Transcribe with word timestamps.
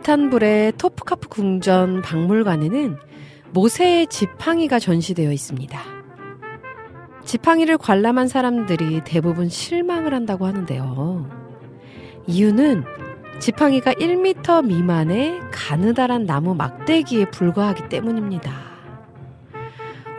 이스탄불의 0.00 0.72
토프카프 0.78 1.28
궁전 1.28 2.02
박물관에는 2.02 2.96
모세의 3.52 4.06
지팡이가 4.06 4.78
전시되어 4.78 5.30
있습니다. 5.30 5.80
지팡이를 7.24 7.76
관람한 7.76 8.26
사람들이 8.26 9.02
대부분 9.04 9.48
실망을 9.48 10.14
한다고 10.14 10.46
하는데요. 10.46 11.28
이유는 12.26 12.84
지팡이가 13.40 13.92
1m 13.94 14.66
미만의 14.66 15.40
가느다란 15.50 16.24
나무 16.24 16.54
막대기에 16.54 17.26
불과하기 17.26 17.88
때문입니다. 17.88 18.52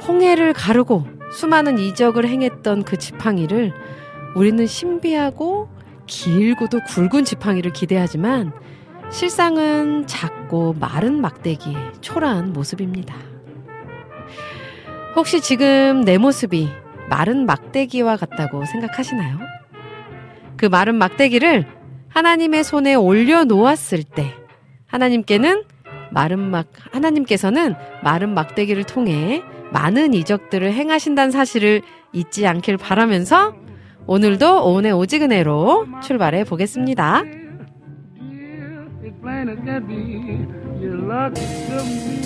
홍해를 0.07 0.53
가르고 0.53 1.05
수많은 1.31 1.79
이적을 1.79 2.27
행했던 2.27 2.83
그 2.83 2.97
지팡이를 2.97 3.73
우리는 4.35 4.65
신비하고 4.65 5.69
길고도 6.07 6.81
굵은 6.87 7.25
지팡이를 7.25 7.73
기대하지만 7.73 8.53
실상은 9.11 10.07
작고 10.07 10.73
마른 10.79 11.19
막대기의 11.21 11.75
초라한 11.99 12.53
모습입니다. 12.53 13.15
혹시 15.15 15.41
지금 15.41 16.01
내 16.05 16.17
모습이 16.17 16.69
마른 17.09 17.45
막대기와 17.45 18.15
같다고 18.15 18.65
생각하시나요? 18.65 19.37
그 20.55 20.65
마른 20.65 20.95
막대기를 20.95 21.67
하나님의 22.07 22.63
손에 22.63 22.95
올려놓았을 22.95 24.03
때 24.03 24.33
하나님께는 24.87 25.63
마른 26.11 26.39
막 26.39 26.67
하나님께서는 26.91 27.75
마른 28.03 28.33
막대기를 28.33 28.85
통해 28.85 29.43
많은 29.71 30.13
이적들을 30.13 30.71
행하신다는 30.73 31.31
사실을 31.31 31.81
잊지 32.13 32.47
않길 32.47 32.77
바라면서 32.77 33.55
오늘도 34.07 34.65
오은의 34.65 34.93
오지근해로 34.93 35.87
출발해 36.01 36.43
보겠습니다. 36.43 37.40
Plain 39.21 39.49
as 39.49 39.59
can 39.59 39.85
be. 39.85 40.47
You're 40.81 40.97
lucky 40.97 41.45
to 41.67 41.83
me. 41.85 42.21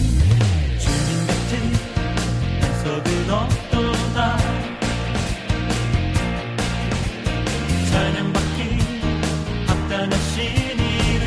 주님 0.80 1.28
같은 1.28 1.52
속은 2.84 3.30
없도다 3.30 4.38
찬양받기 7.92 8.60
합당하신 9.68 10.38
이를 10.80 11.26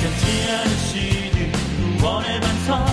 변치 0.00 0.24
않으시는 0.50 1.52
구원의 1.98 2.40
반석 2.40 2.86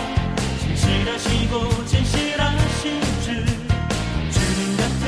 진실하시고 0.61 1.85
진실하신 1.85 3.01
주 3.21 3.25
주님 4.31 4.77
같은 4.77 5.03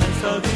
반석은 0.00 0.55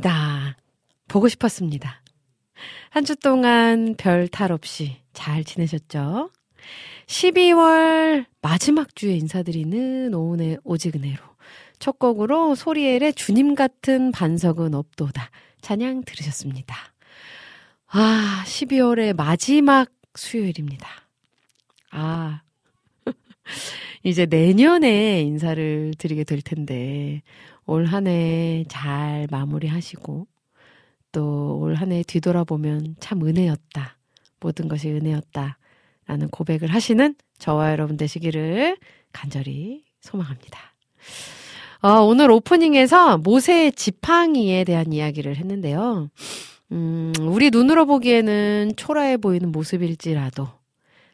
반갑습니다. 0.00 0.56
보고 1.08 1.28
싶었습니다. 1.28 2.02
한 2.90 3.04
주 3.04 3.14
동안 3.16 3.94
별 3.96 4.28
탈 4.28 4.52
없이 4.52 4.96
잘 5.12 5.44
지내셨죠? 5.44 6.30
12월 7.06 8.26
마지막 8.42 8.94
주에 8.96 9.14
인사드리는 9.16 10.12
오은의 10.12 10.58
오지근해로 10.64 11.22
첫 11.78 11.98
곡으로 11.98 12.54
소리엘의 12.54 13.14
주님 13.14 13.54
같은 13.54 14.12
반석은 14.12 14.74
없도다 14.74 15.30
찬양 15.60 16.02
들으셨습니다. 16.04 16.74
아, 17.88 18.42
12월의 18.46 19.14
마지막 19.16 19.90
수요일입니다. 20.14 20.88
아, 21.90 22.40
이제 24.02 24.26
내년에 24.26 25.20
인사를 25.22 25.92
드리게 25.98 26.24
될 26.24 26.40
텐데, 26.42 27.22
올 27.66 27.86
한 27.86 28.06
해 28.06 28.64
잘 28.68 29.26
마무리하시고, 29.30 30.26
또 31.12 31.58
올 31.60 31.74
한 31.76 31.92
해 31.92 32.02
뒤돌아보면 32.02 32.96
참 33.00 33.26
은혜였다. 33.26 33.96
모든 34.40 34.68
것이 34.68 34.90
은혜였다. 34.90 35.58
라는 36.06 36.28
고백을 36.28 36.68
하시는 36.72 37.14
저와 37.38 37.72
여러분 37.72 37.96
되시기를 37.96 38.76
간절히 39.12 39.84
소망합니다. 40.00 40.60
어, 41.82 42.00
오늘 42.02 42.30
오프닝에서 42.30 43.18
모세의 43.18 43.72
지팡이에 43.72 44.64
대한 44.64 44.92
이야기를 44.92 45.36
했는데요. 45.36 46.10
음, 46.72 47.12
우리 47.20 47.50
눈으로 47.50 47.86
보기에는 47.86 48.72
초라해 48.76 49.16
보이는 49.18 49.50
모습일지라도 49.52 50.48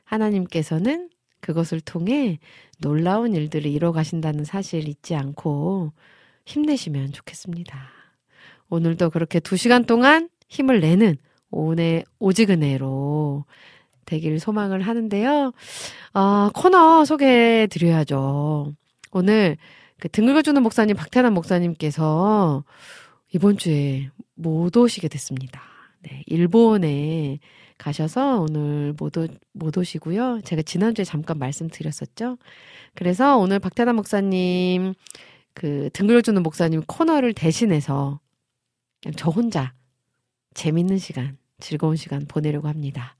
하나님께서는 0.04 1.10
그것을 1.40 1.80
통해 1.80 2.38
놀라운 2.78 3.34
일들을 3.34 3.66
이뤄 3.70 3.92
가신다는 3.92 4.44
사실 4.44 4.88
잊지 4.88 5.14
않고 5.14 5.92
힘내시면 6.44 7.12
좋겠습니다. 7.12 7.90
오늘도 8.68 9.10
그렇게 9.10 9.40
두 9.40 9.56
시간 9.56 9.84
동안 9.84 10.28
힘을 10.48 10.80
내는 10.80 11.16
오늘 11.50 12.04
오지근해로 12.18 13.44
되길 14.06 14.40
소망을 14.40 14.82
하는데요. 14.82 15.52
아, 16.12 16.50
코너 16.54 17.04
소개해 17.04 17.66
드려야죠. 17.68 18.72
오늘 19.12 19.56
그 19.98 20.08
등글거주는 20.08 20.60
목사님 20.62 20.96
박태남 20.96 21.34
목사님께서 21.34 22.64
이번 23.32 23.56
주에 23.56 24.10
못 24.34 24.76
오시게 24.76 25.08
됐습니다. 25.08 25.62
네, 26.00 26.22
일본에 26.26 27.38
가셔서 27.78 28.40
오늘 28.40 28.94
못, 28.98 29.16
오, 29.16 29.26
못 29.52 29.76
오시고요. 29.76 30.40
제가 30.44 30.62
지난주에 30.62 31.04
잠깐 31.04 31.38
말씀드렸었죠. 31.38 32.38
그래서 32.94 33.36
오늘 33.38 33.58
박태남 33.58 33.96
목사님 33.96 34.94
그 35.54 35.90
등글어주는 35.92 36.42
목사님 36.42 36.82
코너를 36.86 37.34
대신해서 37.34 38.20
그냥 39.02 39.14
저 39.16 39.30
혼자 39.30 39.74
재밌는 40.54 40.98
시간, 40.98 41.38
즐거운 41.58 41.96
시간 41.96 42.26
보내려고 42.26 42.68
합니다. 42.68 43.16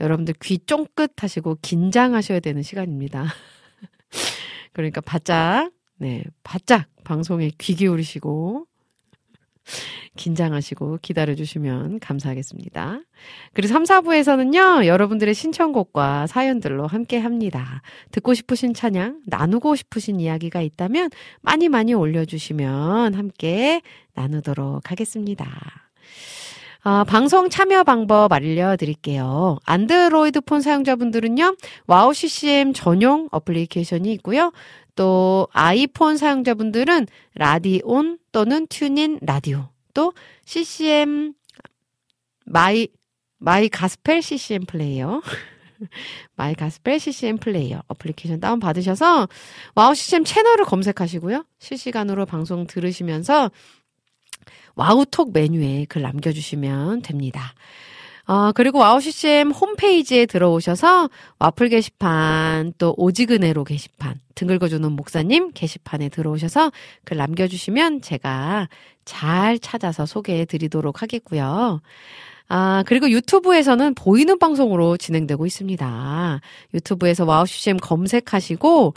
여러분들 0.00 0.34
귀 0.42 0.58
쫑긋 0.58 1.22
하시고 1.22 1.58
긴장하셔야 1.62 2.40
되는 2.40 2.62
시간입니다. 2.62 3.26
그러니까 4.72 5.00
바짝, 5.00 5.70
네, 5.98 6.24
바짝 6.42 6.88
방송에 7.04 7.50
귀 7.58 7.74
기울이시고 7.74 8.66
긴장하시고 10.16 10.98
기다려주시면 11.02 12.00
감사하겠습니다. 12.00 13.00
그리고 13.52 13.72
3, 13.72 13.84
4부에서는요, 13.84 14.86
여러분들의 14.86 15.34
신청곡과 15.34 16.26
사연들로 16.26 16.86
함께 16.86 17.18
합니다. 17.18 17.82
듣고 18.12 18.34
싶으신 18.34 18.74
찬양, 18.74 19.22
나누고 19.26 19.74
싶으신 19.76 20.20
이야기가 20.20 20.60
있다면 20.60 21.10
많이 21.40 21.68
많이 21.68 21.94
올려주시면 21.94 23.14
함께 23.14 23.82
나누도록 24.14 24.90
하겠습니다. 24.90 25.46
아, 26.86 27.02
방송 27.04 27.48
참여 27.48 27.84
방법 27.84 28.30
알려드릴게요. 28.30 29.58
안드로이드 29.64 30.42
폰 30.42 30.60
사용자분들은요, 30.60 31.56
WOW 31.86 32.12
CCM 32.12 32.74
전용 32.74 33.28
어플리케이션이 33.32 34.12
있고요. 34.12 34.52
또 34.94 35.48
아이폰 35.52 36.18
사용자분들은 36.18 37.06
라디온 37.34 38.18
또는 38.34 38.66
TuneIn 38.66 39.20
라디오 39.22 39.68
또 39.94 40.12
CCM 40.44 41.34
My 42.44 42.88
My 43.38 43.68
Gospel 43.68 44.22
CCM 44.22 44.66
player 44.66 45.22
My 46.34 46.54
Gospel 46.54 46.98
CCM 46.98 47.38
player 47.38 47.84
어플리케이션 47.86 48.40
다운 48.40 48.58
받으셔서 48.58 49.28
WOW 49.76 49.94
CCM 49.94 50.24
채널을 50.24 50.64
검색하시고요. 50.64 51.44
실시간으로 51.60 52.26
방송 52.26 52.66
들으시면서 52.66 53.52
WOW톡 54.74 55.32
메뉴에 55.32 55.86
글 55.88 56.02
남겨주시면 56.02 57.02
됩니다. 57.02 57.54
어, 58.26 58.52
그리고 58.52 58.78
WOW 58.78 59.00
CCM 59.00 59.50
홈페이지에 59.50 60.26
들어오셔서 60.26 61.10
와플 61.38 61.68
게시판 61.68 62.72
또 62.78 62.94
오직은혜로 62.96 63.64
게시판 63.64 64.20
등 64.34 64.50
긁어주는 64.50 64.90
목사님 64.92 65.50
게시판에 65.52 66.08
들어오셔서 66.08 66.72
글 67.04 67.18
남겨주시면 67.18 68.00
제가 68.00 68.68
잘 69.04 69.58
찾아서 69.58 70.06
소개해 70.06 70.46
드리도록 70.46 71.02
하겠고요. 71.02 71.80
아, 72.48 72.82
그리고 72.86 73.10
유튜브에서는 73.10 73.94
보이는 73.94 74.38
방송으로 74.38 74.96
진행되고 74.96 75.46
있습니다. 75.46 76.40
유튜브에서 76.74 77.24
WOW 77.24 77.46
CCM 77.46 77.76
검색하시고 77.78 78.94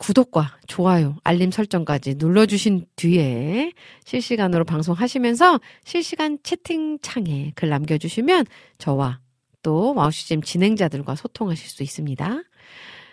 구독과 0.00 0.56
좋아요, 0.66 1.16
알림 1.24 1.50
설정까지 1.50 2.14
눌러주신 2.16 2.86
뒤에 2.96 3.72
실시간으로 4.04 4.64
방송하시면서 4.64 5.60
실시간 5.84 6.38
채팅창에 6.42 7.52
글 7.54 7.68
남겨주시면 7.68 8.46
저와 8.78 9.20
또 9.62 9.92
WOW 9.94 10.17
CCM 10.17 10.40
진행자들과 10.40 11.16
소통하실 11.16 11.68
수 11.68 11.82
있습니다. 11.82 12.42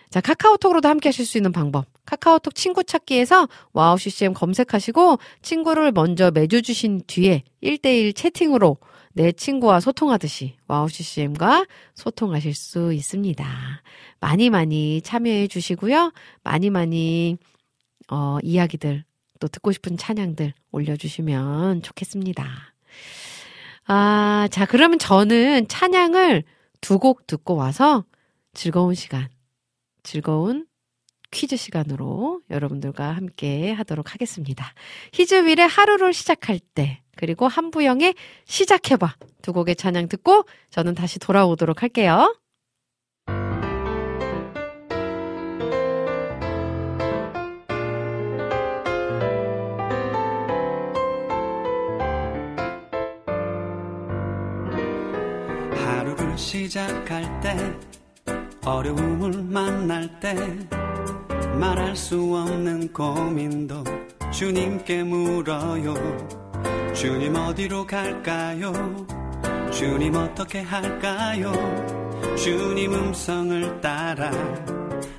자, 0.10 0.22
카카오톡으로도 0.22 0.88
함께 0.88 1.10
하실 1.10 1.26
수 1.26 1.38
있는 1.38 1.52
방법. 1.52 1.86
카카오톡 2.06 2.56
친구 2.56 2.86
찾기에서 2.86 3.50
WOW 3.74 3.98
CCM 3.98 4.34
검색하시고 4.34 5.20
친구를 5.42 5.92
먼저 5.92 6.32
맺어주신 6.32 7.02
뒤에 7.06 7.44
1대1 7.62 8.16
채팅으로 8.16 8.78
내 9.18 9.32
친구와 9.32 9.80
소통하듯이 9.80 10.58
WOW 10.68 10.88
CCM과 10.90 11.66
소통하실 11.96 12.54
수 12.54 12.94
있습니다. 12.94 13.46
많이 14.20 14.52
많이 14.52 15.02
참여해 15.02 15.48
주시고요. 15.48 16.14
많이 16.44 16.70
많이 16.70 17.38
어, 18.12 18.38
이야기들 18.44 19.04
또 19.40 19.48
듣고 19.48 19.72
싶은 19.72 19.98
찬양들 19.98 20.54
올려주시면 20.72 21.82
좋겠습니다. 21.82 22.48
아, 23.88 24.48
자, 24.52 24.68
그러면 24.68 25.00
저는 25.00 25.68
찬양을 25.68 26.44
두 26.80 27.00
곡 27.00 27.26
듣고 27.26 27.56
와서 27.56 28.06
즐거운 28.54 28.94
시간, 28.94 29.28
즐거운 30.04 30.68
퀴즈 31.32 31.58
시간으로 31.58 32.42
여러분들과 32.52 33.14
함께 33.14 33.72
하도록 33.72 34.14
하겠습니다. 34.14 34.74
히즈윌의 35.14 35.68
하루를 35.68 36.14
시작할 36.14 36.60
때, 36.60 37.02
그리고 37.18 37.48
한부영의 37.48 38.16
시작해봐. 38.46 39.16
두 39.42 39.52
곡의 39.52 39.76
찬양 39.76 40.08
듣고 40.08 40.46
저는 40.70 40.96
다시 40.96 41.20
돌아오도록 41.20 41.82
할게요. 41.82 42.34
하루를 55.76 56.38
시작할 56.38 57.42
때 57.42 57.78
어려움을 58.66 59.44
만날 59.44 60.20
때 60.20 60.36
말할 61.58 61.96
수 61.96 62.16
없는 62.36 62.92
고민도 62.92 63.84
주님께 64.32 65.04
물어요 65.04 66.47
주님 66.98 67.36
어디로 67.36 67.86
갈까요? 67.86 68.74
주님 69.72 70.16
어떻게 70.16 70.62
할까요? 70.62 71.52
주님 72.36 72.92
음성을 72.92 73.82
따라 73.82 74.32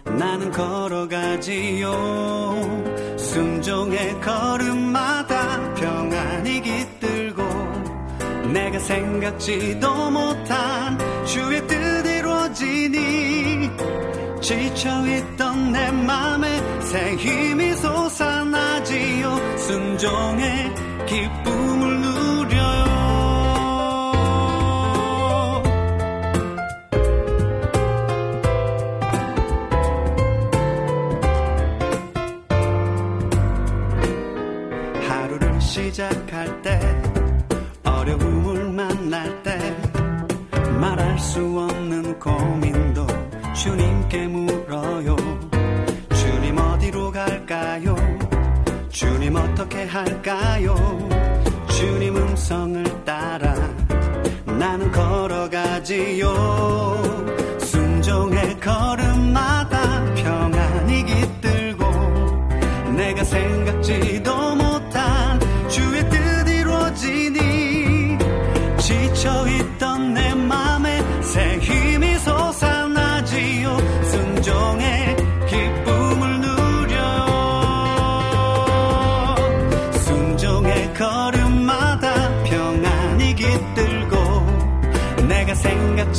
나는 0.04 0.50
걸어가지요. 0.50 1.92
순종의 3.16 4.20
걸음마다 4.20 5.74
평안이 5.74 6.62
깃들고 6.62 7.44
내가 8.52 8.80
생각지도 8.80 10.10
못한 10.10 10.98
주의 11.26 11.64
뜻 11.68 12.06
이루어지니 12.06 13.70
지쳐있던 14.40 15.72
내 15.72 15.90
맘에 15.90 16.80
새 16.80 17.16
힘이 17.16 17.74
솟아나지요. 17.74 19.58
순종의 19.58 20.74
기쁨을 21.06 22.00
누려요. 22.00 22.88
하루를 35.08 35.60
시작할 35.60 36.62
때 36.62 36.80
어려움을 37.84 38.70
만날 38.70 39.42
때 39.42 39.58
말할 40.80 41.18
수 41.18 41.40
없는 41.40 42.18
고민도 42.20 42.97
주님께 43.58 44.28
물어요. 44.28 45.16
주님 46.14 46.56
어디로 46.58 47.10
갈까요? 47.10 47.96
주님 48.88 49.34
어떻게 49.34 49.84
할까요? 49.84 50.76
주님 51.68 52.16
음성을 52.16 52.84
따라 53.04 53.52
나는 54.46 54.92
걸어가지요. 54.92 56.28
순종의 57.58 58.60
걸음마다 58.60 60.04
평안이 60.14 61.04
깃들고 61.04 61.84
내가 62.96 63.24
생각지 63.24 64.17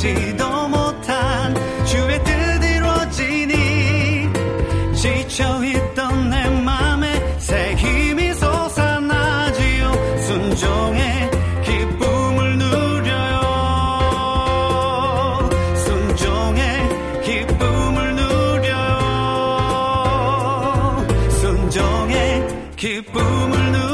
보지도 0.00 0.68
못한 0.68 1.54
주의 1.84 2.24
뜻 2.24 2.30
이루어지니 2.64 4.30
지쳐있던 4.94 6.30
내 6.30 6.48
맘에 6.48 7.38
새 7.38 7.74
힘이 7.74 8.32
솟아나지요. 8.32 9.92
순종의 10.26 11.30
기쁨을 11.64 12.56
누려요. 12.56 13.40
순종의 15.84 17.22
기쁨을 17.22 18.16
누려요. 18.16 18.76
순종의 21.30 22.48
기쁨을 22.76 23.72
누려요. 23.72 23.89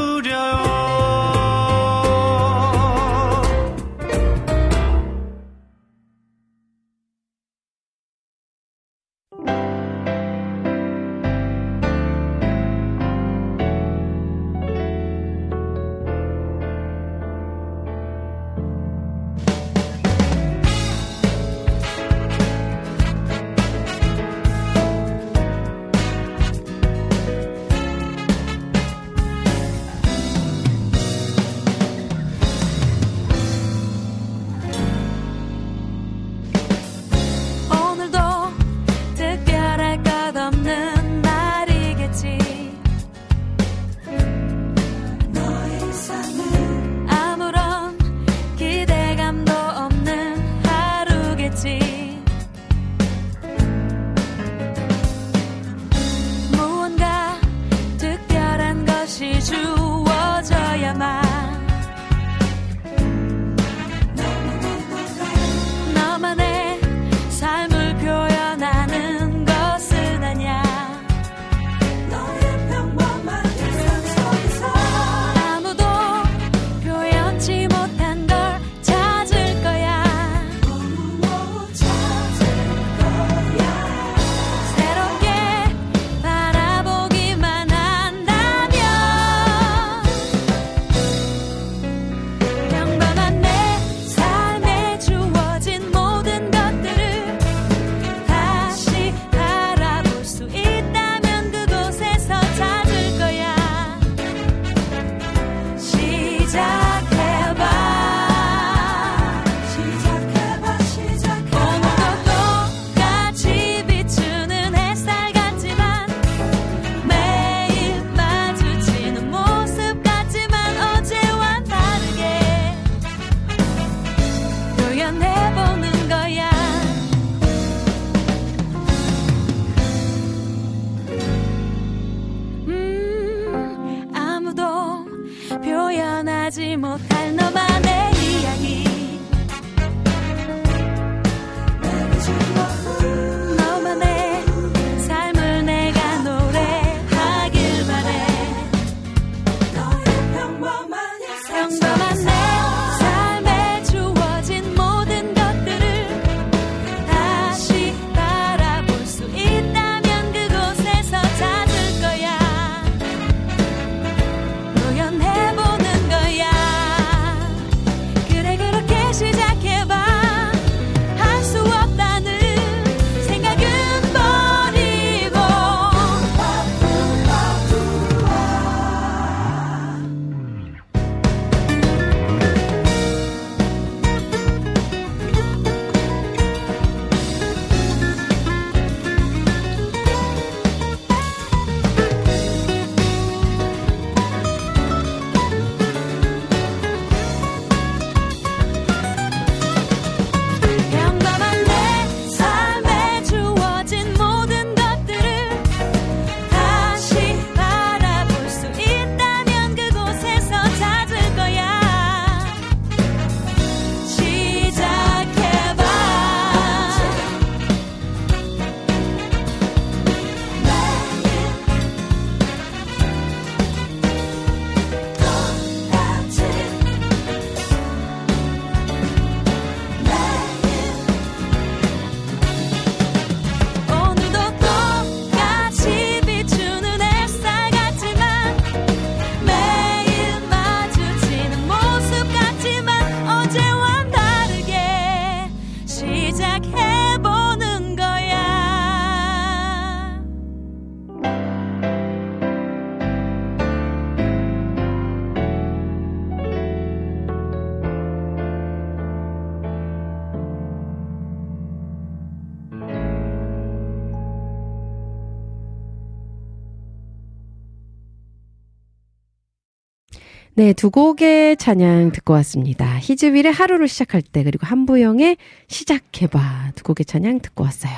네, 270.59 270.73
두 270.73 270.91
곡의 270.91 271.59
찬양 271.59 272.13
듣고 272.13 272.33
왔습니다. 272.33 272.99
히즈윌의 272.99 273.53
하루를 273.53 273.89
시작할 273.89 274.23
때, 274.23 274.43
그리고 274.43 274.67
한부영의 274.67 275.37
시작해봐. 275.69 276.73
두 276.75 276.83
곡의 276.83 277.05
찬양 277.05 277.41
듣고 277.41 277.63
왔어요. 277.63 277.93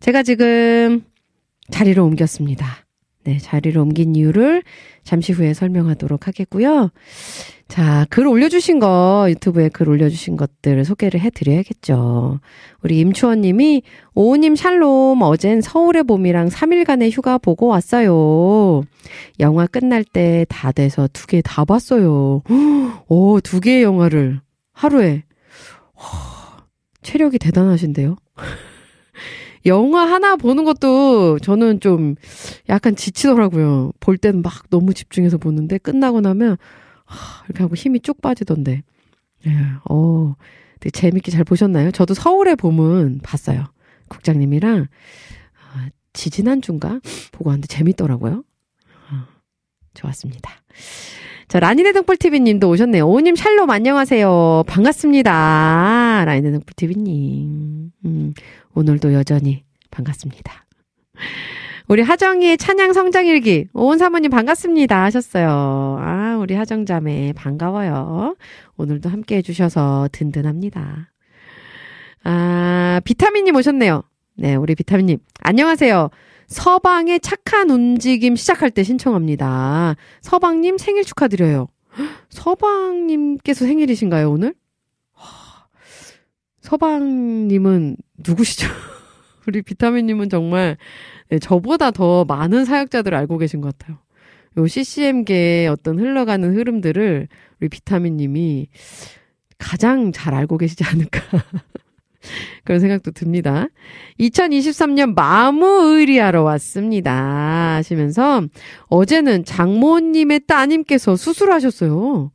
제가 0.00 0.22
지금 0.22 1.04
자리를 1.70 2.02
옮겼습니다. 2.02 2.86
네, 3.24 3.36
자리를 3.36 3.78
옮긴 3.78 4.16
이유를 4.16 4.62
잠시 5.04 5.34
후에 5.34 5.52
설명하도록 5.52 6.26
하겠고요. 6.26 6.90
자, 7.72 8.06
글 8.10 8.26
올려주신 8.26 8.80
거, 8.80 9.24
유튜브에 9.30 9.70
글 9.70 9.88
올려주신 9.88 10.36
것들을 10.36 10.84
소개를 10.84 11.20
해드려야겠죠. 11.20 12.38
우리 12.82 12.98
임추원 12.98 13.40
님이, 13.40 13.82
오우님 14.14 14.56
샬롬, 14.56 15.22
어젠 15.22 15.62
서울의 15.62 16.02
봄이랑 16.02 16.48
3일간의 16.50 17.10
휴가 17.10 17.38
보고 17.38 17.68
왔어요. 17.68 18.82
영화 19.40 19.66
끝날 19.66 20.04
때 20.04 20.44
다 20.50 20.70
돼서 20.72 21.08
두 21.14 21.26
개 21.26 21.40
다 21.40 21.64
봤어요. 21.64 22.42
오, 23.08 23.40
두 23.40 23.58
개의 23.60 23.82
영화를 23.84 24.40
하루에. 24.74 25.22
와, 25.94 26.66
체력이 27.00 27.38
대단하신데요? 27.38 28.16
영화 29.64 30.02
하나 30.04 30.36
보는 30.36 30.64
것도 30.64 31.38
저는 31.38 31.80
좀 31.80 32.16
약간 32.68 32.94
지치더라고요. 32.96 33.92
볼 33.98 34.18
때는 34.18 34.42
막 34.42 34.68
너무 34.68 34.92
집중해서 34.92 35.38
보는데 35.38 35.78
끝나고 35.78 36.20
나면 36.20 36.50
하, 36.50 36.56
이렇게 37.46 37.62
하고 37.62 37.74
힘이 37.74 38.00
쭉 38.00 38.20
빠지던데. 38.20 38.82
예, 39.46 39.50
어, 39.90 40.34
되게 40.80 40.90
재밌게 40.90 41.30
잘 41.30 41.44
보셨나요? 41.44 41.90
저도 41.90 42.14
서울의 42.14 42.56
봄은 42.56 43.20
봤어요. 43.22 43.66
국장님이랑 44.08 44.86
아, 45.74 45.88
지지난주인가 46.12 47.00
보고 47.32 47.50
왔는데 47.50 47.66
재밌더라고요. 47.68 48.44
어, 49.10 49.14
좋았습니다. 49.94 50.50
자, 51.48 51.60
라니네 51.60 51.92
등불TV님도 51.92 52.68
오셨네요. 52.68 53.06
오님 53.06 53.36
샬롬 53.36 53.68
안녕하세요. 53.68 54.64
반갑습니다. 54.66 56.24
라니네 56.24 56.50
등불TV님. 56.52 57.92
음, 58.06 58.34
오늘도 58.74 59.12
여전히 59.12 59.64
반갑습니다. 59.90 60.66
우리 61.88 62.00
하정이의 62.02 62.56
찬양 62.56 62.92
성장일기. 62.94 63.66
오은 63.74 63.98
사모님 63.98 64.30
반갑습니다. 64.30 65.02
하셨어요. 65.04 65.98
아, 66.00 66.21
우리 66.42 66.54
하정자매 66.54 67.32
반가워요. 67.34 68.36
오늘도 68.76 69.08
함께 69.08 69.36
해주셔서 69.36 70.08
든든합니다. 70.12 71.12
아, 72.24 73.00
비타민님 73.04 73.54
오셨네요. 73.54 74.02
네, 74.34 74.56
우리 74.56 74.74
비타민님. 74.74 75.18
안녕하세요. 75.40 76.10
서방의 76.48 77.20
착한 77.20 77.70
움직임 77.70 78.36
시작할 78.36 78.70
때 78.70 78.82
신청합니다. 78.82 79.94
서방님 80.20 80.78
생일 80.78 81.04
축하드려요. 81.04 81.68
서방님께서 82.30 83.64
생일이신가요, 83.64 84.30
오늘? 84.30 84.54
서방님은 86.60 87.96
누구시죠? 88.26 88.66
우리 89.46 89.62
비타민님은 89.62 90.28
정말 90.28 90.76
네, 91.28 91.38
저보다 91.38 91.90
더 91.90 92.24
많은 92.24 92.64
사역자들을 92.64 93.16
알고 93.16 93.38
계신 93.38 93.60
것 93.60 93.76
같아요. 93.78 93.98
요 94.56 94.66
CCM계의 94.66 95.68
어떤 95.68 95.98
흘러가는 95.98 96.54
흐름들을 96.54 97.28
우리 97.60 97.68
비타민님이 97.68 98.68
가장 99.58 100.12
잘 100.12 100.34
알고 100.34 100.58
계시지 100.58 100.84
않을까. 100.84 101.20
그런 102.64 102.80
생각도 102.80 103.10
듭니다. 103.10 103.66
2023년 104.20 105.14
마무의리하러 105.14 106.42
왔습니다. 106.42 107.76
하시면서 107.76 108.42
어제는 108.86 109.44
장모님의 109.44 110.40
따님께서 110.46 111.16
수술하셨어요. 111.16 112.30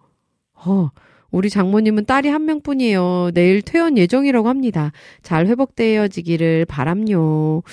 어, 0.66 0.90
우리 1.32 1.50
장모님은 1.50 2.06
딸이 2.06 2.30
한 2.30 2.46
명뿐이에요. 2.46 3.32
내일 3.34 3.62
퇴원 3.62 3.98
예정이라고 3.98 4.50
합니다. 4.50 4.92
잘 5.22 5.48
회복되어지기를 5.48 6.66
바람요. 6.66 7.64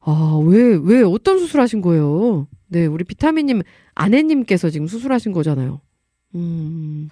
아, 0.00 0.40
왜, 0.44 0.78
왜, 0.82 1.02
어떤 1.02 1.38
수술하신 1.38 1.80
거예요? 1.80 2.46
네, 2.68 2.86
우리 2.86 3.04
비타민님 3.04 3.62
아내님께서 3.94 4.70
지금 4.70 4.86
수술하신 4.86 5.32
거잖아요. 5.32 5.80
음, 6.34 7.08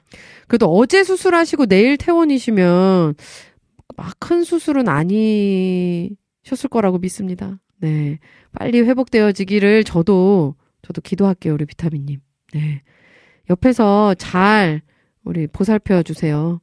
그래도 0.47 0.67
어제 0.67 1.03
수술하시고 1.05 1.67
내일 1.67 1.97
퇴원이시면 1.97 3.15
막 3.97 4.17
큰 4.19 4.43
수술은 4.45 4.89
아니셨을 4.89 6.69
거라고 6.71 6.99
믿습니다. 6.99 7.59
네. 7.79 8.19
빨리 8.53 8.81
회복되어지기를 8.81 9.85
저도, 9.85 10.57
저도 10.83 11.01
기도할게요, 11.01 11.55
우리 11.55 11.65
비타민님. 11.65 12.21
네. 12.55 12.83
옆에서 13.49 14.15
잘 14.15 14.83
우리 15.25 15.47
보살펴 15.47 16.03
주세요. 16.03 16.61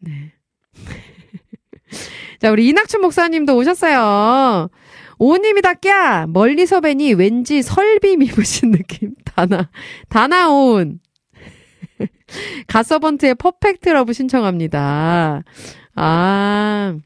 네. 0.00 0.32
자, 2.40 2.50
우리 2.50 2.68
이낙춘 2.68 3.00
목사님도 3.00 3.56
오셨어요. 3.56 4.68
오님이 5.18 5.62
닭야 5.62 6.26
멀리서 6.28 6.80
뵈니 6.80 7.14
왠지 7.14 7.62
설빔 7.62 8.22
입으신 8.22 8.70
느낌. 8.70 9.14
다나, 9.24 9.70
다나온. 10.08 11.00
가서번트의 12.68 13.34
퍼펙트 13.36 13.88
러브 13.88 14.12
신청합니다. 14.12 15.42
아, 15.94 16.98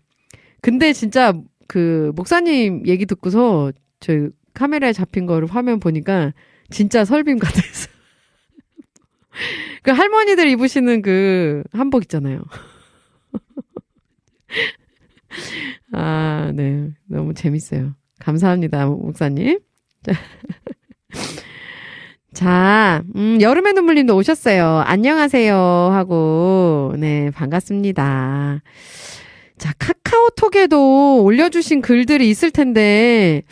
근데 0.61 0.93
진짜 0.93 1.33
그 1.67 2.13
목사님 2.15 2.87
얘기 2.87 3.07
듣고서 3.07 3.73
저 4.01 4.29
카메라에 4.55 4.93
잡힌 4.93 5.27
거를 5.27 5.49
화면 5.49 5.81
보니까 5.81 6.33
진짜 6.71 7.05
설빔 7.05 7.39
같아서. 7.39 7.89
그 9.83 9.91
할머니들 9.91 10.49
입으시는 10.49 11.01
그 11.03 11.63
한복 11.73 12.03
있잖아요. 12.05 12.43
아, 15.93 16.53
네. 16.55 16.91
너무 17.07 17.35
재밌어요. 17.35 17.95
감사합니다, 18.23 18.87
목사님. 18.87 19.59
자, 22.33 23.03
음, 23.17 23.39
여름의 23.41 23.73
눈물님도 23.75 24.17
오셨어요. 24.17 24.83
안녕하세요. 24.87 25.57
하고, 25.57 26.95
네, 26.99 27.31
반갑습니다. 27.33 28.63
자, 29.59 29.73
카카오톡에도 29.79 31.25
올려주신 31.25 31.83
글들이 31.83 32.31
있을 32.31 32.53
텐데, 32.53 33.43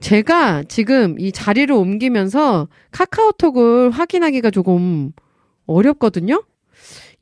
제가 0.00 0.64
지금 0.64 1.18
이 1.18 1.30
자리를 1.30 1.74
옮기면서 1.74 2.68
카카오톡을 2.90 3.90
확인하기가 3.90 4.50
조금 4.50 5.12
어렵거든요? 5.66 6.42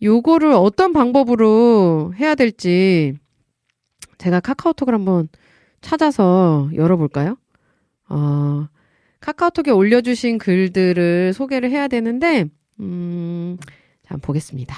요거를 0.02 0.52
어떤 0.52 0.92
방법으로 0.92 2.12
해야 2.16 2.36
될지, 2.36 3.14
제가 4.18 4.40
카카오톡을 4.40 4.94
한번 4.94 5.28
찾아서 5.90 6.68
열어볼까요? 6.74 7.36
어, 8.08 8.66
카카오톡에 9.20 9.70
올려주신 9.70 10.38
글들을 10.38 11.32
소개를 11.32 11.70
해야 11.70 11.86
되는데, 11.86 12.46
음, 12.80 13.56
자, 14.04 14.16
보겠습니다. 14.16 14.74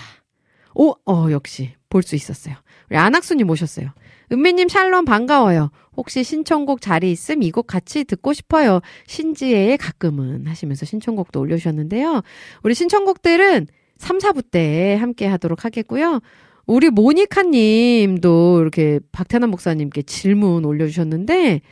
오, 0.74 0.94
어, 1.06 1.30
역시 1.30 1.74
볼 1.88 2.02
수 2.02 2.14
있었어요. 2.14 2.54
우리 2.90 2.98
안학수님 2.98 3.48
오셨어요. 3.48 3.88
은미님 4.30 4.68
샬롬 4.68 5.06
반가워요. 5.06 5.70
혹시 5.96 6.22
신청곡 6.22 6.82
자리 6.82 7.10
있음 7.10 7.42
이 7.42 7.50
곡 7.50 7.66
같이 7.66 8.04
듣고 8.04 8.34
싶어요. 8.34 8.80
신지혜의 9.06 9.78
가끔은 9.78 10.46
하시면서 10.46 10.84
신청곡도 10.84 11.40
올려주셨는데요. 11.40 12.22
우리 12.62 12.74
신청곡들은 12.74 13.66
3, 13.96 14.18
4부 14.18 14.50
때 14.50 14.96
함께 15.00 15.26
하도록 15.26 15.64
하겠고요. 15.64 16.20
우리 16.68 16.90
모니카 16.90 17.44
님도 17.44 18.60
이렇게 18.60 19.00
박태남 19.10 19.50
목사님께 19.50 20.02
질문 20.02 20.66
올려주셨는데, 20.66 21.62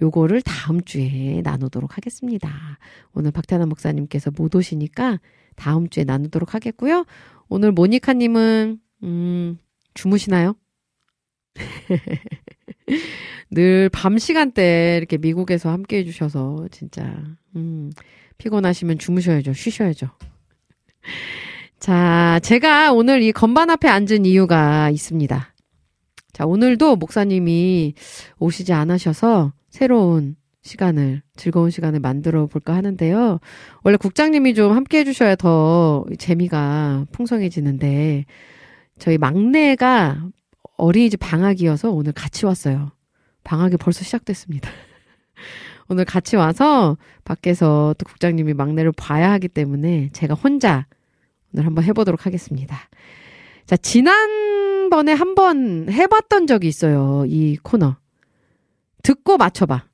요거를 0.00 0.40
다음 0.40 0.80
주에 0.82 1.42
나누도록 1.44 1.98
하겠습니다. 1.98 2.50
오늘 3.12 3.32
박태남 3.32 3.68
목사님께서 3.68 4.30
못 4.34 4.54
오시니까 4.54 5.20
다음 5.56 5.90
주에 5.90 6.04
나누도록 6.04 6.54
하겠고요. 6.54 7.04
오늘 7.50 7.70
모니카 7.70 8.14
님은, 8.14 8.80
음, 9.02 9.58
주무시나요? 9.92 10.54
늘 13.50 13.90
밤 13.92 14.16
시간대 14.16 14.96
이렇게 14.96 15.18
미국에서 15.18 15.70
함께 15.70 15.98
해주셔서 15.98 16.68
진짜, 16.70 17.22
음, 17.56 17.90
피곤하시면 18.38 18.98
주무셔야죠. 18.98 19.52
쉬셔야죠. 19.52 20.08
자, 21.80 22.38
제가 22.42 22.92
오늘 22.92 23.22
이 23.22 23.32
건반 23.32 23.70
앞에 23.70 23.88
앉은 23.88 24.26
이유가 24.26 24.90
있습니다. 24.90 25.54
자, 26.34 26.44
오늘도 26.44 26.96
목사님이 26.96 27.94
오시지 28.38 28.74
않으셔서 28.74 29.54
새로운 29.70 30.36
시간을, 30.60 31.22
즐거운 31.36 31.70
시간을 31.70 32.00
만들어 32.00 32.46
볼까 32.46 32.74
하는데요. 32.74 33.40
원래 33.82 33.96
국장님이 33.96 34.52
좀 34.52 34.72
함께 34.72 34.98
해주셔야 34.98 35.36
더 35.36 36.04
재미가 36.18 37.06
풍성해지는데, 37.12 38.26
저희 38.98 39.16
막내가 39.16 40.22
어린이집 40.76 41.18
방학이어서 41.18 41.90
오늘 41.92 42.12
같이 42.12 42.44
왔어요. 42.44 42.90
방학이 43.42 43.78
벌써 43.78 44.04
시작됐습니다. 44.04 44.68
오늘 45.88 46.04
같이 46.04 46.36
와서 46.36 46.98
밖에서 47.24 47.94
또 47.96 48.04
국장님이 48.04 48.52
막내를 48.52 48.92
봐야 48.92 49.32
하기 49.32 49.48
때문에 49.48 50.10
제가 50.12 50.34
혼자 50.34 50.84
오늘 51.52 51.66
한번 51.66 51.84
해보도록 51.84 52.26
하겠습니다. 52.26 52.76
자, 53.66 53.76
지난번에 53.76 55.12
한번 55.12 55.88
해봤던 55.90 56.46
적이 56.46 56.68
있어요. 56.68 57.24
이 57.26 57.56
코너. 57.62 57.96
듣고 59.02 59.36
맞춰봐. 59.36 59.84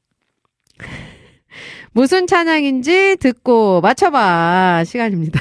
무슨 1.92 2.26
찬양인지 2.26 3.16
듣고 3.20 3.80
맞춰봐. 3.80 4.84
시간입니다. 4.84 5.40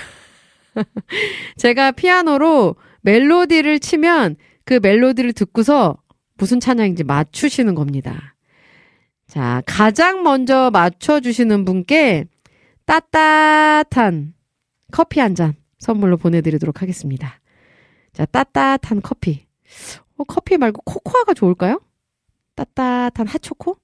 제가 1.58 1.92
피아노로 1.92 2.76
멜로디를 3.02 3.80
치면 3.80 4.36
그 4.64 4.80
멜로디를 4.82 5.34
듣고서 5.34 5.98
무슨 6.38 6.60
찬양인지 6.60 7.04
맞추시는 7.04 7.76
겁니다. 7.76 8.36
자, 9.28 9.62
가장 9.66 10.24
먼저 10.24 10.70
맞춰주시는 10.72 11.66
분께 11.66 12.26
따뜻한 12.86 14.34
커피 14.92 15.20
한 15.20 15.36
잔 15.36 15.56
선물로 15.80 16.18
보내드리도록 16.18 16.82
하겠습니다. 16.82 17.40
자, 18.14 18.26
따뜻한 18.26 19.02
커피. 19.02 19.46
어, 20.18 20.24
커피 20.24 20.58
말고 20.58 20.82
코코아가 20.84 21.34
좋을까요? 21.34 21.82
따뜻한 22.56 23.28
핫초코? 23.28 23.78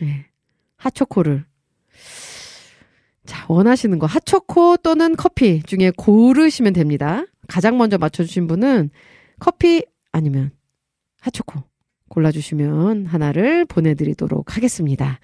네. 0.00 0.26
핫초코를. 0.76 1.44
자, 3.24 3.46
원하시는 3.48 3.98
거 3.98 4.06
핫초코 4.06 4.78
또는 4.78 5.16
커피 5.16 5.62
중에 5.62 5.92
고르시면 5.96 6.74
됩니다. 6.74 7.24
가장 7.48 7.78
먼저 7.78 7.96
맞춰주신 7.96 8.46
분은 8.46 8.90
커피 9.38 9.84
아니면 10.12 10.50
핫초코 11.20 11.62
골라주시면 12.08 13.06
하나를 13.06 13.64
보내드리도록 13.64 14.56
하겠습니다. 14.56 15.18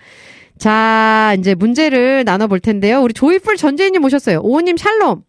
자, 0.59 1.35
이제 1.39 1.55
문제를 1.55 2.25
나눠볼 2.25 2.61
텐데요. 2.61 3.03
우리 3.03 3.13
조이풀 3.15 3.57
전재인님 3.57 4.03
오셨어요. 4.05 4.41
오호님 4.41 4.77
샬롬. 4.77 5.23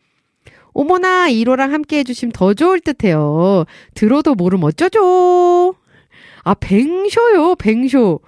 어머나, 0.74 1.30
1호랑 1.30 1.70
함께 1.70 2.00
해주시면 2.00 2.32
더 2.32 2.54
좋을 2.54 2.80
듯 2.80 3.04
해요. 3.04 3.66
들어도 3.94 4.36
모름 4.36 4.64
어쩌죠? 4.64 5.76
아, 6.44 6.54
뱅쇼요, 6.54 7.56
뱅쇼. 7.56 8.20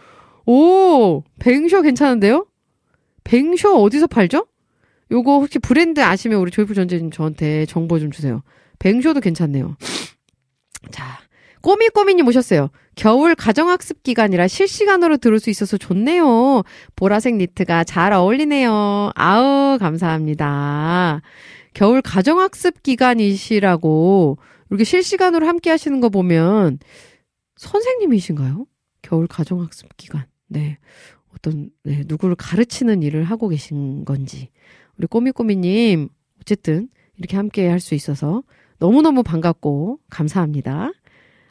오, 0.46 1.24
뱅쇼 1.40 1.82
괜찮은데요? 1.82 2.46
뱅쇼 3.24 3.82
어디서 3.82 4.08
팔죠? 4.08 4.46
요거 5.12 5.40
혹시 5.40 5.60
브랜드 5.60 6.00
아시면 6.02 6.40
우리 6.40 6.52
조이풀 6.52 6.76
전재님 6.76 7.12
저한테 7.12 7.66
정보 7.66 8.00
좀 8.00 8.12
주세요. 8.12 8.42
뱅쇼도 8.80 9.22
괜찮네요. 9.22 9.78
자, 10.92 11.20
꼬미꼬미님 11.62 12.28
오셨어요. 12.28 12.70
겨울 12.96 13.36
가정학습 13.36 14.04
기간이라 14.04 14.48
실시간으로 14.48 15.18
들을 15.18 15.40
수 15.40 15.50
있어서 15.50 15.78
좋네요. 15.78 16.64
보라색 16.96 17.36
니트가 17.36 17.86
잘 17.86 18.12
어울리네요. 18.12 19.12
아우, 19.16 19.78
감사합니다. 19.80 21.22
겨울 21.74 22.02
가정학습 22.02 22.84
기간이시라고 22.84 24.38
이렇게 24.70 24.84
실시간으로 24.84 25.48
함께 25.48 25.70
하시는 25.70 26.00
거 26.00 26.10
보면 26.10 26.80
선생님이신가요? 27.58 28.66
겨울 29.02 29.28
가정학습 29.28 29.96
기간. 29.98 30.26
네. 30.48 30.78
어떤, 31.36 31.72
네, 31.84 32.04
누구를 32.06 32.36
가르치는 32.36 33.02
일을 33.04 33.24
하고 33.24 33.50
계신 33.50 34.06
건지. 34.06 34.50
우리 34.98 35.08
꼬미꼬미님, 35.08 36.10
어쨌든 36.42 36.90
이렇게 37.18 37.36
함께 37.38 37.68
할 37.68 37.80
수 37.80 37.96
있어서 37.96 38.44
너무너무 38.80 39.24
반갑고 39.24 40.00
감사합니다. 40.10 40.92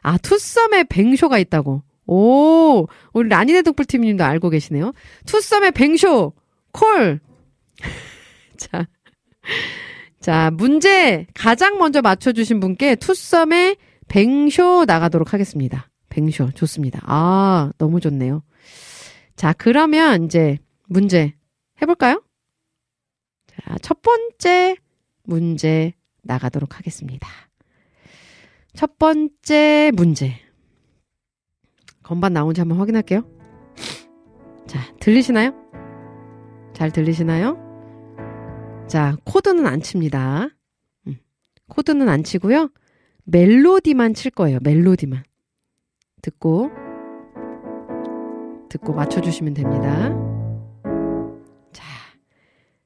아, 0.02 0.18
투썸에 0.18 0.84
뱅쇼가 0.88 1.38
있다고. 1.38 1.82
오, 2.06 2.86
우리 3.12 3.28
라니네 3.28 3.62
덕불팀님도 3.62 4.24
알고 4.24 4.50
계시네요. 4.50 4.92
투썸에 5.26 5.70
뱅쇼, 5.72 6.32
콜! 6.72 7.20
자. 8.56 8.86
자, 10.22 10.52
문제 10.52 11.26
가장 11.34 11.78
먼저 11.78 12.00
맞춰주신 12.00 12.60
분께 12.60 12.94
투썸에 12.94 13.74
뱅쇼 14.06 14.84
나가도록 14.86 15.32
하겠습니다. 15.32 15.90
뱅쇼, 16.10 16.52
좋습니다. 16.52 17.00
아, 17.02 17.72
너무 17.76 17.98
좋네요. 17.98 18.44
자, 19.34 19.52
그러면 19.52 20.24
이제 20.24 20.58
문제 20.86 21.34
해볼까요? 21.80 22.22
자, 23.48 23.76
첫 23.82 24.00
번째 24.00 24.76
문제 25.24 25.94
나가도록 26.22 26.78
하겠습니다. 26.78 27.28
첫 28.74 28.98
번째 28.98 29.90
문제. 29.96 30.36
건반 32.04 32.32
나온지 32.32 32.60
한번 32.60 32.78
확인할게요. 32.78 33.24
자, 34.68 34.78
들리시나요? 35.00 35.52
잘 36.74 36.92
들리시나요? 36.92 37.71
자, 38.92 39.16
코드는 39.24 39.66
안 39.66 39.80
칩니다. 39.80 40.50
음, 41.06 41.18
코드는 41.70 42.10
안 42.10 42.22
치고요. 42.22 42.68
멜로디만 43.24 44.12
칠 44.12 44.30
거예요. 44.30 44.58
멜로디만. 44.62 45.24
듣고, 46.20 46.70
듣고 48.68 48.92
맞춰주시면 48.92 49.54
됩니다. 49.54 50.10
자, 51.72 51.86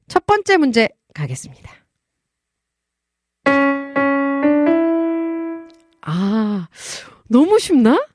첫 0.07 0.25
번째 0.25 0.55
문제 0.55 0.87
가겠습니다. 1.13 1.73
아, 6.03 6.69
너무 7.27 7.59
쉽나? 7.59 8.07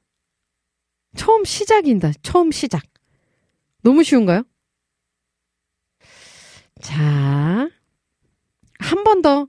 처음 1.15 1.45
시작인다. 1.45 2.13
처음 2.23 2.53
시작. 2.53 2.85
너무 3.83 4.03
쉬운가요? 4.03 4.45
자, 6.81 7.69
한 8.83 9.05
번 9.05 9.23
더 9.23 9.47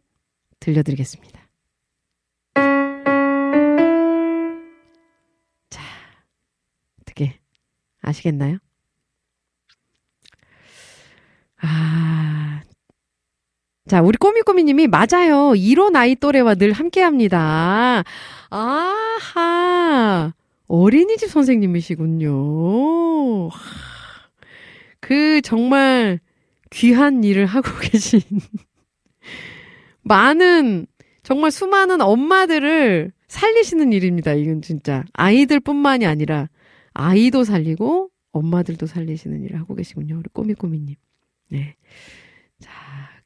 들려드리겠습니다. 0.59 1.39
자, 5.69 5.81
어떻게 7.01 7.39
아시겠나요? 8.01 8.57
아, 11.61 12.61
자, 13.87 14.01
우리 14.01 14.17
꼬미꼬미님이 14.17 14.87
맞아요. 14.87 15.51
1호 15.55 15.91
나이 15.91 16.15
또래와 16.15 16.55
늘 16.55 16.71
함께 16.73 17.01
합니다. 17.01 18.03
아하. 18.49 20.33
어린이집 20.67 21.29
선생님이시군요. 21.29 22.29
그 24.99 25.41
정말 25.41 26.19
귀한 26.71 27.23
일을 27.23 27.45
하고 27.45 27.69
계신 27.79 28.21
많은 30.03 30.85
정말 31.23 31.51
수많은 31.51 32.01
엄마들을 32.01 33.11
살리시는 33.27 33.93
일입니다. 33.93 34.33
이건 34.33 34.61
진짜 34.61 35.03
아이들뿐만이 35.13 36.05
아니라 36.05 36.49
아이도 36.93 37.43
살리고 37.43 38.09
엄마들도 38.31 38.85
살리시는 38.85 39.43
일을 39.43 39.59
하고 39.59 39.75
계시군요. 39.75 40.17
우리 40.17 40.25
꼬미꼬미님. 40.33 40.95
네. 41.49 41.75
자, 42.59 42.71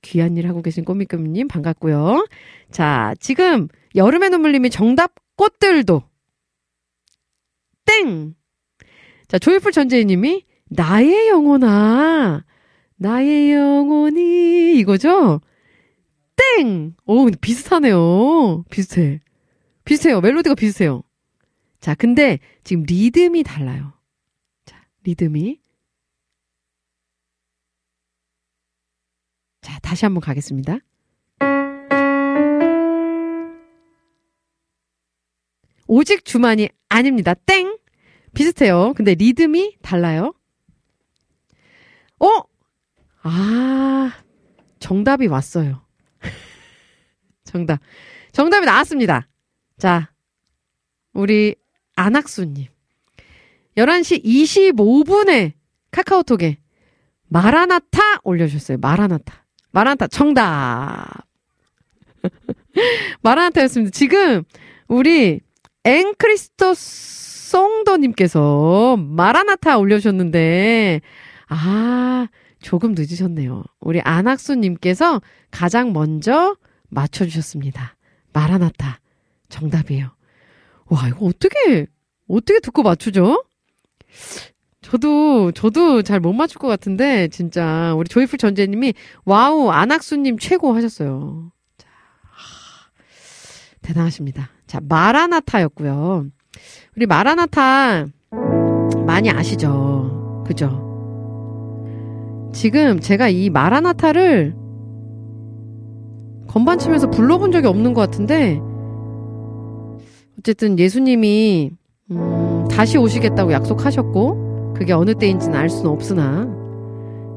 귀한 0.02 0.38
일 0.38 0.48
하고 0.48 0.62
계신 0.62 0.86
꼬미꼬미님 0.86 1.48
반갑고요. 1.48 2.28
자, 2.72 3.14
지금 3.20 3.68
여름의 3.96 4.30
눈물님이 4.30 4.70
정답 4.70 5.14
꽃들도 5.36 6.04
땡. 7.86 8.36
자, 9.28 9.40
조이풀 9.40 9.72
전재희님이 9.72 10.46
나의 10.70 11.30
영혼아, 11.30 12.44
나의 12.98 13.54
영혼이 13.54 14.78
이거죠? 14.80 15.42
땡. 16.38 16.96
오, 17.06 17.26
근데 17.26 17.38
비슷하네요. 17.40 18.64
비슷해. 18.70 19.20
비슷해요. 19.86 20.22
멜로디가 20.22 20.56
비슷해요. 20.56 21.04
자, 21.80 21.96
근데 21.96 22.40
지금 22.64 22.84
리듬이 22.84 23.44
달라요. 23.44 23.94
자, 24.66 24.84
리듬이. 25.04 25.60
자, 29.62 29.80
다시 29.80 30.06
한번 30.06 30.22
가겠습니다. 30.22 30.80
오직 35.88 36.26
주만이 36.26 36.70
아닙니다. 36.90 37.34
땡! 37.34 37.78
비슷해요. 38.34 38.94
근데 38.96 39.14
리듬이 39.16 39.78
달라요. 39.82 40.34
어? 42.20 42.28
아, 43.24 44.12
정답이 44.80 45.28
왔어요. 45.28 45.87
정답. 47.48 47.80
정답이 48.32 48.66
나왔습니다. 48.66 49.28
자, 49.78 50.12
우리 51.14 51.56
안학수님. 51.96 52.68
11시 53.78 54.24
25분에 54.24 55.54
카카오톡에 55.92 56.58
마라나타 57.28 58.02
올려주셨어요. 58.24 58.78
마라나타. 58.80 59.46
마라나타 59.72 60.08
정답. 60.08 61.28
마라나타였습니다. 63.22 63.92
지금 63.92 64.44
우리 64.88 65.42
앵크리스토 65.84 66.74
송도님께서 66.76 68.98
마라나타 68.98 69.78
올려주셨는데, 69.78 71.02
아, 71.48 72.28
조금 72.62 72.94
늦으셨네요. 72.98 73.64
우리 73.80 74.02
안학수님께서 74.02 75.22
가장 75.52 75.94
먼저 75.94 76.58
맞춰주셨습니다. 76.90 77.96
마라나타. 78.34 79.00
정답이에요. 79.50 80.10
와, 80.88 81.08
이거 81.08 81.26
어떻게, 81.26 81.88
어떻게 82.28 82.60
듣고 82.60 82.84
맞추죠? 82.84 83.44
저도, 84.82 85.52
저도 85.52 86.02
잘 86.02 86.20
못 86.20 86.34
맞출 86.34 86.60
것 86.60 86.68
같은데, 86.68 87.28
진짜, 87.30 87.94
우리 87.96 88.08
조이풀 88.08 88.38
전재님이, 88.40 88.94
wow, 89.26 89.70
안학수님 89.70 90.38
최고 90.38 90.74
하셨어요. 90.76 91.52
자, 91.78 91.88
하, 92.24 92.90
대단하십니다. 93.82 94.50
자, 94.66 94.80
마라나타였고요. 94.82 96.28
우리 96.96 97.06
마라나타, 97.06 98.06
많이 99.06 99.30
아시죠? 99.30 100.44
그죠? 100.48 100.84
지금 102.54 103.00
제가 103.00 103.30
이 103.30 103.50
마라나타를 103.50 104.56
건반 106.48 106.80
치면서 106.80 107.10
불러본 107.10 107.52
적이 107.52 107.68
없는 107.68 107.94
것 107.94 108.02
같은데, 108.02 108.62
어쨌든 110.40 110.80
예수님이, 110.80 111.72
음, 112.12 112.68
다시 112.70 112.98
오시겠다고 112.98 113.52
약속하셨고, 113.52 114.74
그게 114.76 114.94
어느 114.94 115.14
때인지는 115.14 115.58
알 115.58 115.70
수는 115.70 115.92
없으나, 115.92 116.48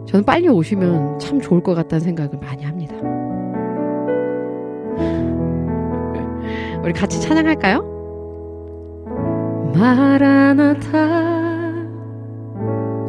저는 0.07 0.25
빨리 0.25 0.49
오시면 0.49 1.19
참 1.19 1.41
좋을 1.41 1.63
것 1.63 1.75
같다는 1.75 2.05
생각을 2.05 2.39
많이 2.41 2.65
합니다. 2.65 2.95
우리 6.83 6.93
같이 6.93 7.21
찬양할까요? 7.21 8.01
마라나타 9.75 10.91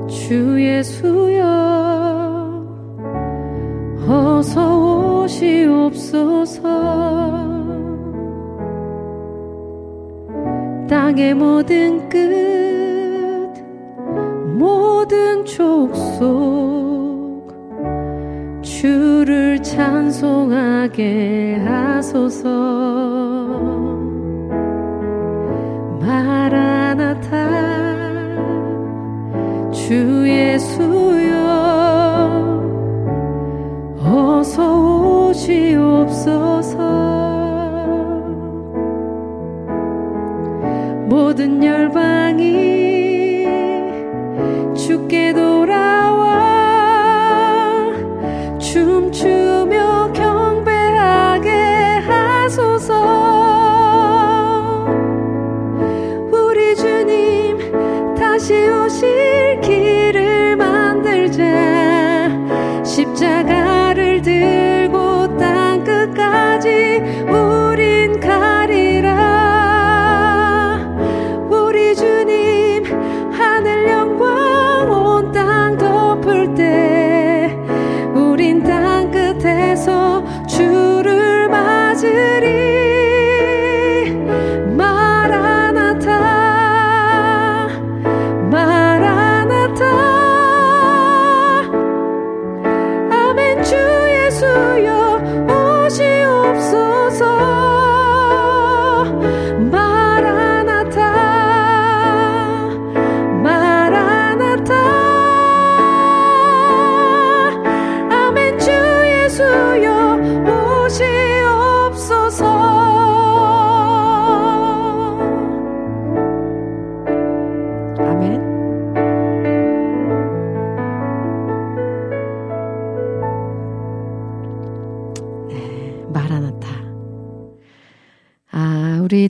주 0.08 0.62
예수여 0.62 1.46
어서 4.08 5.08
오 5.08 5.11
시옵소서 5.28 6.62
땅의 10.90 11.36
모든 11.36 12.10
끝 12.10 12.22
모든 14.58 15.46
족속 15.46 16.62
주를 18.62 19.62
찬송하게 19.62 21.56
하소서. 21.64 22.50
마라나타 26.00 27.50
주 29.72 30.28
예수여 30.28 31.32
어서 34.00 34.91
오시옵소서 35.52 36.78
모든 41.08 41.64
열방이 41.64 43.46
주께 44.76 45.34
돌아와 45.34 46.30
춤추며 48.60 50.14
경배하게 50.14 51.50
하소서. 52.08 52.94
우리 56.32 56.76
주님 56.76 57.58
다시 58.16 58.54
오실 58.68 59.60
길을 59.62 60.56
만들자. 60.56 61.44
십자가 62.84 63.71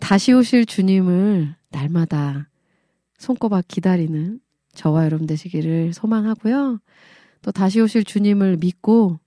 다시 0.02 0.34
오실 0.34 0.66
주님을 0.66 1.56
날마다 1.70 2.50
손꼽아 3.18 3.62
기다리는 3.68 4.42
저와 4.74 5.06
여러분 5.06 5.28
되시기를 5.28 5.94
소망하고요. 5.94 6.80
또 7.42 7.52
다시 7.52 7.80
오실 7.80 8.04
주님을 8.04 8.58
믿고 8.58 9.20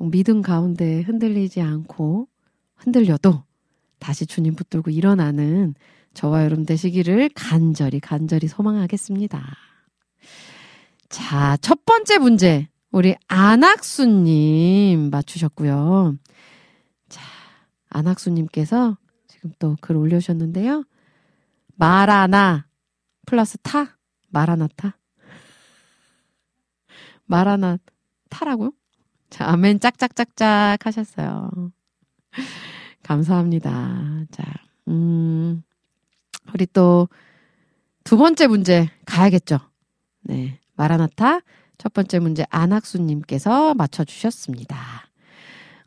믿음 0.00 0.42
가운데 0.42 1.02
흔들리지 1.02 1.60
않고 1.60 2.28
흔들려도 2.74 3.44
다시 3.98 4.26
주님 4.26 4.54
붙들고 4.54 4.90
일어나는 4.90 5.74
저와 6.14 6.44
여러분 6.44 6.64
되시기를 6.66 7.30
간절히 7.34 8.00
간절히 8.00 8.48
소망하겠습니다. 8.48 9.56
자, 11.08 11.56
첫 11.60 11.84
번째 11.84 12.18
문제. 12.18 12.68
우리 12.90 13.14
안학수님 13.28 15.10
맞추셨고요. 15.10 16.16
자, 17.08 17.22
안학수님께서 17.90 18.96
지금 19.46 19.52
또 19.58 19.76
글 19.80 19.96
올려주셨는데요. 19.96 20.84
마라나 21.76 22.66
플러스 23.26 23.58
타? 23.58 23.96
마라나타? 24.28 24.98
마라나 27.24 27.78
타라고요? 28.30 28.72
자, 29.30 29.46
아멘 29.48 29.80
짝짝짝짝 29.80 30.84
하셨어요. 30.84 31.50
감사합니다. 33.02 34.24
자, 34.30 34.44
음, 34.88 35.62
우리 36.54 36.66
또 36.66 37.08
두 38.04 38.16
번째 38.16 38.46
문제 38.46 38.88
가야겠죠? 39.04 39.58
네. 40.22 40.60
마라나타 40.76 41.40
첫 41.76 41.92
번째 41.92 42.20
문제 42.20 42.46
안학수님께서 42.50 43.74
맞춰주셨습니다. 43.74 45.05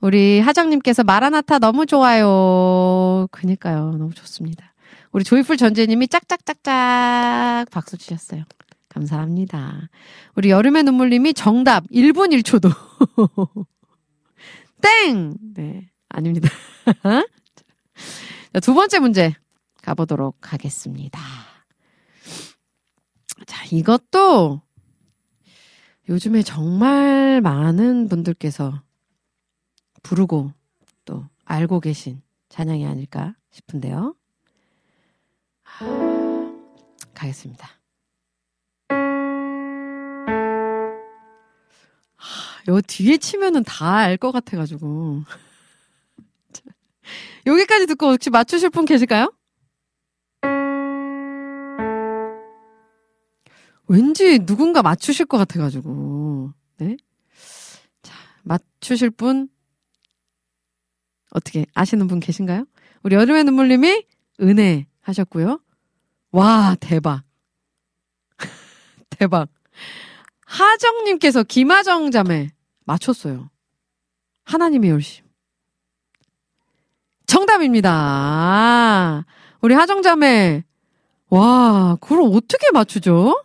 우리 0.01 0.39
하정님께서 0.39 1.03
마라나타 1.03 1.59
너무 1.59 1.85
좋아요. 1.85 3.27
그니까요. 3.31 3.91
너무 3.91 4.13
좋습니다. 4.13 4.73
우리 5.12 5.23
조이풀 5.23 5.57
전재님이 5.57 6.07
짝짝짝짝 6.07 7.69
박수 7.71 7.97
주셨어요. 7.97 8.43
감사합니다. 8.88 9.89
우리 10.35 10.49
여름의 10.49 10.83
눈물님이 10.83 11.33
정답 11.33 11.83
1분 11.89 12.33
1초도. 12.41 12.69
땡! 14.81 15.35
네. 15.53 15.89
아닙니다. 16.07 16.49
자, 18.53 18.59
두 18.62 18.73
번째 18.73 18.99
문제 18.99 19.35
가보도록 19.83 20.53
하겠습니다. 20.53 21.19
자, 23.45 23.65
이것도 23.71 24.62
요즘에 26.07 26.41
정말 26.41 27.41
많은 27.41 28.09
분들께서 28.09 28.81
부르고 30.13 30.52
또 31.06 31.24
알고 31.45 31.80
계신 31.82 32.24
찬양이 32.50 32.88
아닐까 32.88 33.36
싶은데요. 33.52 34.15
하, 35.62 35.86
가겠습니다. 37.13 37.69
하, 42.15 42.72
요 42.72 42.82
뒤에 42.82 43.17
치면은 43.17 43.63
다 43.63 43.98
알 44.00 44.17
것 44.17 44.32
같아가지고. 44.32 45.24
여기까지 47.45 47.86
듣고 47.86 48.12
혹시 48.12 48.32
맞추실 48.32 48.72
분 48.72 48.86
계실까요? 48.86 49.32
왠지 53.88 54.39
누군가 54.45 54.82
맞추실 54.82 55.26
것 55.26 55.38
같아가지고. 55.38 56.52
네? 56.78 56.98
자, 58.02 58.15
맞추실 58.43 59.10
분 59.12 59.50
어떻게 61.31 61.65
아시는 61.73 62.07
분 62.07 62.19
계신가요? 62.19 62.65
우리 63.03 63.15
여름의 63.15 63.43
눈물님이 63.45 64.05
은혜 64.41 64.87
하셨고요. 65.01 65.59
와, 66.31 66.75
대박. 66.79 67.23
대박. 69.09 69.49
하정님께서 70.45 71.43
김하정 71.43 72.11
자매 72.11 72.51
맞췄어요. 72.85 73.49
하나님의 74.45 74.89
열심. 74.89 75.25
정답입니다. 77.27 79.25
우리 79.61 79.75
하정 79.75 80.01
자매. 80.01 80.63
와, 81.29 81.95
그걸 82.01 82.21
어떻게 82.33 82.71
맞추죠? 82.71 83.43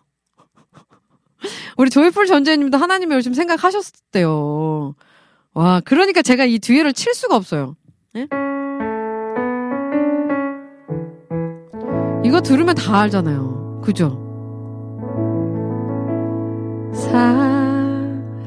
우리 1.77 1.91
조이풀 1.91 2.27
전재님도 2.27 2.79
하나님의 2.79 3.17
열심 3.17 3.35
생각하셨대요. 3.35 4.95
와, 5.55 5.81
그러니까 5.85 6.21
제가 6.23 6.45
이 6.45 6.59
뒤에를 6.59 6.93
칠 6.93 7.15
수가 7.15 7.37
없어요. 7.37 7.77
예? 8.17 8.27
이거 12.25 12.41
들으면 12.41 12.75
다 12.75 13.01
알잖아요. 13.01 13.81
그죠? 13.85 14.21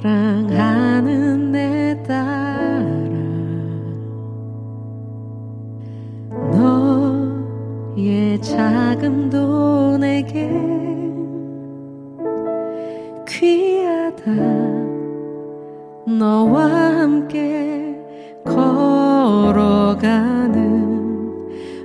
사랑하는 0.04 1.52
내 1.52 2.04
딸아 2.04 2.28
너의 7.96 8.42
자금도 8.42 9.98
내게 9.98 10.50
귀하다 13.28 14.67
너와 16.08 16.64
함께 17.02 17.94
걸어가는 18.46 19.98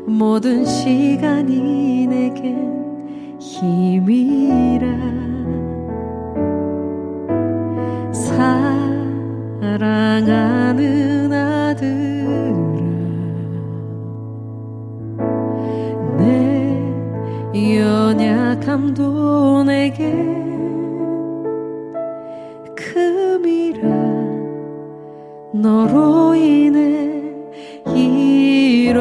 모든 0.07 0.65
시간이 0.65 2.07
내겐 2.07 3.37
힘이라. 3.41 4.87
사랑하는 9.59 10.23
아들아 11.33 12.43
내 16.17 16.79
연약함도 17.77 19.65
내게 19.65 20.13
금이라 22.77 24.02
너로 25.63 26.35
인해 26.35 27.23
잃어버린 27.95 28.99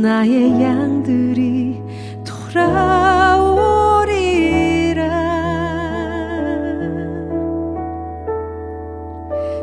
나의 0.00 0.62
양들이 0.62 1.82
돌아오리라. 2.24 2.64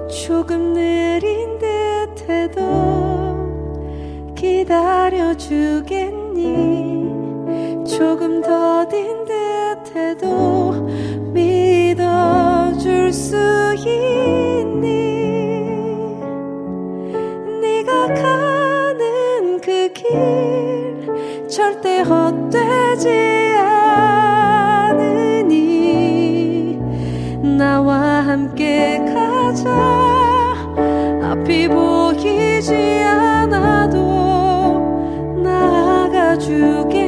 조금 0.08 0.74
느린 0.76 1.58
듯해도 1.58 2.62
기다려 4.36 5.36
주겠니? 5.36 7.10
조금 7.97 8.41
더딘 8.41 9.26
듯해도 9.26 10.88
믿어줄 11.34 13.12
수 13.12 13.62
있 13.86 14.50
절대 21.50 22.02
헛되지 22.02 23.10
않으니 24.88 26.80
나와 27.58 28.21
함께 28.21 28.97
가자. 29.00 29.69
앞이 31.24 31.67
보이지 31.67 32.74
않아도 33.04 34.00
나아가 35.43 36.38
주겠 36.38 37.00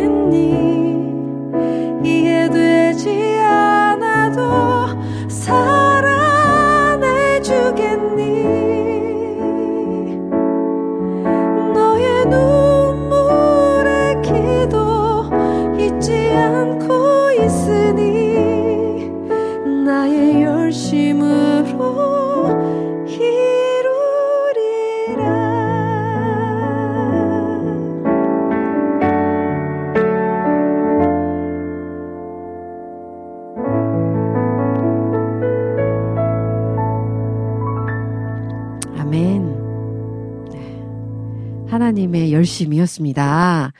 하나님의 41.84 42.32
열심이었습니다. 42.32 43.74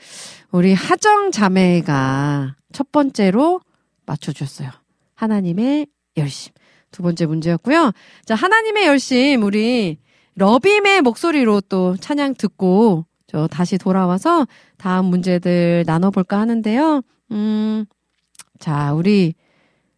우리 0.52 0.74
하정 0.74 1.30
자매가 1.30 2.54
첫 2.72 2.92
번째로 2.92 3.62
맞춰주셨어요. 4.04 4.68
하나님의 5.14 5.86
열심. 6.18 6.52
두 6.90 7.02
번째 7.02 7.24
문제였고요. 7.24 7.92
자, 8.26 8.34
하나님의 8.34 8.86
열심, 8.86 9.42
우리 9.42 9.96
러빔의 10.34 11.00
목소리로 11.00 11.62
또 11.62 11.96
찬양 11.96 12.34
듣고 12.34 13.06
저 13.26 13.46
다시 13.46 13.78
돌아와서 13.78 14.46
다음 14.76 15.06
문제들 15.06 15.84
나눠볼까 15.86 16.38
하는데요. 16.38 17.00
음, 17.32 17.86
자, 18.58 18.92
우리 18.92 19.34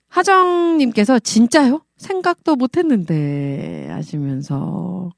하정님께서 0.07 1.19
진짜요? 1.19 1.83
생각도 1.97 2.55
못했는데 2.55 3.89
하시면서 3.91 5.11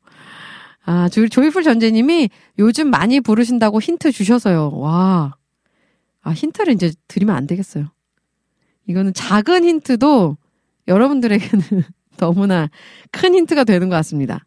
아 0.89 1.07
조, 1.11 1.29
조이풀 1.29 1.65
전재님이 1.65 2.31
요즘 2.59 2.89
많이 2.89 3.21
부르신다고 3.21 3.79
힌트 3.79 4.11
주셔서요. 4.11 4.71
와, 4.71 5.37
아 6.23 6.31
힌트를 6.31 6.73
이제 6.73 6.93
드리면 7.09 7.37
안 7.37 7.47
되겠어요. 7.47 7.91
이거는 8.87 9.13
작은 9.13 9.65
힌트도 9.65 10.39
여러분들에게는 10.89 11.63
너무나 12.17 12.71
큰 13.13 13.35
힌트가 13.35 13.65
되는 13.65 13.91
것 13.91 13.97
같습니다. 13.97 14.47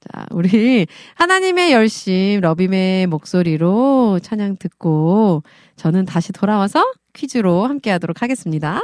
자, 0.00 0.26
우리 0.30 0.86
하나님의 1.14 1.72
열심 1.72 2.40
러빔의 2.42 3.06
목소리로 3.06 4.20
찬양 4.22 4.56
듣고 4.58 5.42
저는 5.76 6.04
다시 6.04 6.34
돌아와서 6.34 6.84
퀴즈로 7.14 7.64
함께 7.64 7.90
하도록 7.92 8.20
하겠습니다. 8.20 8.82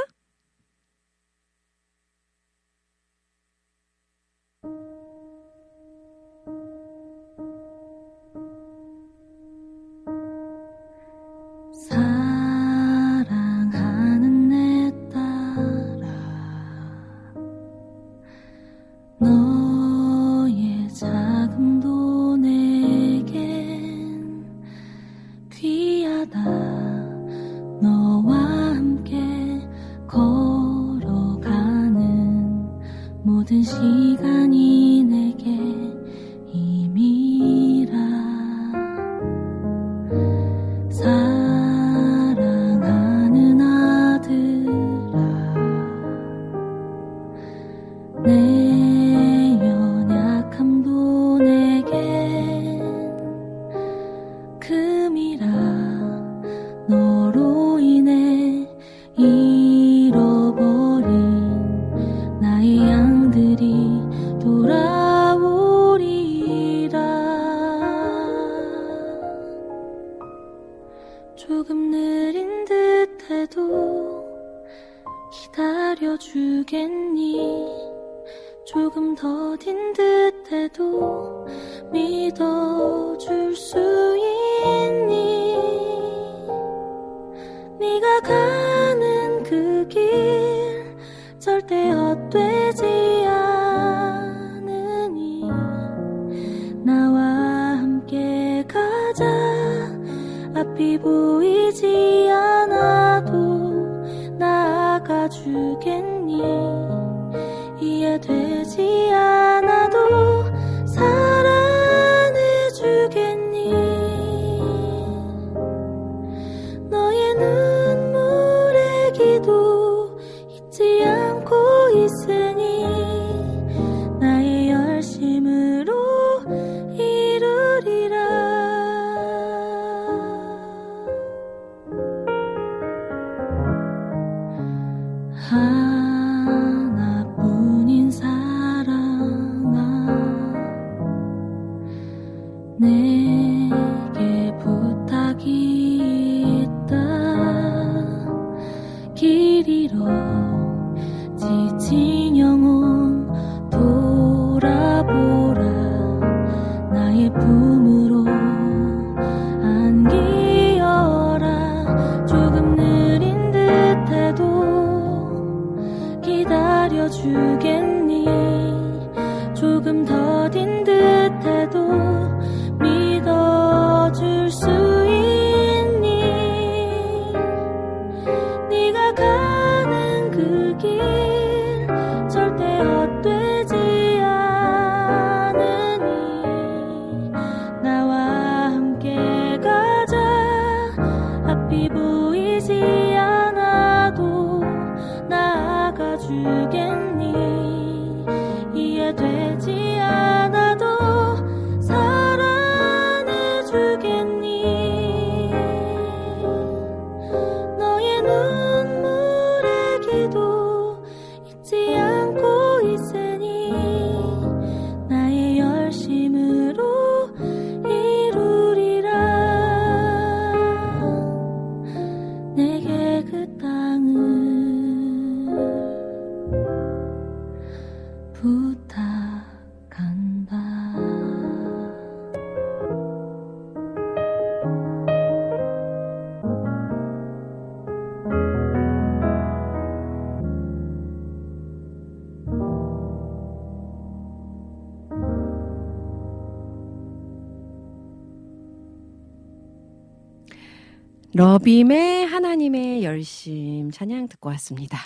러빔의 251.65 252.27
하나님의 252.27 253.03
열심 253.03 253.89
찬양 253.89 254.27
듣고 254.27 254.49
왔습니다. 254.49 254.99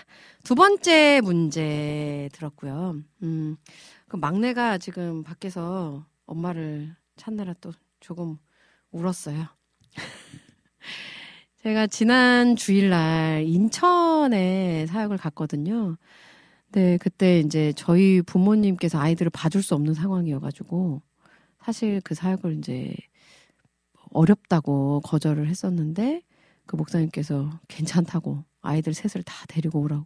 두 0.43 0.55
번째 0.55 1.21
문제 1.23 2.27
들었고요. 2.33 2.97
음, 3.23 3.55
그 4.09 4.17
막내가 4.17 4.77
지금 4.77 5.23
밖에서 5.23 6.05
엄마를 6.25 6.93
찾느라 7.15 7.53
또 7.61 7.71
조금 8.01 8.37
울었어요. 8.91 9.45
제가 11.63 11.87
지난 11.87 12.57
주일날 12.57 13.45
인천에 13.45 14.85
사역을 14.87 15.15
갔거든요. 15.15 15.95
네, 16.73 16.97
그때 16.97 17.39
이제 17.39 17.71
저희 17.77 18.21
부모님께서 18.21 18.99
아이들을 18.99 19.29
봐줄 19.29 19.63
수 19.63 19.75
없는 19.75 19.93
상황이어가지고 19.93 21.01
사실 21.63 22.01
그 22.03 22.15
사역을 22.15 22.57
이제 22.57 22.93
어렵다고 24.11 24.99
거절을 25.05 25.47
했었는데 25.47 26.23
그 26.69 26.75
목사님께서 26.75 27.49
괜찮다고 27.67 28.43
아이들 28.61 28.93
셋을 28.93 29.23
다 29.23 29.33
데리고 29.47 29.79
오라고 29.81 30.05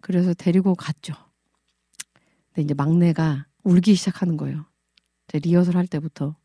그래서 0.00 0.32
데리고 0.32 0.76
갔죠. 0.76 1.12
근데 2.52 2.62
이제 2.62 2.72
막내가 2.72 3.46
울기 3.64 3.96
시작하는 3.96 4.36
거예요. 4.36 4.64
제 5.26 5.40
리허설 5.40 5.76
할 5.76 5.88
때부터 5.88 6.36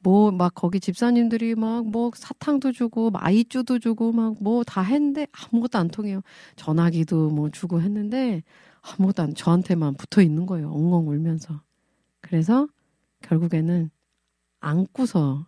뭐 0.00 0.32
막 0.32 0.52
거기 0.56 0.80
집사님들이 0.80 1.54
막 1.54 1.84
뭐 1.84 2.10
사탕도 2.12 2.72
주고 2.72 3.12
아이쭈도 3.14 3.78
주고 3.78 4.10
막 4.10 4.42
뭐 4.42 4.64
다 4.64 4.82
했는데 4.82 5.28
아무것도 5.30 5.78
안 5.78 5.86
통해요. 5.86 6.22
전화기도 6.56 7.30
뭐 7.30 7.50
주고 7.50 7.80
했는데 7.80 8.42
아무것도 8.82 9.22
안 9.22 9.34
저한테만 9.34 9.94
붙어 9.94 10.22
있는 10.22 10.44
거예요. 10.44 10.72
엉엉 10.72 11.08
울면서. 11.08 11.62
그래서 12.20 12.66
결국에는 13.22 13.90
안고서 14.58 15.46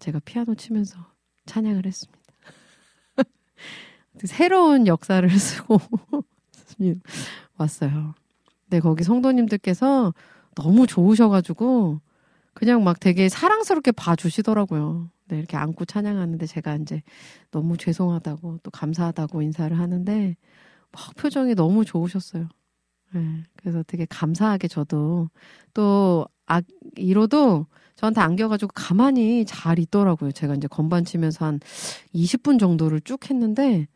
제가 0.00 0.20
피아노 0.26 0.54
치면서 0.54 0.98
찬양을 1.46 1.86
했습니다. 1.86 2.21
새로운 4.24 4.86
역사를 4.86 5.28
쓰고 5.30 5.80
왔어요. 7.56 8.14
근데 8.64 8.80
거기 8.80 9.04
성도님들께서 9.04 10.14
너무 10.54 10.86
좋으셔가지고 10.86 12.00
그냥 12.54 12.84
막 12.84 13.00
되게 13.00 13.28
사랑스럽게 13.28 13.92
봐주시더라고요. 13.92 15.10
네, 15.28 15.38
이렇게 15.38 15.56
안고 15.56 15.84
찬양하는데 15.84 16.46
제가 16.46 16.76
이제 16.76 17.02
너무 17.50 17.76
죄송하다고 17.76 18.58
또 18.62 18.70
감사하다고 18.70 19.42
인사를 19.42 19.78
하는데 19.78 20.36
막 20.90 21.14
표정이 21.16 21.54
너무 21.54 21.84
좋으셨어요. 21.84 22.48
네, 23.14 23.42
그래서 23.56 23.82
되게 23.86 24.06
감사하게 24.08 24.68
저도 24.68 25.28
또 25.74 26.26
아, 26.46 26.60
이로도 26.96 27.66
저한테 27.96 28.20
안겨가지고 28.20 28.72
가만히 28.74 29.44
잘 29.46 29.78
있더라고요. 29.78 30.32
제가 30.32 30.54
이제 30.54 30.66
건반 30.68 31.04
치면서 31.04 31.46
한 31.46 31.60
20분 32.14 32.58
정도를 32.58 33.00
쭉 33.00 33.30
했는데 33.30 33.86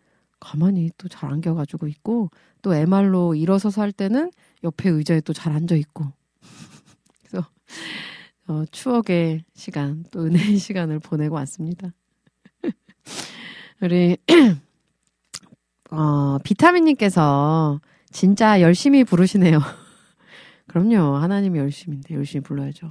가만히 0.41 0.91
또 0.99 1.09
잘 1.09 1.30
안겨가지고 1.32 1.87
있고 1.89 2.30
또 2.62 2.74
MR로 2.74 3.34
일어서서 3.34 3.80
할 3.82 3.93
때는 3.93 4.30
옆에 4.64 4.89
의자에 4.91 5.20
또 5.20 5.32
잘 5.32 5.53
앉아 5.53 5.74
있고 5.76 6.05
그래서 7.28 7.49
어, 8.49 8.64
추억의 8.70 9.45
시간 9.55 10.05
또 10.11 10.24
은혜의 10.24 10.59
시간을 10.59 11.01
보내고 11.01 11.34
왔습니다. 11.37 11.93
우리 13.82 14.16
어, 15.91 16.39
비타민님께서 16.45 17.80
진짜 18.11 18.61
열심히 18.61 19.05
부르시네요. 19.05 19.61
그럼요. 20.66 21.16
하나님이 21.16 21.59
열심인데 21.59 22.14
열심히 22.14 22.43
불러야죠. 22.43 22.89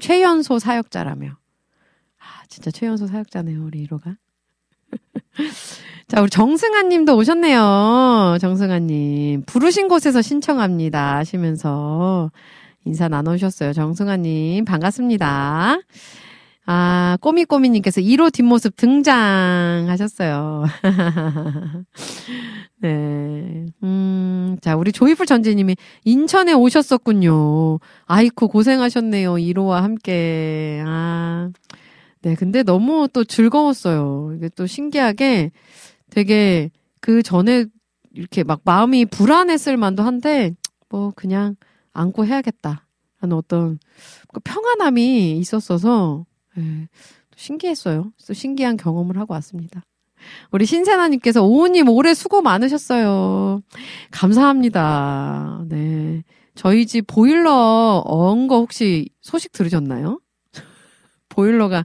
최연소 0.00 0.58
사역자라며. 0.58 1.36
아, 2.18 2.42
진짜 2.48 2.70
최연소 2.70 3.06
사역자네요, 3.06 3.64
우리 3.64 3.86
1호가. 3.86 4.16
자, 6.08 6.22
우리 6.22 6.30
정승아 6.30 6.84
님도 6.84 7.16
오셨네요. 7.16 8.38
정승아 8.40 8.78
님. 8.78 9.42
부르신 9.44 9.88
곳에서 9.88 10.22
신청합니다. 10.22 11.16
하시면서 11.16 12.30
인사 12.86 13.08
나눠주셨어요. 13.08 13.74
정승아 13.74 14.16
님, 14.16 14.64
반갑습니다. 14.64 15.78
아, 16.64 17.18
꼬미꼬미님께서 17.20 18.00
1호 18.00 18.32
뒷모습 18.32 18.74
등장하셨어요. 18.76 20.64
네. 22.80 23.66
음, 23.82 24.56
자, 24.62 24.76
우리 24.76 24.92
조이풀 24.92 25.26
전재님이 25.26 25.76
인천에 26.04 26.54
오셨었군요. 26.54 27.80
아이쿠, 28.06 28.48
고생하셨네요. 28.48 29.34
1호와 29.34 29.82
함께. 29.82 30.82
아, 30.86 31.50
네. 32.22 32.34
근데 32.34 32.62
너무 32.62 33.08
또 33.12 33.24
즐거웠어요. 33.24 34.32
이게 34.36 34.48
또 34.56 34.66
신기하게 34.66 35.50
되게 36.10 36.70
그 37.00 37.22
전에 37.22 37.66
이렇게 38.12 38.42
막 38.44 38.60
마음이 38.64 39.06
불안했을 39.06 39.76
만도 39.76 40.02
한데, 40.02 40.54
뭐, 40.88 41.12
그냥 41.14 41.56
안고 41.92 42.26
해야겠다. 42.26 42.86
하는 43.18 43.36
어떤 43.36 43.78
그 44.32 44.40
평안함이 44.40 45.38
있었어서, 45.38 46.24
예, 46.58 46.88
신기했어요. 47.36 48.12
또 48.26 48.34
신기한 48.34 48.76
경험을 48.76 49.18
하고 49.18 49.34
왔습니다. 49.34 49.84
우리 50.50 50.66
신세나님께서 50.66 51.44
오우님 51.44 51.88
올해 51.88 52.14
수고 52.14 52.42
많으셨어요. 52.42 53.62
감사합니다. 54.10 55.64
네. 55.68 56.24
저희 56.54 56.86
집 56.86 57.06
보일러 57.06 58.02
언거 58.04 58.58
혹시 58.58 59.08
소식 59.20 59.52
들으셨나요? 59.52 60.20
보일러가, 61.28 61.84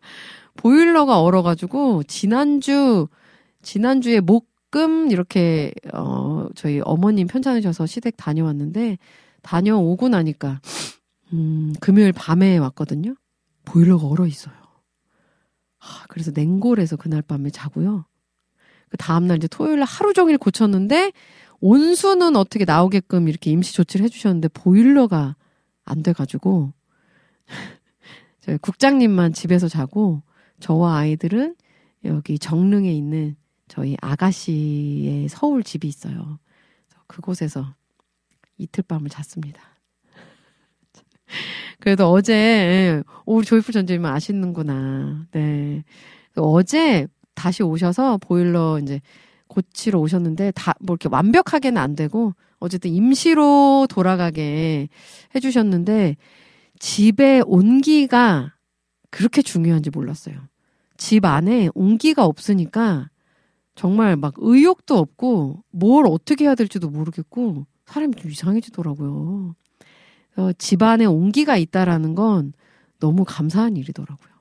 보일러가 0.55 1.21
얼어가지고, 1.21 2.03
지난주, 2.03 3.07
지난주에 3.64 4.20
목금 4.20 5.11
이렇게, 5.11 5.74
어, 5.93 6.47
저희 6.55 6.82
어머님 6.84 7.28
편찮으셔서 7.28 7.86
시댁 7.86 8.18
다녀왔는데, 8.18 8.97
다녀오고 9.41 10.09
나니까, 10.09 10.61
음, 11.34 11.74
금요일 11.80 12.11
밤에 12.14 12.57
왔거든요. 12.57 13.16
보일러가 13.66 14.07
얼어 14.07 14.28
있어요. 14.28 14.53
하, 15.78 16.05
그래서 16.07 16.32
냉골에서 16.34 16.97
그날 16.97 17.22
밤에 17.22 17.49
자고요. 17.49 18.05
그 18.89 18.97
다음날 18.97 19.38
이제 19.38 19.47
토요일 19.47 19.80
날 19.80 19.88
하루 19.88 20.14
종일 20.14 20.38
고쳤는데 20.38 21.11
온수는 21.59 22.36
어떻게 22.36 22.64
나오게끔 22.64 23.28
이렇게 23.28 23.49
임시 23.49 23.74
조치를 23.74 24.03
해주셨는데 24.05 24.49
보일러가 24.49 25.36
안 25.84 26.03
돼가지고 26.03 26.74
저희 28.41 28.57
국장님만 28.57 29.34
집에서 29.34 29.68
자고 29.68 30.22
저와 30.59 30.97
아이들은 30.97 31.55
여기 32.05 32.38
정릉에 32.38 32.93
있는 32.93 33.36
저희 33.74 33.97
아가씨의 34.01 35.30
서울 35.30 35.63
집이 35.63 35.88
있어요. 35.88 36.38
그곳에서 37.07 37.74
이틀 38.59 38.84
밤을 38.84 39.09
잤습니다. 39.09 39.59
그래도 41.80 42.11
어제 42.11 42.34
예, 42.36 43.03
우리 43.26 43.43
조이풀 43.43 43.74
전재님 43.74 44.05
아시는구나. 44.05 45.26
네. 45.32 45.84
어제 46.36 47.07
다시 47.34 47.63
오셔서 47.63 48.19
보일러 48.19 48.78
이제 48.80 49.01
고치러 49.47 49.99
오셨는데 49.99 50.51
다 50.51 50.76
뭐 50.80 50.93
이렇게 50.93 51.09
완벽하게는 51.11 51.82
안 51.82 51.95
되고 51.95 52.36
어쨌든 52.59 52.91
임시로 52.91 53.88
돌아가게 53.89 54.88
해주셨는데 55.34 56.17
집에 56.78 57.41
온기가 57.43 58.53
그렇게 59.09 59.41
중요한지 59.41 59.89
몰랐어요. 59.89 60.36
집 60.95 61.26
안에 61.26 61.69
온기가 61.74 62.24
없으니까 62.24 63.09
정말 63.76 64.15
막 64.15 64.34
의욕도 64.38 64.97
없고 64.97 65.63
뭘 65.71 66.05
어떻게 66.07 66.45
해야 66.45 66.55
될지도 66.55 66.89
모르겠고 66.89 67.65
사람이 67.86 68.15
좀 68.15 68.32
이상해지더라고요. 68.32 69.55
집 70.57 70.82
안에 70.82 71.05
온기가 71.05 71.57
있다라는 71.57 72.15
건 72.15 72.53
너무 72.99 73.24
감사한 73.26 73.78
일이더라고요. 73.78 74.34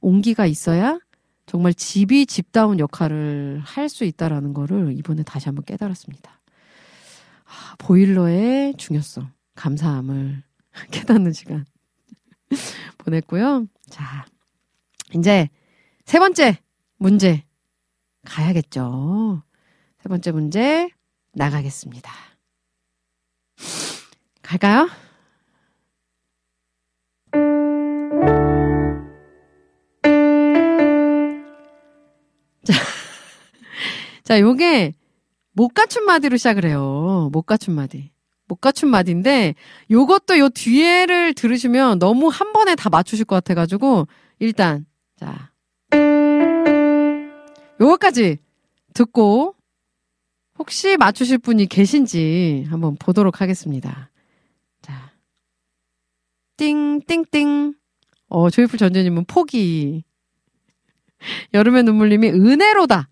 온기가 0.00 0.46
있어야 0.46 0.98
정말 1.46 1.74
집이 1.74 2.26
집다운 2.26 2.78
역할을 2.78 3.60
할 3.64 3.88
수 3.88 4.04
있다라는 4.04 4.54
거를 4.54 4.94
이번에 4.96 5.22
다시 5.24 5.46
한번 5.48 5.64
깨달았습니다. 5.64 6.40
아, 7.44 7.74
보일러의 7.78 8.74
중요성, 8.76 9.30
감사함을 9.56 10.42
깨닫는 10.92 11.32
시간 11.32 11.64
보냈고요. 12.98 13.66
자, 13.88 14.24
이제 15.14 15.48
세 16.04 16.18
번째 16.20 16.58
문제 16.98 17.42
가야겠죠. 18.24 19.42
세 20.02 20.08
번째 20.08 20.32
문제 20.32 20.90
나가겠습니다. 21.32 22.10
갈까요? 24.42 24.88
자, 32.64 32.72
자, 34.24 34.40
요게 34.40 34.94
못 35.52 35.68
갖춘 35.68 36.04
마디로 36.04 36.36
시작을 36.36 36.64
해요. 36.64 37.28
못 37.32 37.42
갖춘 37.42 37.74
마디. 37.74 38.10
못 38.48 38.56
갖춘 38.56 38.88
마디인데 38.88 39.54
요것도 39.90 40.38
요 40.38 40.48
뒤에를 40.48 41.34
들으시면 41.34 42.00
너무 42.00 42.28
한 42.28 42.52
번에 42.52 42.74
다 42.74 42.90
맞추실 42.90 43.24
것 43.24 43.36
같아가지고 43.36 44.08
일단 44.40 44.86
자 45.16 45.49
요거까지 47.80 48.38
듣고 48.94 49.54
혹시 50.58 50.96
맞추실 50.96 51.38
분이 51.38 51.66
계신지 51.66 52.66
한번 52.68 52.96
보도록 52.96 53.40
하겠습니다. 53.40 54.10
자, 54.82 55.12
띵 56.56 57.00
띵띵. 57.06 57.74
어 58.28 58.50
조이풀 58.50 58.78
전재님은 58.78 59.24
포기. 59.24 60.04
여름의 61.54 61.84
눈물님이 61.84 62.28
은혜로다. 62.28 63.08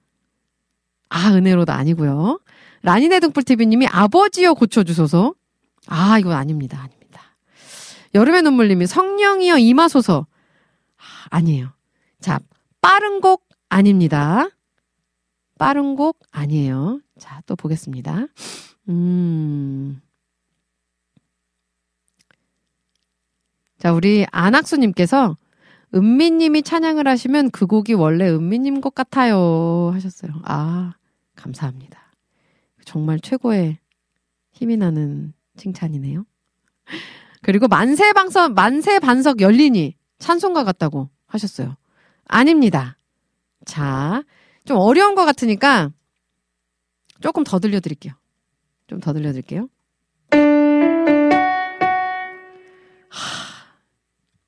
아, 1.08 1.34
은혜로다 1.34 1.74
아니고요. 1.74 2.38
라니네 2.82 3.20
등불TV님이 3.20 3.86
아버지여 3.86 4.54
고쳐주소서. 4.54 5.34
아, 5.86 6.18
이건 6.18 6.32
아닙니다. 6.34 6.78
아닙니다. 6.78 7.22
여름의 8.14 8.42
눈물님이 8.42 8.86
성령이여 8.86 9.58
임하소서. 9.58 10.26
아, 10.96 11.02
아니에요. 11.30 11.72
자, 12.20 12.40
빠른 12.80 13.20
곡 13.20 13.48
아닙니다. 13.68 14.48
빠른 15.58 15.96
곡 15.96 16.20
아니에요. 16.30 17.00
자, 17.18 17.42
또 17.46 17.56
보겠습니다. 17.56 18.26
음. 18.88 20.00
자, 23.78 23.92
우리 23.92 24.26
안학수님께서 24.30 25.36
은미님이 25.94 26.62
찬양을 26.62 27.06
하시면 27.06 27.50
그 27.50 27.66
곡이 27.66 27.94
원래 27.94 28.28
은미님 28.28 28.80
곡 28.80 28.94
같아요. 28.94 29.90
하셨어요. 29.94 30.32
아, 30.44 30.94
감사합니다. 31.36 31.98
정말 32.84 33.20
최고의 33.20 33.78
힘이 34.52 34.76
나는 34.76 35.32
칭찬이네요. 35.56 36.24
그리고 37.42 37.68
만세 37.68 38.12
방석, 38.12 38.54
만세 38.54 38.98
반석 38.98 39.40
열리니 39.40 39.96
찬송가 40.18 40.64
같다고 40.64 41.08
하셨어요. 41.26 41.76
아닙니다. 42.26 42.98
자, 43.64 44.24
좀 44.68 44.76
어려운 44.76 45.14
것 45.14 45.24
같으니까 45.24 45.90
조금 47.22 47.42
더 47.42 47.58
들려드릴게요. 47.58 48.12
좀 48.86 49.00
더 49.00 49.14
들려드릴게요. 49.14 49.66
하, 53.08 53.18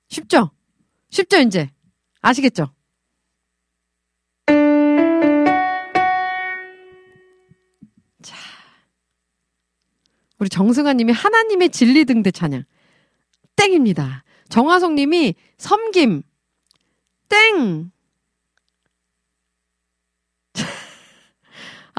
쉽죠? 0.08 0.50
쉽죠, 1.08 1.38
이제? 1.38 1.70
아시겠죠? 2.20 2.70
자. 8.22 8.36
우리 10.38 10.50
정승아 10.50 10.92
님이 10.92 11.12
하나님의 11.12 11.70
진리 11.70 12.04
등대 12.04 12.30
찬양. 12.30 12.64
땡입니다. 13.56 14.24
정화성 14.50 14.96
님이 14.96 15.34
섬김. 15.56 16.22
땡! 17.30 17.90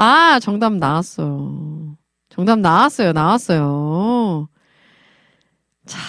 아, 0.02 0.40
정답 0.40 0.74
나왔어요. 0.74 1.96
정답 2.30 2.58
나왔어요. 2.58 3.14
나왔어요. 3.14 4.50
자. 5.86 6.00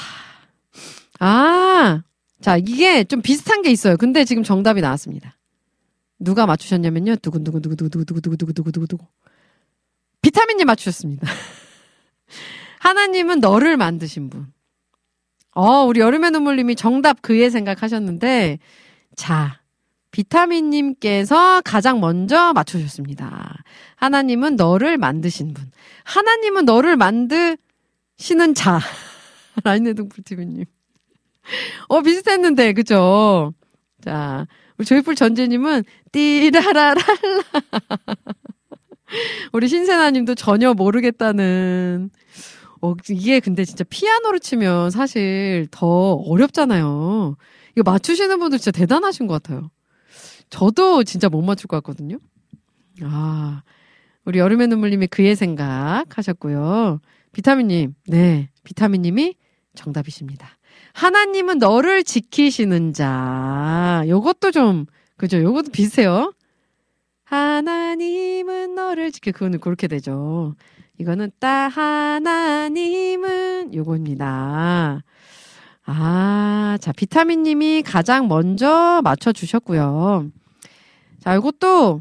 아. 1.21 2.03
자, 2.41 2.57
이게 2.57 3.05
좀 3.05 3.21
비슷한 3.21 3.61
게 3.61 3.71
있어요. 3.71 3.99
근데 3.99 4.25
지금 4.25 4.43
정답이 4.43 4.81
나왔습니다. 4.81 5.37
누가 6.19 6.47
맞추셨냐면요. 6.47 7.17
두근두근두근두근두근두근두근두근두근두근. 7.17 9.07
비타민님 10.23 10.67
맞추셨습니다. 10.69 11.27
하나님은 12.81 13.41
너를 13.41 13.77
만드신 13.77 14.31
분. 14.31 14.47
어, 15.55 15.85
우리 15.85 16.01
여름의 16.01 16.31
눈물님이 16.31 16.77
정답 16.77 17.21
그의 17.21 17.51
생각하셨는데, 17.51 18.59
자, 19.17 19.62
비타민님께서 20.13 21.63
가장 21.63 22.01
먼저 22.01 22.53
맞춰주셨습니다. 22.53 23.65
하나님은 23.97 24.57
너를 24.57 24.99
만드신 24.99 25.55
분. 25.55 25.71
하나님은 26.05 26.65
너를 26.65 26.97
만드시는 26.97 28.55
자. 28.55 28.79
라인의 29.65 29.95
동풀TV님. 29.95 30.65
어, 31.89 32.03
비슷했는데, 32.03 32.75
그죠? 32.75 33.53
자, 34.03 34.47
우리 34.79 34.87
조이풀 34.87 35.15
전재님은 35.15 35.85
띠라라랄라. 36.13 36.95
우리 39.53 39.69
신세나님도 39.69 40.35
전혀 40.35 40.75
모르겠다는. 40.75 42.11
어, 42.83 42.95
이게 43.11 43.41
근데 43.41 43.65
진짜 43.65 43.85
피아노로 43.89 44.39
치면 44.39 44.91
사실 44.91 45.69
더 45.71 46.15
어렵잖아요. 46.15 47.37
이거 47.77 47.91
맞추시는 47.91 48.39
분들 48.39 48.59
진짜 48.59 48.77
대단하신 48.77 49.27
것 49.27 49.43
같아요. 49.43 49.71
저도 50.53 51.03
진짜 51.03 51.31
못 51.31 51.41
맞출 51.41 51.67
것 51.67 51.79
같거든요. 51.79 52.19
아, 53.03 53.63
우리 54.27 54.39
여름의 54.39 54.69
눈물님이 54.69 55.07
그의 55.07 55.35
생각 55.35 56.05
하셨고요. 56.15 57.01
비타민님, 57.33 57.95
네, 58.09 58.51
비타민님이 58.63 59.35
정답이십니다. 59.75 60.59
하나님은 60.93 61.59
너를 61.59 62.05
지키시는 62.05 62.93
자. 62.93 64.05
요것도 64.07 64.51
좀, 64.51 64.85
그죠? 65.17 65.43
요것도 65.43 65.71
비슷해요. 65.73 66.35
하나님은 67.25 68.75
너를 68.75 69.11
지켜. 69.11 69.33
그거는 69.33 69.59
그렇게 69.59 69.89
되죠. 69.89 70.55
이거는 70.99 71.31
따 71.39 71.69
하나님은 71.69 73.75
요겁니다. 73.75 75.03
아, 75.87 76.79
자, 76.79 76.93
비타민님이 76.93 77.83
가장 77.85 78.29
먼저 78.29 79.01
맞춰주셨고요. 79.03 80.31
자, 81.23 81.37
이것도 81.37 82.01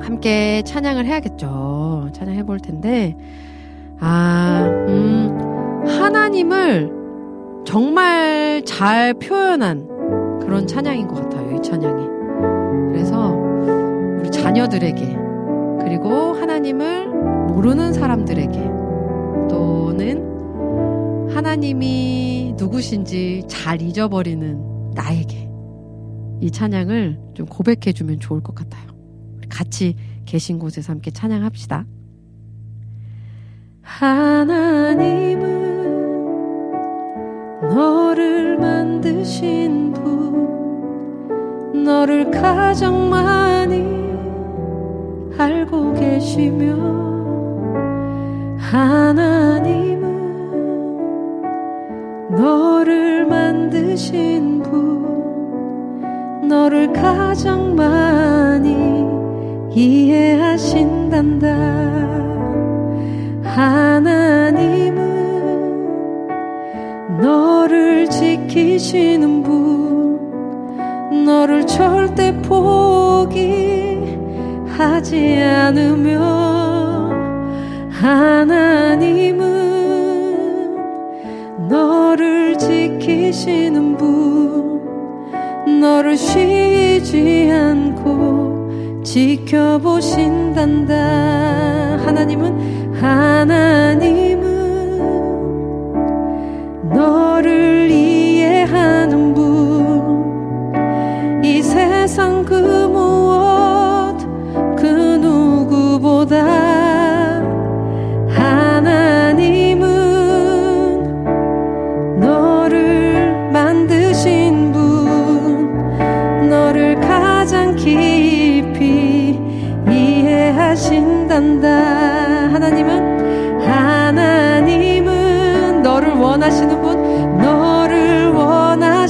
함께 0.00 0.62
찬양을 0.62 1.04
해야겠죠. 1.04 2.08
찬양해 2.14 2.44
볼 2.44 2.58
텐데, 2.58 3.14
아, 4.00 4.66
음, 4.88 5.84
하나님을 5.86 6.90
정말 7.66 8.62
잘 8.64 9.12
표현한 9.12 10.38
그런 10.40 10.66
찬양인 10.66 11.06
것 11.06 11.16
같아요. 11.16 11.54
이 11.54 11.60
찬양이. 11.60 12.06
그래서 12.92 13.36
우리 14.18 14.30
자녀들에게 14.30 15.18
그리고 15.82 16.32
하나님을 16.32 17.08
모르는 17.08 17.92
사람들에게 17.92 18.58
또는 19.50 21.28
하나님이 21.30 22.54
누구신지 22.56 23.42
잘 23.48 23.82
잊어버리는 23.82 24.92
나에게 24.94 25.47
이 26.40 26.50
찬양을 26.50 27.18
좀 27.34 27.46
고백해 27.46 27.92
주면 27.92 28.20
좋을 28.20 28.40
것 28.42 28.54
같아요. 28.54 28.88
같이 29.48 29.96
계신 30.24 30.58
곳에서 30.58 30.92
함께 30.92 31.10
찬양합시다. 31.10 31.84
하나님은 33.82 35.48
너를 37.62 38.58
만드신 38.58 39.92
분, 39.94 41.82
너를 41.84 42.30
가장 42.30 43.08
많이 43.10 43.84
알고 45.38 45.94
계시며, 45.94 46.76
하나님은 48.58 49.98
너를 52.36 53.26
만드신 53.26 54.62
분, 54.62 55.17
너를 56.48 56.92
가장 56.94 57.76
많이 57.76 58.74
이해하신단다. 59.74 61.46
하나님은 63.44 64.98
너를 67.20 68.08
지키시는 68.08 69.42
분, 69.42 70.18
너를 71.26 71.66
절대 71.66 72.34
포기하지 72.40 73.36
않으며, 75.42 76.18
하나님은 77.90 79.48
너를 81.68 82.56
지키시는 82.56 83.96
분, 83.98 84.67
너를 85.80 86.16
쉬지 86.16 87.50
않고 87.52 89.02
지켜보신단다. 89.04 90.94
하나님은, 92.04 92.94
하나님은 93.00 94.48
너를 96.92 97.77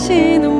원하시는 0.09 0.58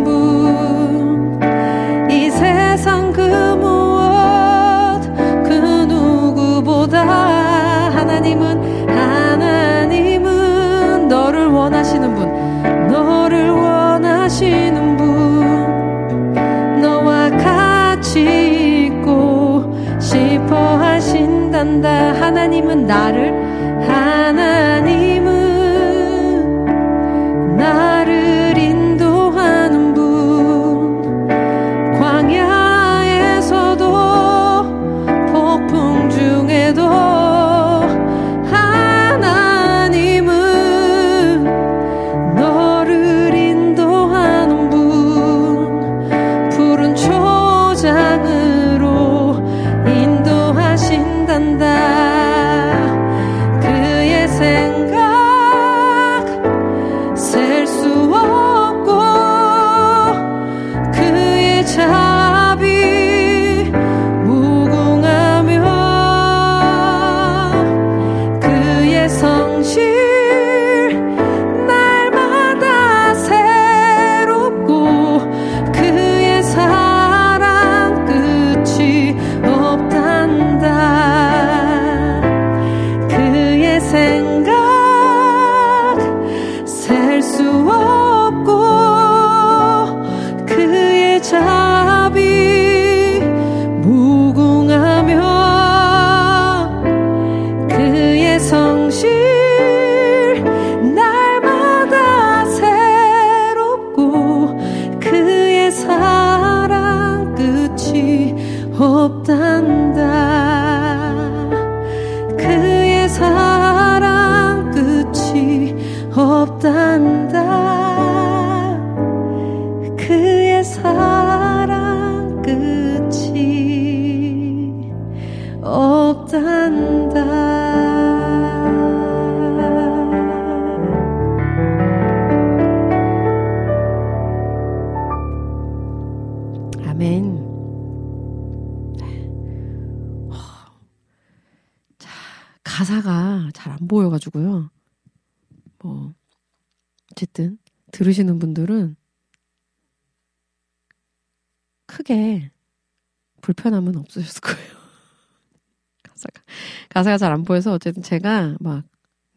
가사가 156.99 157.17
잘 157.17 157.33
안 157.33 157.45
보여서 157.45 157.73
어쨌든 157.73 158.03
제가 158.03 158.57
막, 158.59 158.85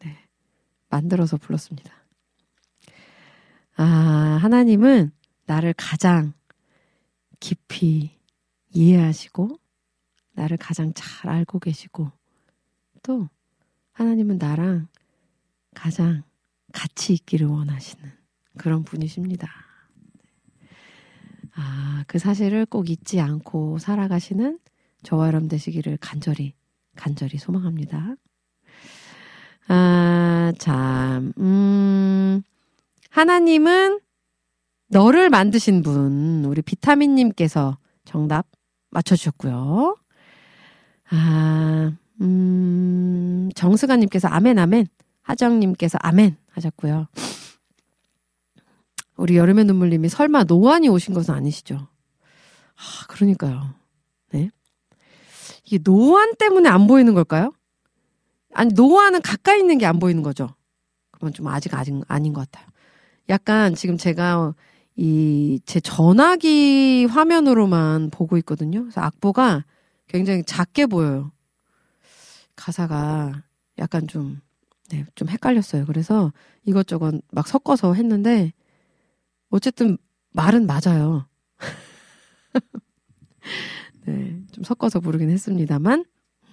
네, 0.00 0.18
만들어서 0.88 1.36
불렀습니다. 1.36 1.94
아, 3.76 3.84
하나님은 4.42 5.12
나를 5.46 5.72
가장 5.76 6.32
깊이 7.38 8.18
이해하시고, 8.74 9.60
나를 10.32 10.56
가장 10.56 10.92
잘 10.92 11.30
알고 11.30 11.60
계시고, 11.60 12.10
또, 13.04 13.28
하나님은 13.92 14.38
나랑 14.38 14.88
가장 15.72 16.24
같이 16.72 17.12
있기를 17.12 17.46
원하시는 17.46 18.10
그런 18.58 18.82
분이십니다. 18.82 19.48
아, 21.54 22.02
그 22.08 22.18
사실을 22.18 22.66
꼭 22.66 22.90
잊지 22.90 23.20
않고 23.20 23.78
살아가시는 23.78 24.58
저와 25.04 25.28
여러분 25.28 25.48
되시기를 25.48 25.98
간절히, 25.98 26.54
간절히 26.96 27.38
소망합니다. 27.38 28.16
아, 29.68 30.52
참, 30.58 31.32
음, 31.38 32.42
하나님은 33.10 34.00
너를 34.88 35.30
만드신 35.30 35.82
분, 35.82 36.44
우리 36.44 36.62
비타민님께서 36.62 37.78
정답 38.04 38.46
맞춰주셨고요. 38.90 39.96
아, 41.10 41.92
음, 42.20 43.50
정승아님께서 43.54 44.28
아멘, 44.28 44.58
아멘. 44.58 44.86
하정님께서 45.22 45.98
아멘 46.02 46.36
하셨고요. 46.50 47.06
우리 49.16 49.36
여름의 49.36 49.64
눈물님이 49.66 50.08
설마 50.08 50.44
노안이 50.44 50.88
오신 50.88 51.14
것은 51.14 51.34
아니시죠? 51.34 51.76
아, 51.76 53.06
그러니까요. 53.08 53.74
노안 55.82 56.34
때문에 56.36 56.68
안 56.68 56.86
보이는 56.86 57.14
걸까요? 57.14 57.52
아니, 58.54 58.72
노안은 58.74 59.22
가까이 59.22 59.60
있는 59.60 59.78
게 59.78 59.86
안 59.86 59.98
보이는 59.98 60.22
거죠? 60.22 60.54
그건 61.10 61.32
좀 61.32 61.46
아직 61.48 61.74
아직 61.74 61.94
아닌 62.08 62.32
것 62.32 62.50
같아요. 62.50 62.68
약간 63.28 63.74
지금 63.74 63.96
제가 63.96 64.54
이 64.96 65.60
제 65.64 65.80
전화기 65.80 67.06
화면으로만 67.06 68.10
보고 68.10 68.36
있거든요. 68.38 68.82
그래서 68.82 69.00
악보가 69.00 69.64
굉장히 70.08 70.42
작게 70.44 70.86
보여요. 70.86 71.32
가사가 72.56 73.42
약간 73.78 74.06
좀, 74.06 74.40
네, 74.90 75.04
좀 75.14 75.28
헷갈렸어요. 75.28 75.86
그래서 75.86 76.32
이것저것 76.64 77.14
막 77.32 77.48
섞어서 77.48 77.94
했는데, 77.94 78.52
어쨌든 79.50 79.96
말은 80.32 80.66
맞아요. 80.66 81.26
네, 84.04 84.40
좀 84.52 84.64
섞어서 84.64 85.00
부르긴 85.00 85.30
했습니다만, 85.30 86.04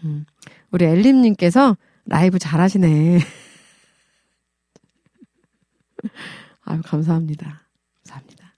음, 0.03 0.25
우리 0.71 0.85
엘림님께서 0.85 1.77
라이브 2.05 2.39
잘하시네. 2.39 3.19
아유, 6.61 6.81
감사합니다. 6.83 7.67
감사합니다. 8.05 8.55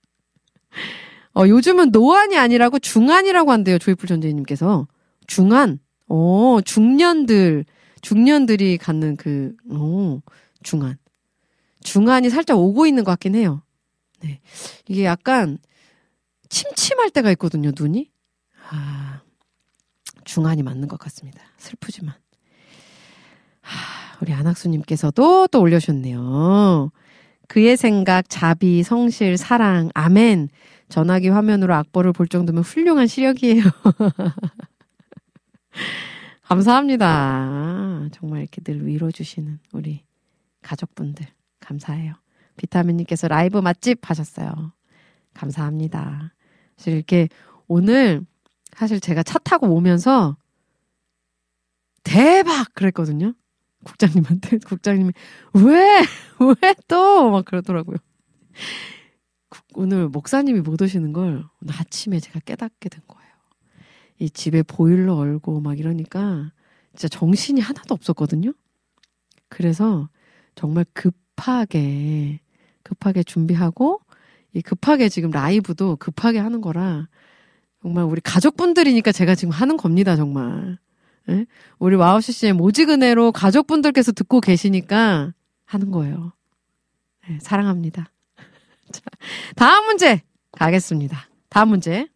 어, 1.34 1.48
요즘은 1.48 1.90
노안이 1.90 2.36
아니라고 2.36 2.78
중안이라고 2.78 3.50
한대요. 3.50 3.78
조이풀 3.78 4.06
전재희님께서. 4.06 4.86
중안. 5.26 5.78
어, 6.08 6.58
중년들, 6.64 7.64
중년들이 8.02 8.76
갖는 8.76 9.16
그, 9.16 9.54
어, 9.70 10.20
중안. 10.62 10.98
중안이 11.82 12.30
살짝 12.30 12.58
오고 12.58 12.86
있는 12.86 13.04
것 13.04 13.12
같긴 13.12 13.34
해요. 13.34 13.62
네. 14.20 14.40
이게 14.88 15.04
약간 15.04 15.58
침침할 16.48 17.10
때가 17.10 17.30
있거든요, 17.32 17.72
눈이. 17.76 18.11
아, 18.70 19.20
중안이 20.24 20.62
맞는 20.62 20.88
것 20.88 20.98
같습니다. 20.98 21.42
슬프지만. 21.58 22.14
하, 23.60 24.16
우리 24.20 24.32
안학수님께서도 24.32 25.48
또 25.48 25.60
올려주셨네요. 25.60 26.90
그의 27.48 27.76
생각, 27.76 28.28
자비, 28.28 28.82
성실, 28.82 29.36
사랑, 29.36 29.90
아멘. 29.94 30.48
전화기 30.88 31.28
화면으로 31.28 31.74
악보를 31.74 32.12
볼 32.12 32.28
정도면 32.28 32.62
훌륭한 32.62 33.06
시력이에요. 33.06 33.62
감사합니다. 36.42 38.08
정말 38.12 38.40
이렇게 38.40 38.60
늘 38.62 38.86
위로주시는 38.86 39.58
우리 39.72 40.04
가족분들. 40.62 41.26
감사해요. 41.60 42.14
비타민님께서 42.56 43.28
라이브 43.28 43.58
맛집 43.58 44.08
하셨어요. 44.08 44.72
감사합니다. 45.32 46.34
사실 46.76 46.94
이렇게 46.94 47.28
오늘 47.68 48.26
사실 48.76 49.00
제가 49.00 49.22
차 49.22 49.38
타고 49.38 49.68
오면서 49.74 50.36
대박! 52.04 52.74
그랬거든요. 52.74 53.34
국장님한테. 53.84 54.58
국장님이 54.66 55.12
왜? 55.54 56.00
왜 56.40 56.74
또? 56.88 57.30
막 57.30 57.44
그러더라고요. 57.44 57.96
오늘 59.74 60.08
목사님이 60.08 60.60
못 60.60 60.80
오시는 60.80 61.12
걸 61.12 61.44
오늘 61.62 61.74
아침에 61.78 62.20
제가 62.20 62.40
깨닫게 62.40 62.88
된 62.88 63.02
거예요. 63.06 63.30
이 64.18 64.30
집에 64.30 64.62
보일러 64.62 65.14
얼고 65.14 65.60
막 65.60 65.78
이러니까 65.78 66.52
진짜 66.94 67.08
정신이 67.08 67.60
하나도 67.60 67.94
없었거든요. 67.94 68.52
그래서 69.48 70.08
정말 70.54 70.84
급하게 70.94 72.40
급하게 72.82 73.22
준비하고 73.22 74.00
이 74.54 74.62
급하게 74.62 75.08
지금 75.08 75.30
라이브도 75.30 75.96
급하게 75.96 76.38
하는 76.38 76.60
거라 76.60 77.08
정말 77.82 78.04
우리 78.04 78.20
가족분들이니까 78.20 79.10
제가 79.10 79.34
지금 79.34 79.52
하는 79.52 79.76
겁니다 79.76 80.14
정말. 80.14 80.78
네? 81.26 81.46
우리 81.78 81.96
와우 81.96 82.20
씨 82.20 82.32
씨의 82.32 82.52
모지근해로 82.52 83.32
가족분들께서 83.32 84.12
듣고 84.12 84.40
계시니까 84.40 85.32
하는 85.64 85.90
거예요. 85.90 86.32
네, 87.28 87.38
사랑합니다. 87.40 88.10
자, 88.92 89.00
다음 89.56 89.86
문제 89.86 90.22
가겠습니다. 90.52 91.28
다음 91.48 91.70
문제. 91.70 92.08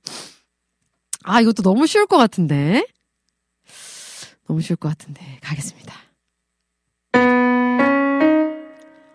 아, 1.24 1.40
이것도 1.40 1.62
너무 1.62 1.86
쉬울 1.86 2.06
것 2.06 2.16
같은데. 2.16 2.86
너무 4.46 4.60
쉬울 4.60 4.76
것 4.76 4.88
같은데. 4.88 5.38
가겠습니다. 5.42 5.94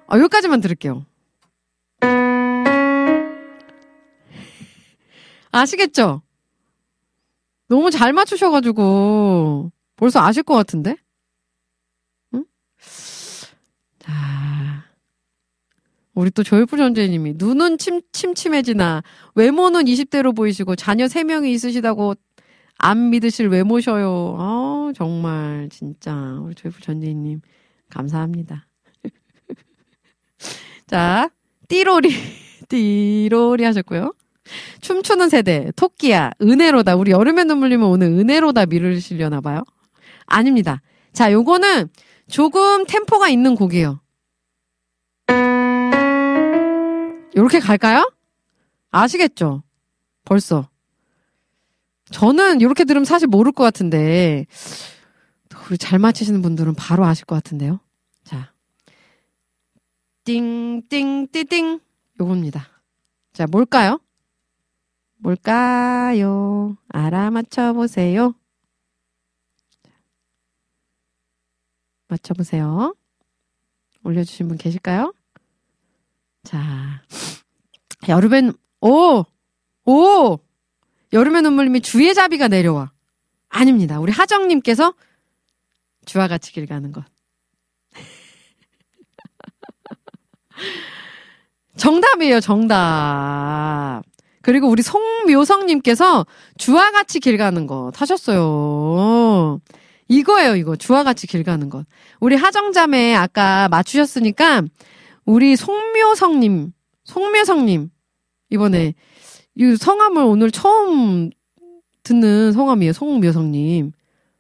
아, 0.08 0.18
여기까지만 0.18 0.60
들을게요. 0.60 1.06
아시겠죠? 5.54 6.22
너무 7.72 7.90
잘 7.90 8.12
맞추셔가지고, 8.12 9.72
벌써 9.96 10.20
아실 10.20 10.44
것 10.44 10.56
같은데? 10.56 10.98
응? 12.34 12.44
자. 13.98 14.84
우리 16.14 16.32
또 16.32 16.44
조일프 16.44 16.76
전재님이 16.76 17.36
눈은 17.38 17.78
침, 17.78 18.02
침침해지나 18.12 19.04
외모는 19.36 19.86
20대로 19.86 20.36
보이시고 20.36 20.76
자녀 20.76 21.06
3명이 21.06 21.48
있으시다고 21.48 22.16
안 22.78 23.10
믿으실 23.10 23.48
외모셔요. 23.48 24.36
아, 24.38 24.92
정말 24.94 25.70
진짜 25.72 26.14
우리 26.42 26.54
조일프 26.54 26.82
전재님 26.82 27.40
감사합니다. 27.90 28.68
자, 30.88 31.30
띠로리 31.70 32.10
띠로리 32.68 33.64
하셨고요. 33.64 34.14
춤추는 34.82 35.30
세대 35.30 35.72
토끼야 35.76 36.32
은혜로다 36.42 36.96
우리 36.96 37.12
여름의 37.12 37.46
눈물님은 37.46 37.88
오늘 37.88 38.08
은혜로다 38.08 38.66
미르시려나 38.68 39.42
봐요. 39.42 39.64
아닙니다. 40.26 40.82
자, 41.14 41.32
요거는 41.32 41.90
조금 42.30 42.86
템포가 42.86 43.30
있는 43.30 43.56
곡이에요. 43.56 44.00
요렇게 47.36 47.60
갈까요? 47.60 48.12
아시겠죠? 48.92 49.64
벌써. 50.26 50.70
저는 52.12 52.60
이렇게 52.62 52.84
들으면 52.84 53.06
사실 53.06 53.28
모를 53.28 53.52
것 53.54 53.64
같은데, 53.64 54.46
우리 55.70 55.78
잘 55.78 56.00
맞히시는 56.00 56.42
분들은 56.42 56.76
바로 56.76 57.06
아실 57.06 57.26
것 57.26 57.36
같은데요. 57.36 57.80
자. 58.26 58.52
띵, 60.26 60.82
띵, 60.90 61.28
띠띵. 61.32 61.80
요겁니다. 62.20 62.68
자, 63.32 63.48
뭘까요? 63.48 64.00
뭘까요? 65.22 66.76
알아맞혀 66.90 67.74
보세요. 67.74 68.34
맞춰 72.08 72.34
보세요. 72.34 72.96
올려주신 74.04 74.48
분 74.48 74.58
계실까요? 74.58 75.14
자, 76.44 77.04
여름엔, 78.10 78.54
오! 78.82 79.24
오! 79.86 80.40
여름의 81.14 81.44
눈물님이 81.44 81.82
주의 81.82 82.12
자비가 82.16 82.48
내려와. 82.48 82.92
아닙니다. 83.48 84.00
우리 84.00 84.12
하정님께서 84.12 84.96
주와 86.06 86.28
같이 86.28 86.52
길 86.52 86.66
가는 86.66 86.92
것. 86.92 87.06
정답이에요, 91.78 92.40
정답. 92.40 94.02
그리고 94.42 94.68
우리 94.68 94.82
송묘성님께서 94.82 96.26
주와 96.58 96.92
같이 96.92 97.20
길 97.20 97.38
가는 97.38 97.68
것 97.68 97.92
하셨어요. 97.96 99.60
이거예요, 100.08 100.56
이거. 100.56 100.76
주와 100.76 101.04
같이 101.04 101.26
길 101.26 101.44
가는 101.44 101.70
것. 101.70 101.86
우리 102.20 102.36
하정자매 102.36 103.16
아까 103.16 103.70
맞추셨으니까, 103.70 104.64
우리 105.26 105.56
송묘성님, 105.56 106.74
송묘성님, 107.06 107.90
이번에, 108.50 108.94
이 109.56 109.76
성함을 109.76 110.24
오늘 110.24 110.52
처음 110.52 111.30
듣는 112.04 112.52
성함이에요, 112.52 112.94
송묘성님. 112.94 113.92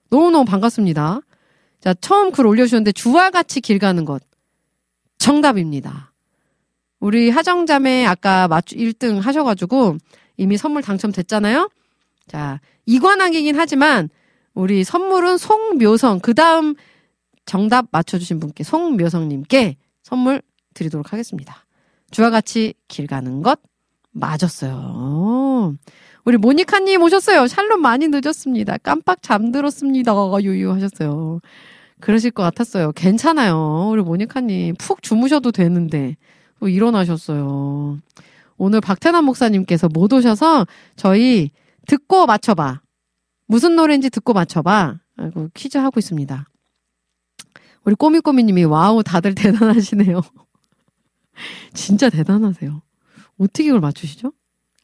너무너무 0.09 0.43
반갑습니다. 0.45 1.21
자, 1.79 1.93
처음 1.93 2.31
글 2.31 2.47
올려주셨는데, 2.47 2.91
주와 2.91 3.29
같이 3.29 3.61
길 3.61 3.79
가는 3.79 4.03
것. 4.03 4.21
정답입니다. 5.19 6.10
우리 7.01 7.29
하정자매 7.29 8.05
아까 8.05 8.47
맞추, 8.47 8.75
1등 8.77 9.19
하셔가지고, 9.19 9.97
이미 10.37 10.55
선물 10.55 10.81
당첨됐잖아요? 10.83 11.69
자, 12.27 12.61
이관왕이긴 12.85 13.57
하지만, 13.59 14.09
우리 14.53 14.83
선물은 14.85 15.37
송묘성, 15.37 16.19
그 16.19 16.33
다음 16.33 16.75
정답 17.45 17.87
맞춰주신 17.91 18.39
분께 18.39 18.63
송묘성님께 18.63 19.75
선물 20.03 20.41
드리도록 20.73 21.11
하겠습니다. 21.11 21.65
주와 22.11 22.29
같이 22.29 22.75
길 22.87 23.07
가는 23.07 23.41
것 23.41 23.59
맞았어요. 24.11 25.75
우리 26.23 26.37
모니카님 26.37 27.01
오셨어요. 27.01 27.47
샬롬 27.47 27.81
많이 27.81 28.07
늦었습니다. 28.09 28.77
깜빡 28.77 29.23
잠들었습니다. 29.23 30.13
유유 30.41 30.71
하셨어요. 30.71 31.39
그러실 31.99 32.31
것 32.31 32.43
같았어요. 32.43 32.91
괜찮아요. 32.91 33.89
우리 33.91 34.01
모니카님 34.01 34.75
푹 34.77 35.01
주무셔도 35.01 35.51
되는데 35.51 36.17
또 36.61 36.69
일어나셨어요. 36.69 37.99
오늘 38.57 38.81
박태남 38.81 39.25
목사님께서 39.25 39.89
못 39.89 40.13
오셔서 40.13 40.67
저희 40.95 41.49
듣고 41.87 42.27
맞춰봐. 42.27 42.81
무슨 43.47 43.75
노래인지 43.75 44.11
듣고 44.11 44.33
맞춰봐. 44.33 44.99
아이고, 45.17 45.49
퀴즈 45.55 45.79
하고 45.79 45.99
있습니다. 45.99 46.47
우리 47.83 47.95
꼬미꼬미님이 47.95 48.63
wow, 48.65 49.01
다들 49.01 49.33
대단하시네요. 49.35 50.21
진짜 51.73 52.09
대단하세요. 52.09 52.81
어떻게 53.39 53.65
이걸 53.65 53.79
맞추시죠? 53.79 54.31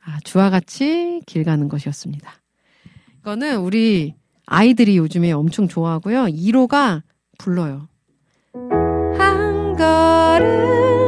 아, 0.04 0.20
주와 0.24 0.50
같이 0.50 1.22
길 1.28 1.44
가는 1.44 1.70
것이었습니다. 1.70 2.32
이거는 3.20 3.60
우리 3.60 4.16
아이들이 4.48 4.98
요즘에 4.98 5.32
엄청 5.32 5.68
좋아하고요. 5.68 6.24
1호가 6.24 7.04
불러요. 7.38 7.88
한 9.20 9.76
걸음, 9.76 11.07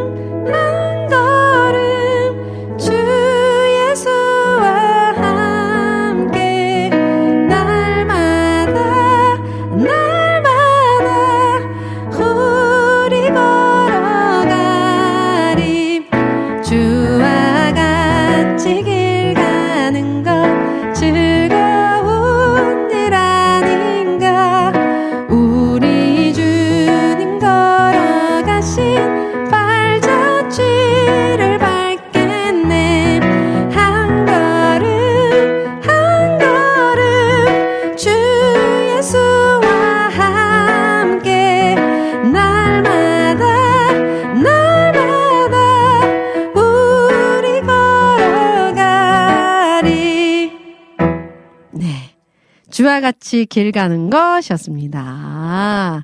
주와 53.00 53.10
같이 53.12 53.46
길 53.46 53.72
가는 53.72 54.10
것이었습니다 54.10 56.04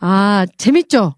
아 0.00 0.46
재밌죠? 0.56 1.16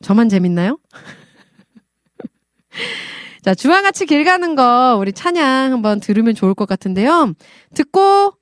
저만 0.00 0.30
재밌나요? 0.30 0.78
자, 3.42 3.54
주와 3.54 3.82
같이 3.82 4.06
길 4.06 4.24
가는 4.24 4.54
거 4.54 4.96
우리 4.98 5.12
찬양 5.12 5.72
한번 5.72 6.00
들으면 6.00 6.34
좋을 6.34 6.54
것 6.54 6.66
같은데요. 6.66 7.34
듣고 7.74 8.32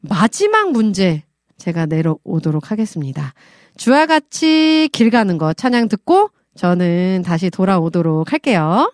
마지막 0.00 0.72
문제 0.72 1.24
제가 1.58 1.84
내려오도록 1.84 2.70
하겠습니다. 2.70 3.34
주와 3.76 4.06
같이 4.06 4.88
길 4.92 5.10
가는 5.10 5.36
거 5.36 5.52
찬양 5.52 5.88
듣고 5.88 6.30
저는 6.56 7.24
다시 7.26 7.50
돌아오도록 7.50 8.32
할게요. 8.32 8.90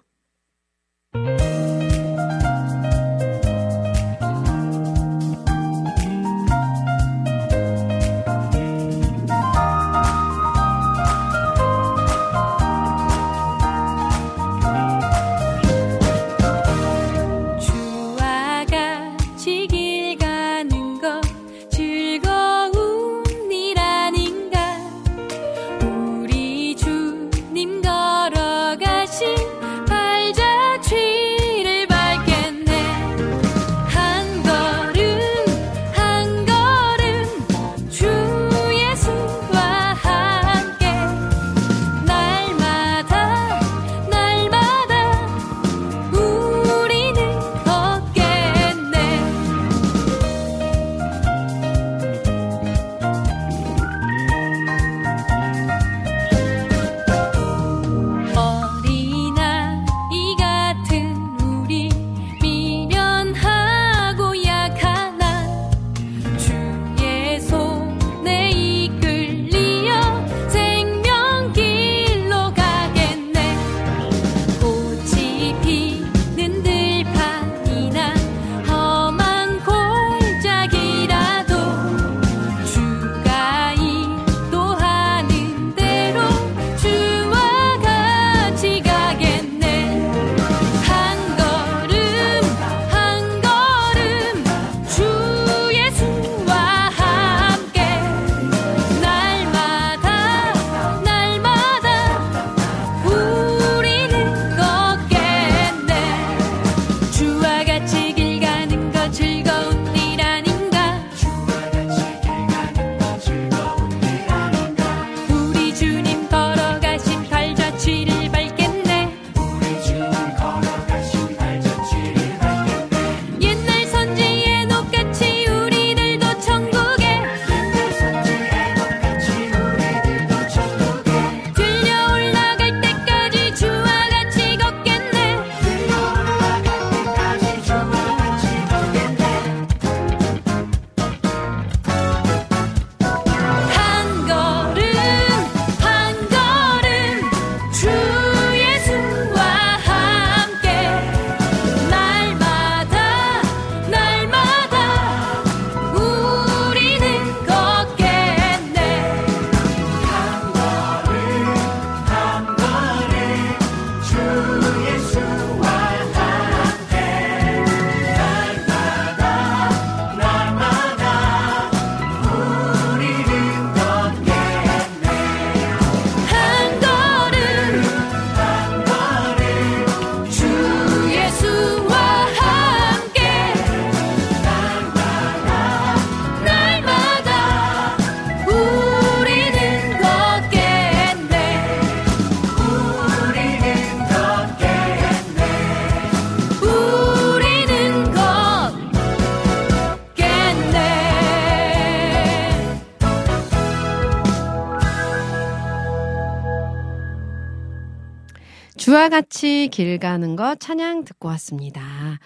주와 208.96 209.10
같이 209.10 209.68
길 209.70 209.98
가는 209.98 210.36
것 210.36 210.58
찬양 210.58 211.04
듣고 211.04 211.28
왔습니다. 211.28 212.18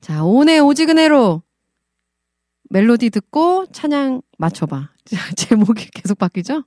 자, 0.00 0.22
오네 0.22 0.60
오지근해로 0.60 1.42
멜로디 2.70 3.10
듣고 3.10 3.66
찬양 3.72 4.22
맞춰봐. 4.38 4.90
제목이 5.36 5.90
계속 5.90 6.18
바뀌죠? 6.18 6.62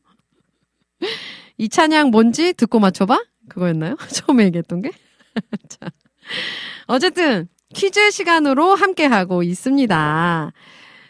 이 1.58 1.70
찬양 1.70 2.10
뭔지 2.10 2.52
듣고 2.52 2.82
맞춰봐? 2.82 3.24
그거였나요? 3.48 3.96
처음에 4.12 4.44
얘기했던 4.44 4.82
게? 4.82 4.92
자, 5.70 5.90
어쨌든 6.88 7.48
퀴즈 7.74 8.12
시간으로 8.12 8.76
함께하고 8.76 9.42
있습니다. 9.42 10.52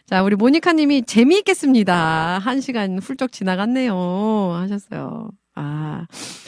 자, 0.06 0.22
우리 0.22 0.36
모니카 0.36 0.74
님이 0.74 1.02
재미있겠습니다. 1.02 2.38
한 2.38 2.62
시간 2.62 3.00
훌쩍 3.00 3.32
지나갔네요. 3.32 4.52
하셨어요. 4.54 5.32
아, 5.56 6.06
자, 6.10 6.45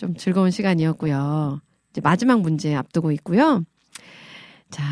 좀 0.00 0.16
즐거운 0.16 0.50
시간이었고요. 0.50 1.60
이제 1.90 2.00
마지막 2.00 2.40
문제 2.40 2.74
앞두고 2.74 3.12
있고요. 3.12 3.62
자, 4.70 4.82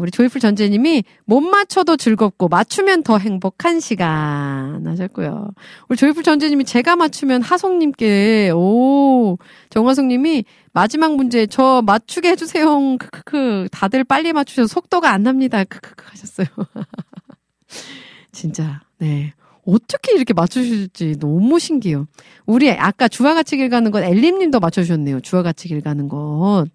우리 0.00 0.10
조이풀 0.10 0.40
전재님이 0.40 1.04
못 1.24 1.40
맞춰도 1.40 1.96
즐겁고 1.96 2.48
맞추면 2.48 3.04
더 3.04 3.16
행복한 3.18 3.78
시간 3.78 4.84
하셨고요. 4.84 5.50
우리 5.88 5.96
조이풀 5.96 6.24
전재님이 6.24 6.64
제가 6.64 6.96
맞추면 6.96 7.42
하송님께 7.42 8.50
오 8.56 9.38
정화송님이 9.70 10.44
마지막 10.72 11.14
문제 11.14 11.46
저 11.46 11.80
맞추게 11.86 12.30
해주세요. 12.30 12.96
크크크 12.98 13.68
다들 13.70 14.02
빨리 14.02 14.32
맞추셔서 14.32 14.66
속도가 14.66 15.12
안 15.12 15.22
납니다. 15.22 15.62
크크크 15.62 16.06
하셨어요. 16.08 16.48
진짜 18.32 18.80
네. 18.98 19.32
어떻게 19.66 20.14
이렇게 20.14 20.32
맞추실지 20.32 21.16
너무 21.18 21.58
신기해요. 21.58 22.06
우리 22.46 22.70
아까 22.70 23.08
주와 23.08 23.34
같이 23.34 23.56
길 23.56 23.68
가는 23.68 23.90
것 23.90 24.02
엘림 24.02 24.38
님도 24.38 24.60
맞춰주셨네요. 24.60 25.20
주와 25.20 25.42
같이 25.42 25.68
길 25.68 25.80
가는 25.80 26.08
것. 26.08 26.66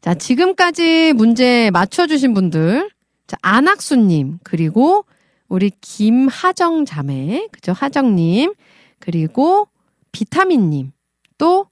자, 0.00 0.14
지금까지 0.14 1.12
문제 1.14 1.70
맞춰주신 1.72 2.34
분들, 2.34 2.90
자, 3.26 3.36
안학수님, 3.40 4.40
그리고 4.42 5.04
우리 5.48 5.70
김하정 5.80 6.84
자매, 6.84 7.46
그죠? 7.52 7.72
하정님, 7.72 8.52
그리고 8.98 9.68
비타민님, 10.10 10.90
또 11.38 11.66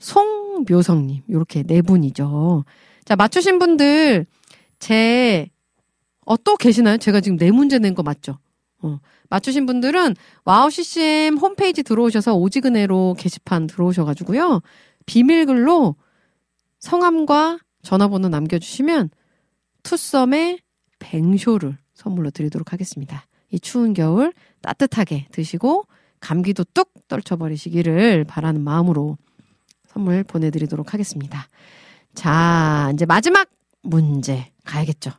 송묘성님, 0.00 1.22
요렇게 1.30 1.62
네 1.62 1.80
분이죠. 1.82 2.64
자, 3.04 3.14
맞추신 3.16 3.58
분들, 3.58 4.26
제, 4.80 5.48
어, 6.26 6.36
또 6.38 6.56
계시나요? 6.56 6.96
제가 6.96 7.20
지금 7.20 7.38
네 7.38 7.50
문제 7.50 7.78
낸 7.78 7.94
거 7.94 8.02
맞죠? 8.02 8.38
어, 8.82 8.98
맞추신 9.28 9.66
분들은 9.66 10.16
와우 10.44 10.70
CCM 10.70 11.36
홈페이지 11.38 11.82
들어오셔서 11.82 12.34
오직은혜로 12.34 13.16
게시판 13.18 13.66
들어오셔가지고요. 13.66 14.60
비밀글로 15.06 15.96
성함과 16.78 17.58
전화번호 17.82 18.28
남겨주시면 18.28 19.10
투썸의 19.82 20.60
뱅쇼를 20.98 21.76
선물로 21.94 22.30
드리도록 22.30 22.72
하겠습니다. 22.72 23.26
이 23.50 23.58
추운 23.58 23.94
겨울 23.94 24.32
따뜻하게 24.62 25.26
드시고 25.32 25.84
감기도 26.20 26.64
뚝 26.74 26.92
떨쳐버리시기를 27.08 28.24
바라는 28.24 28.62
마음으로 28.62 29.16
선물 29.88 30.22
보내드리도록 30.22 30.92
하겠습니다. 30.94 31.48
자, 32.14 32.90
이제 32.94 33.06
마지막 33.06 33.48
문제 33.82 34.52
가야겠죠. 34.64 35.10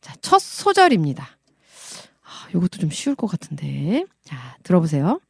자, 0.00 0.14
첫 0.20 0.40
소절입니다. 0.40 1.38
아, 2.52 2.58
이것도 2.58 2.78
좀 2.78 2.90
쉬울 2.90 3.16
것 3.16 3.26
같은데. 3.26 4.04
자, 4.22 4.56
들어보세요. 4.62 5.20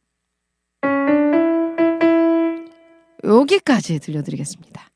여기까지 3.23 3.99
들려드리겠습니다. 3.99 4.89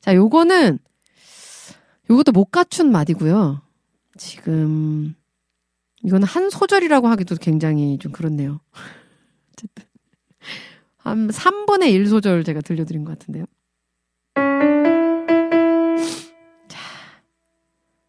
자, 0.00 0.14
요거는, 0.14 0.78
요것도 2.10 2.32
못 2.32 2.46
갖춘 2.46 2.92
말이고요. 2.92 3.62
지금, 4.18 5.14
이거는 6.04 6.26
한 6.26 6.50
소절이라고 6.50 7.08
하기도 7.08 7.36
굉장히 7.36 7.98
좀 7.98 8.12
그렇네요. 8.12 8.60
어쨌든. 9.52 9.84
한 10.98 11.28
3분의 11.28 11.92
1소절 11.92 12.44
제가 12.44 12.60
들려드린 12.60 13.04
것 13.04 13.18
같은데요. 13.18 13.46
자, 16.68 16.80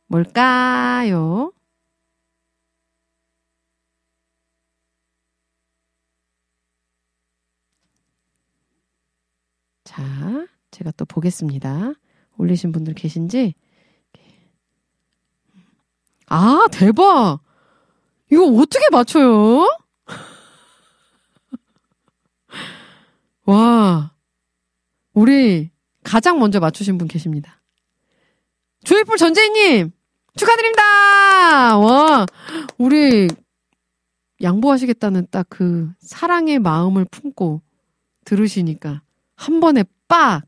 뭘까요? 0.07 1.53
자, 9.83 10.47
제가 10.71 10.91
또 10.91 11.05
보겠습니다. 11.05 11.93
올리신 12.37 12.71
분들 12.71 12.93
계신지. 12.93 13.53
아, 16.27 16.65
대박! 16.71 17.39
이거 18.31 18.45
어떻게 18.45 18.85
맞춰요? 18.91 19.67
와, 23.45 24.13
우리 25.13 25.69
가장 26.03 26.39
먼저 26.39 26.59
맞추신 26.59 26.97
분 26.97 27.07
계십니다. 27.07 27.61
조이풀 28.83 29.17
전재희님! 29.17 29.91
축하드립니다! 30.35 31.77
와, 31.77 32.25
우리 32.77 33.27
양보하시겠다는 34.41 35.27
딱 35.29 35.45
그 35.49 35.91
사랑의 35.99 36.59
마음을 36.59 37.05
품고 37.05 37.61
들으시니까 38.25 39.02
한 39.35 39.59
번에 39.59 39.83
빡! 40.07 40.43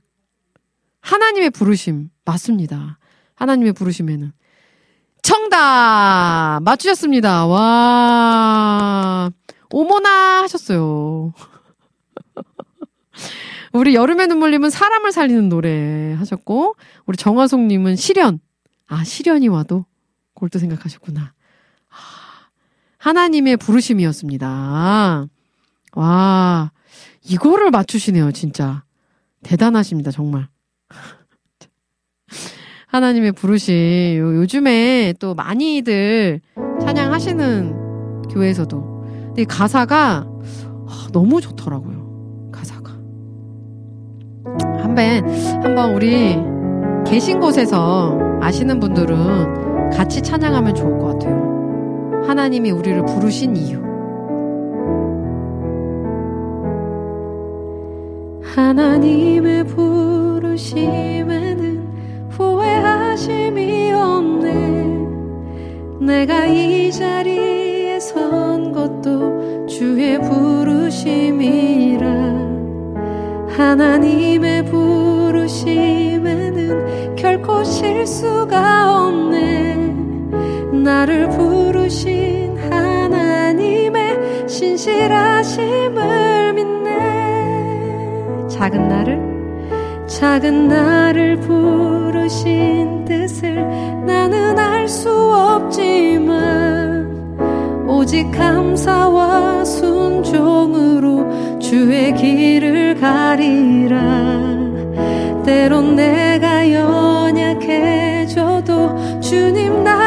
하나님의 1.02 1.52
부르심, 1.52 2.10
맞습니다. 2.24 2.98
하나님의 3.36 3.74
부르심에는. 3.74 4.32
청답! 5.22 6.62
맞추셨습니다. 6.64 7.46
와, 7.48 9.30
오모나 9.72 10.44
하셨어요. 10.44 11.34
우리 13.74 13.96
여름의 13.96 14.28
눈물님은 14.28 14.70
사람을 14.70 15.12
살리는 15.12 15.50
노래 15.50 16.14
하셨고, 16.14 16.76
우리 17.06 17.18
정화송님은 17.18 17.96
시련. 17.96 18.40
아, 18.88 19.04
시련이 19.04 19.48
와도 19.48 19.86
골도 20.34 20.60
생각하셨구나. 20.60 21.34
아, 21.90 21.96
하나님의 22.98 23.58
부르심이었습니다. 23.58 25.28
와, 25.94 26.72
이거를 27.30 27.72
맞추시네요, 27.72 28.32
진짜. 28.32 28.84
대단하십니다, 29.44 30.12
정말. 30.12 30.48
하나님의 32.88 33.34
부르심. 33.34 33.74
요즘에 34.18 35.14
또 35.20 35.36
많이들 35.36 36.42
찬양하시는 36.82 38.22
교회에서도. 38.30 38.96
근데 39.28 39.44
가사가 39.44 40.28
너무 41.12 41.42
좋더라고요. 41.42 42.52
가사가. 42.52 42.92
한번, 44.82 45.30
한번 45.64 45.94
우리 45.94 46.38
계신 47.06 47.40
곳에서 47.40 48.18
아시는 48.42 48.80
분들은 48.80 49.90
같이 49.92 50.22
찬양하면 50.22 50.76
좋을 50.76 50.98
것 51.00 51.14
같아요. 51.14 52.24
하나님이 52.28 52.72
우리를 52.72 53.06
부르신 53.06 53.56
이유. 53.56 53.85
하나님의 58.56 59.66
부르심에는 59.66 60.80
후회하심이 62.30 63.92
없네. 63.92 64.86
내가 66.00 66.46
이 66.46 66.90
자리에 66.90 68.00
선 68.00 68.72
것도 68.72 69.68
주의 69.68 70.18
부르심이라. 70.22 72.08
하나님의 73.50 74.64
부르심에는 74.68 75.66
결코 77.18 77.62
실수가 77.62 79.06
없네. 79.06 79.76
나를 80.82 81.28
부르신 81.30 82.58
하나님의 82.72 84.48
신실하심을 84.48 86.54
믿네 86.54 87.15
작은 88.56 88.88
나를 88.88 89.20
작은 90.08 90.70
나를 90.70 91.42
부르신 91.42 93.04
뜻을 93.04 93.56
나는 94.06 94.58
알 94.58 94.88
수 94.88 95.12
없지만 95.12 96.24
오직 97.86 98.32
감사와 98.32 99.66
순종으로 99.66 101.60
주의 101.60 102.14
길을 102.14 102.96
가리라. 103.02 103.98
때론 105.44 105.98
내가 105.98 106.72
연약해져도 107.52 108.00
주님 109.20 109.84
날 109.84 110.05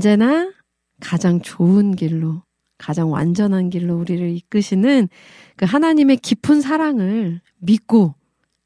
언제나 0.00 0.50
가장 0.98 1.42
좋은 1.42 1.94
길로, 1.94 2.42
가장 2.78 3.12
완전한 3.12 3.68
길로 3.68 3.98
우리를 3.98 4.30
이끄시는 4.30 5.10
그 5.56 5.66
하나님의 5.66 6.16
깊은 6.16 6.62
사랑을 6.62 7.42
믿고 7.58 8.14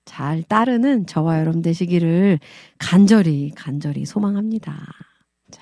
잘 0.04 0.44
따르는 0.44 1.06
저와 1.06 1.40
여러분 1.40 1.60
되시기를 1.60 2.38
간절히, 2.78 3.50
간절히 3.56 4.06
소망합니다. 4.06 4.86
자, 5.50 5.60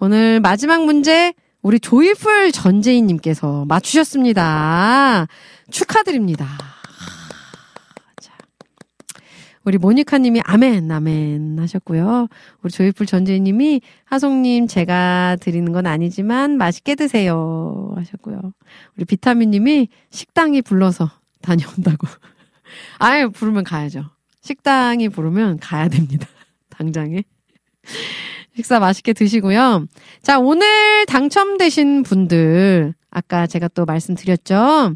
오늘 0.00 0.40
마지막 0.40 0.84
문제 0.84 1.34
우리 1.62 1.78
조이풀 1.78 2.50
전재희님께서 2.50 3.66
맞추셨습니다. 3.66 5.28
축하드립니다. 5.70 6.73
자, 9.64 9.68
우리 9.68 9.78
모니카님이 9.78 10.42
아멘, 10.44 10.90
아멘 10.90 11.58
하셨고요. 11.58 12.28
우리 12.62 12.70
조이풀 12.70 13.06
전재희님이 13.06 13.80
화송님 14.04 14.66
제가 14.66 15.36
드리는 15.40 15.72
건 15.72 15.86
아니지만 15.86 16.58
맛있게 16.58 16.94
드세요 16.94 17.92
하셨고요. 17.96 18.52
우리 18.96 19.04
비타민님이 19.04 19.88
식당이 20.10 20.62
불러서 20.62 21.10
다녀온다고. 21.40 22.06
아유, 22.98 23.30
부르면 23.30 23.64
가야죠. 23.64 24.04
식당이 24.42 25.08
부르면 25.08 25.58
가야 25.58 25.88
됩니다. 25.88 26.26
당장에. 26.68 27.24
식사 28.56 28.78
맛있게 28.78 29.12
드시고요. 29.14 29.86
자, 30.22 30.38
오늘 30.38 31.06
당첨되신 31.06 32.02
분들, 32.04 32.94
아까 33.10 33.46
제가 33.46 33.68
또 33.68 33.84
말씀드렸죠. 33.84 34.94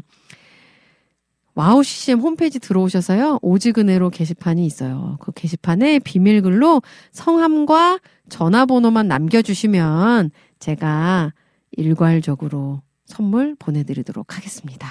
와우 1.59 1.83
CCM 1.83 2.21
홈페이지 2.21 2.57
들어오셔서요. 2.57 3.39
오직은혜로 3.41 4.11
게시판이 4.11 4.65
있어요. 4.65 5.17
그 5.19 5.33
게시판에 5.33 5.99
비밀글로 5.99 6.81
성함과 7.11 7.99
전화번호만 8.29 9.09
남겨주시면 9.09 10.31
제가 10.59 11.33
일괄적으로 11.73 12.81
선물 13.03 13.57
보내드리도록 13.59 14.37
하겠습니다. 14.37 14.87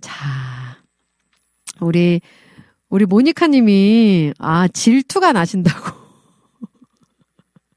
자, 0.00 0.14
우리, 1.80 2.20
우리 2.88 3.04
모니카 3.04 3.48
님이, 3.48 4.32
아, 4.38 4.68
질투가 4.68 5.32
나신다고. 5.32 5.98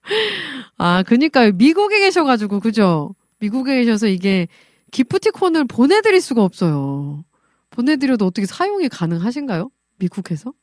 아, 0.78 1.02
그니까요. 1.02 1.54
미국에 1.54 2.02
계셔가지고, 2.02 2.60
그죠? 2.60 3.16
미국에 3.40 3.78
계셔서 3.78 4.06
이게 4.06 4.48
기프티콘을 4.92 5.66
보내드릴 5.66 6.22
수가 6.22 6.44
없어요. 6.44 7.26
보내드려도 7.76 8.26
어떻게 8.26 8.48
사용이 8.48 8.90
가능하신가요? 8.90 9.70
미국에서? 9.98 10.54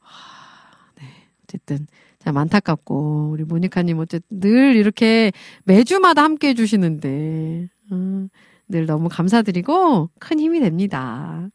아, 0.00 0.90
네. 0.96 1.04
어쨌든, 1.44 1.86
참 2.18 2.36
안타깝고, 2.36 3.30
우리 3.32 3.44
모니카님 3.44 3.98
어쨌든 3.98 4.40
늘 4.40 4.76
이렇게 4.76 5.32
매주마다 5.64 6.22
함께 6.22 6.48
해주시는데, 6.48 7.68
음, 7.92 8.28
늘 8.68 8.86
너무 8.86 9.08
감사드리고 9.08 10.10
큰 10.18 10.40
힘이 10.40 10.60
됩니다. 10.60 11.48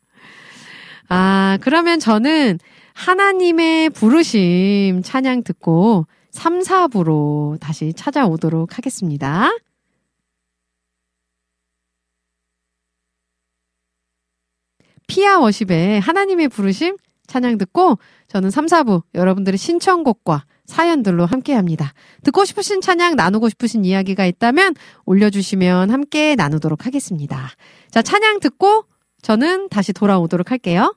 아, 1.08 1.58
그러면 1.62 2.00
저는 2.00 2.60
하나님의 2.94 3.90
부르심 3.90 5.02
찬양 5.04 5.44
듣고 5.44 6.06
3, 6.32 6.60
4부로 6.60 7.60
다시 7.60 7.94
찾아오도록 7.94 8.78
하겠습니다. 8.78 9.50
피아 15.10 15.40
워십의 15.40 16.00
하나님의 16.00 16.48
부르심 16.48 16.96
찬양 17.28 17.58
듣고 17.58 17.98
저는 18.28 18.52
3, 18.52 18.68
4부 18.68 19.04
여러분들의 19.14 19.58
신청곡과 19.58 20.46
사연들로 20.66 21.26
함께 21.26 21.54
합니다. 21.54 21.94
듣고 22.24 22.46
싶으신 22.46 22.80
찬양 22.80 23.16
나누고 23.16 23.50
싶으신 23.50 23.86
이야기가 23.86 24.26
있다면 24.26 24.76
올려주시면 25.06 25.90
함께 25.90 26.36
나누도록 26.36 26.86
하겠습니다. 26.86 27.50
자, 27.90 28.02
찬양 28.02 28.40
듣고 28.40 28.86
저는 29.22 29.70
다시 29.70 29.94
돌아오도록 29.94 30.52
할게요. 30.52 30.96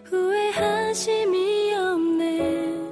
후회하심이 0.04 1.74
없네. 1.74 2.84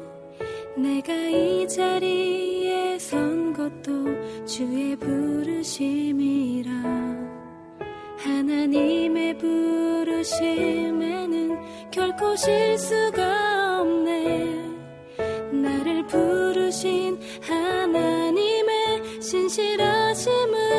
내가 0.78 1.14
이 1.14 1.68
자리에 1.68 2.98
선 2.98 3.52
것도 3.52 4.46
주의 4.46 4.96
부르심이라. 4.96 6.72
하나님의 8.20 9.38
부르심에는 9.38 10.32
결코 11.92 12.34
실수가 12.38 13.82
없네. 13.82 14.46
나를 15.52 16.08
부르신 16.08 17.20
하나님의 17.42 19.22
신실하심을 19.22 20.71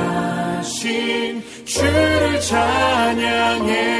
하신 0.00 1.42
주를 1.64 2.40
찬양해 2.40 3.99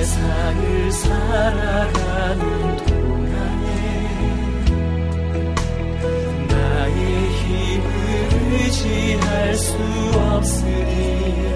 세상을 0.00 0.92
살아가는 0.92 2.76
동안에 2.86 3.66
나의 6.48 6.98
힘을 7.30 7.84
의지할 8.52 9.54
수 9.54 9.76
없으니 10.14 11.50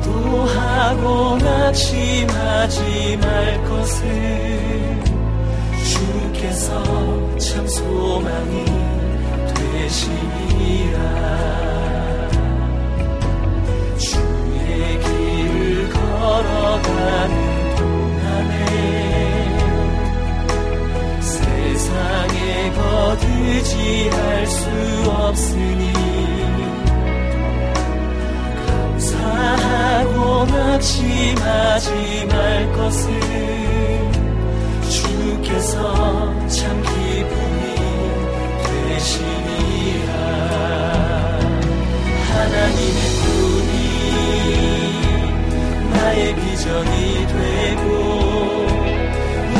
기도하고 0.00 1.38
낙심하지 1.38 3.18
말 3.20 3.64
것을 3.64 5.01
주께서 6.52 7.38
참 7.38 7.66
소망이 7.66 8.64
되시니라. 9.54 10.98
주의 13.98 15.00
길을 15.00 15.88
걸어가는 15.88 17.76
동안에 17.76 18.52
세상에 21.20 22.72
거두지할 22.72 24.46
수 24.46 24.68
없으니 25.10 25.92
감사하고 28.66 30.44
낙심하지 30.46 32.26
말 32.28 32.72
것을 32.72 34.01
참 36.48 36.82
기쁨이 36.82 37.76
되시니라. 38.88 40.12
하나님의 42.28 43.00
꿈이 43.22 43.72
나의 45.92 46.34
비전이 46.34 47.26
되고 47.26 47.86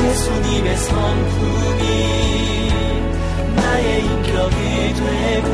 예수님의 0.02 0.68
성품이 0.76 1.82
나의 3.54 3.86
인격이 4.04 4.94
되고 4.94 5.48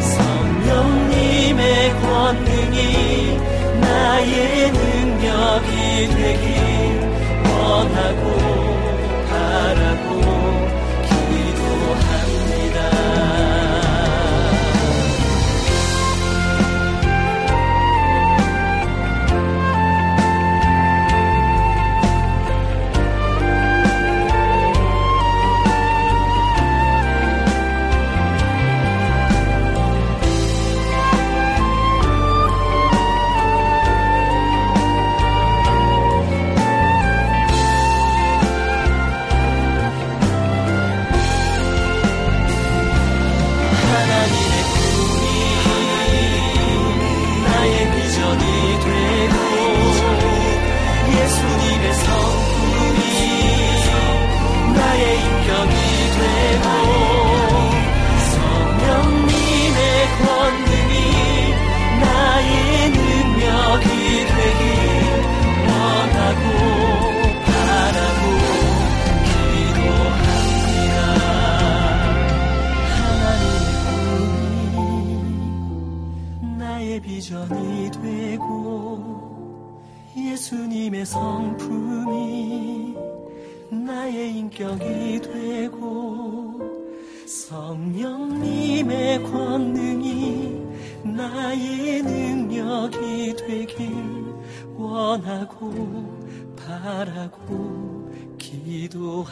성령님의 0.00 1.62
권능이 2.00 2.78
나의 3.80 4.70
능력이 4.72 5.74
되길 6.14 6.46
원하고 7.50 8.55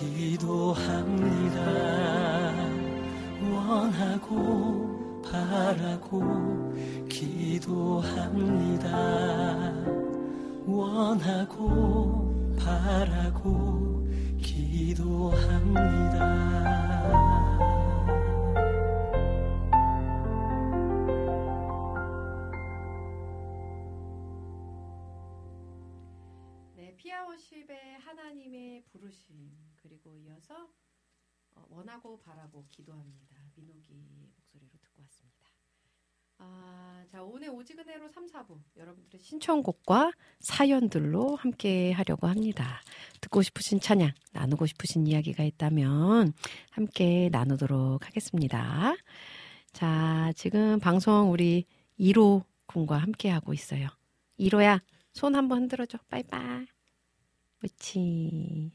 기도합니다. 0.00 1.60
원하고 3.52 5.20
바라고 5.22 6.72
기도합니다. 7.06 8.88
원하고 10.66 12.56
바라고 12.58 14.08
기도합니다. 14.38 16.00
피아워십의 26.96 27.98
하나님의 27.98 28.84
부르심 28.90 29.69
이어서 30.50 30.68
어, 31.54 31.64
원하고 31.70 32.18
바라고 32.20 32.66
기도합니다. 32.70 33.36
민호기 33.54 33.94
목소리로 34.34 34.70
듣고 34.80 35.02
왔습니다. 35.02 35.38
아, 36.38 37.04
자 37.10 37.22
오늘 37.22 37.50
오지근해로 37.50 38.08
3, 38.08 38.26
4부 38.26 38.58
여러분들의 38.76 39.20
신청곡과 39.20 40.12
사연들로 40.40 41.36
함께 41.36 41.92
하려고 41.92 42.26
합니다. 42.26 42.82
듣고 43.20 43.42
싶으신 43.42 43.80
찬양, 43.80 44.12
나누고 44.32 44.66
싶으신 44.66 45.06
이야기가 45.06 45.44
있다면 45.44 46.32
함께 46.70 47.28
나누도록 47.30 48.06
하겠습니다. 48.06 48.94
자, 49.72 50.32
지금 50.34 50.80
방송 50.80 51.30
우리 51.30 51.66
1호 51.98 52.44
군과 52.66 52.98
함께 52.98 53.28
하고 53.28 53.52
있어요. 53.52 53.88
1호야, 54.38 54.80
손 55.12 55.36
한번 55.36 55.62
흔들어줘. 55.62 55.98
빠이빠이. 56.08 56.66
그치. 57.60 58.72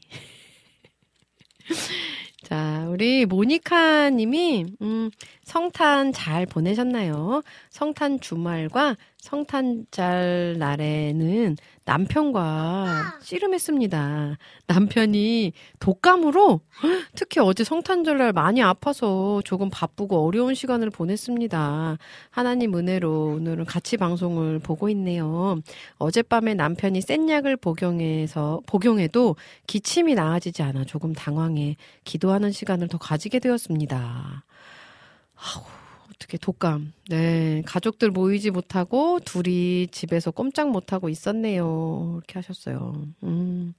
자, 2.42 2.86
우리 2.88 3.26
모니카 3.26 4.10
님이, 4.10 4.66
음, 4.80 5.10
성탄 5.46 6.12
잘 6.12 6.44
보내셨나요? 6.44 7.40
성탄 7.70 8.18
주말과 8.18 8.96
성탄절 9.18 10.56
날에는 10.58 11.56
남편과 11.84 13.20
씨름했습니다. 13.22 14.38
남편이 14.66 15.52
독감으로 15.78 16.62
특히 17.14 17.40
어제 17.40 17.62
성탄절날 17.62 18.32
많이 18.32 18.60
아파서 18.60 19.40
조금 19.44 19.70
바쁘고 19.70 20.26
어려운 20.26 20.54
시간을 20.54 20.90
보냈습니다. 20.90 21.96
하나님 22.30 22.74
은혜로 22.76 23.36
오늘은 23.36 23.66
같이 23.66 23.96
방송을 23.96 24.58
보고 24.58 24.88
있네요. 24.88 25.60
어젯밤에 25.98 26.54
남편이 26.54 27.02
센 27.02 27.28
약을 27.28 27.56
복용해서 27.56 28.62
복용해도 28.66 29.36
기침이 29.68 30.16
나아지지 30.16 30.64
않아 30.64 30.86
조금 30.86 31.12
당황해 31.12 31.76
기도하는 32.02 32.50
시간을 32.50 32.88
더 32.88 32.98
가지게 32.98 33.38
되었습니다. 33.38 34.44
아우, 35.36 35.64
어떻게 36.10 36.38
독감. 36.38 36.92
네. 37.08 37.62
가족들 37.66 38.10
모이지 38.10 38.50
못하고 38.50 39.20
둘이 39.20 39.88
집에서 39.88 40.30
꼼짝 40.30 40.70
못하고 40.70 41.08
있었네요. 41.08 42.14
이렇게 42.18 42.34
하셨어요. 42.38 43.06
음. 43.22 43.74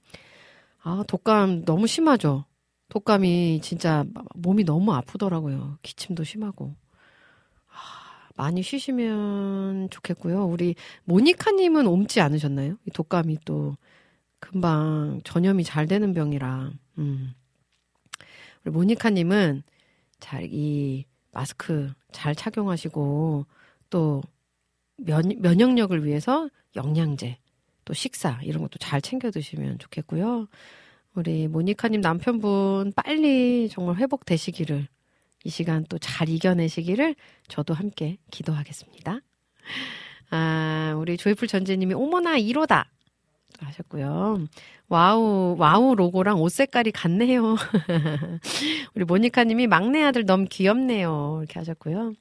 아, 0.82 1.04
독감 1.06 1.64
너무 1.64 1.86
심하죠? 1.86 2.44
독감이 2.88 3.60
진짜 3.62 4.04
몸이 4.34 4.64
너무 4.64 4.94
아프더라고요. 4.94 5.78
기침도 5.82 6.24
심하고. 6.24 6.74
아, 7.68 8.30
많이 8.36 8.62
쉬시면 8.62 9.90
좋겠고요. 9.90 10.46
우리 10.46 10.74
모니카님은 11.04 11.86
옮지 11.86 12.20
않으셨나요? 12.20 12.78
이 12.86 12.90
독감이 12.90 13.38
또 13.44 13.76
금방 14.40 15.20
전염이 15.24 15.64
잘 15.64 15.86
되는 15.86 16.14
병이라. 16.14 16.72
음. 16.98 17.34
우리 18.64 18.72
모니카님은 18.72 19.62
잘 20.20 20.44
이 20.52 21.04
마스크 21.38 21.92
잘 22.10 22.34
착용하시고 22.34 23.46
또 23.90 24.22
면, 24.96 25.22
면역력을 25.38 26.04
위해서 26.04 26.50
영양제 26.74 27.38
또 27.84 27.94
식사 27.94 28.40
이런 28.42 28.60
것도 28.62 28.78
잘 28.80 29.00
챙겨 29.00 29.30
드시면 29.30 29.78
좋겠고요. 29.78 30.48
우리 31.14 31.46
모니카님 31.46 32.00
남편분 32.00 32.92
빨리 32.96 33.68
정말 33.68 33.96
회복되시기를 33.96 34.88
이 35.44 35.48
시간 35.48 35.84
또 35.84 35.96
잘 35.98 36.28
이겨내시기를 36.28 37.14
저도 37.46 37.72
함께 37.72 38.18
기도하겠습니다. 38.32 39.20
아, 40.30 40.94
우리 40.98 41.16
조이풀 41.16 41.46
전재님이 41.46 41.94
어머나 41.94 42.36
1호다 42.36 42.86
하셨고요. 43.58 44.46
와우, 44.88 45.56
와우 45.58 45.94
로고랑 45.94 46.40
옷 46.40 46.50
색깔이 46.50 46.92
같네요. 46.92 47.56
우리 48.94 49.04
모니카님이 49.04 49.66
막내 49.66 50.02
아들 50.02 50.24
너무 50.24 50.46
귀엽네요. 50.48 51.38
이렇게 51.40 51.58
하셨고요. 51.58 52.14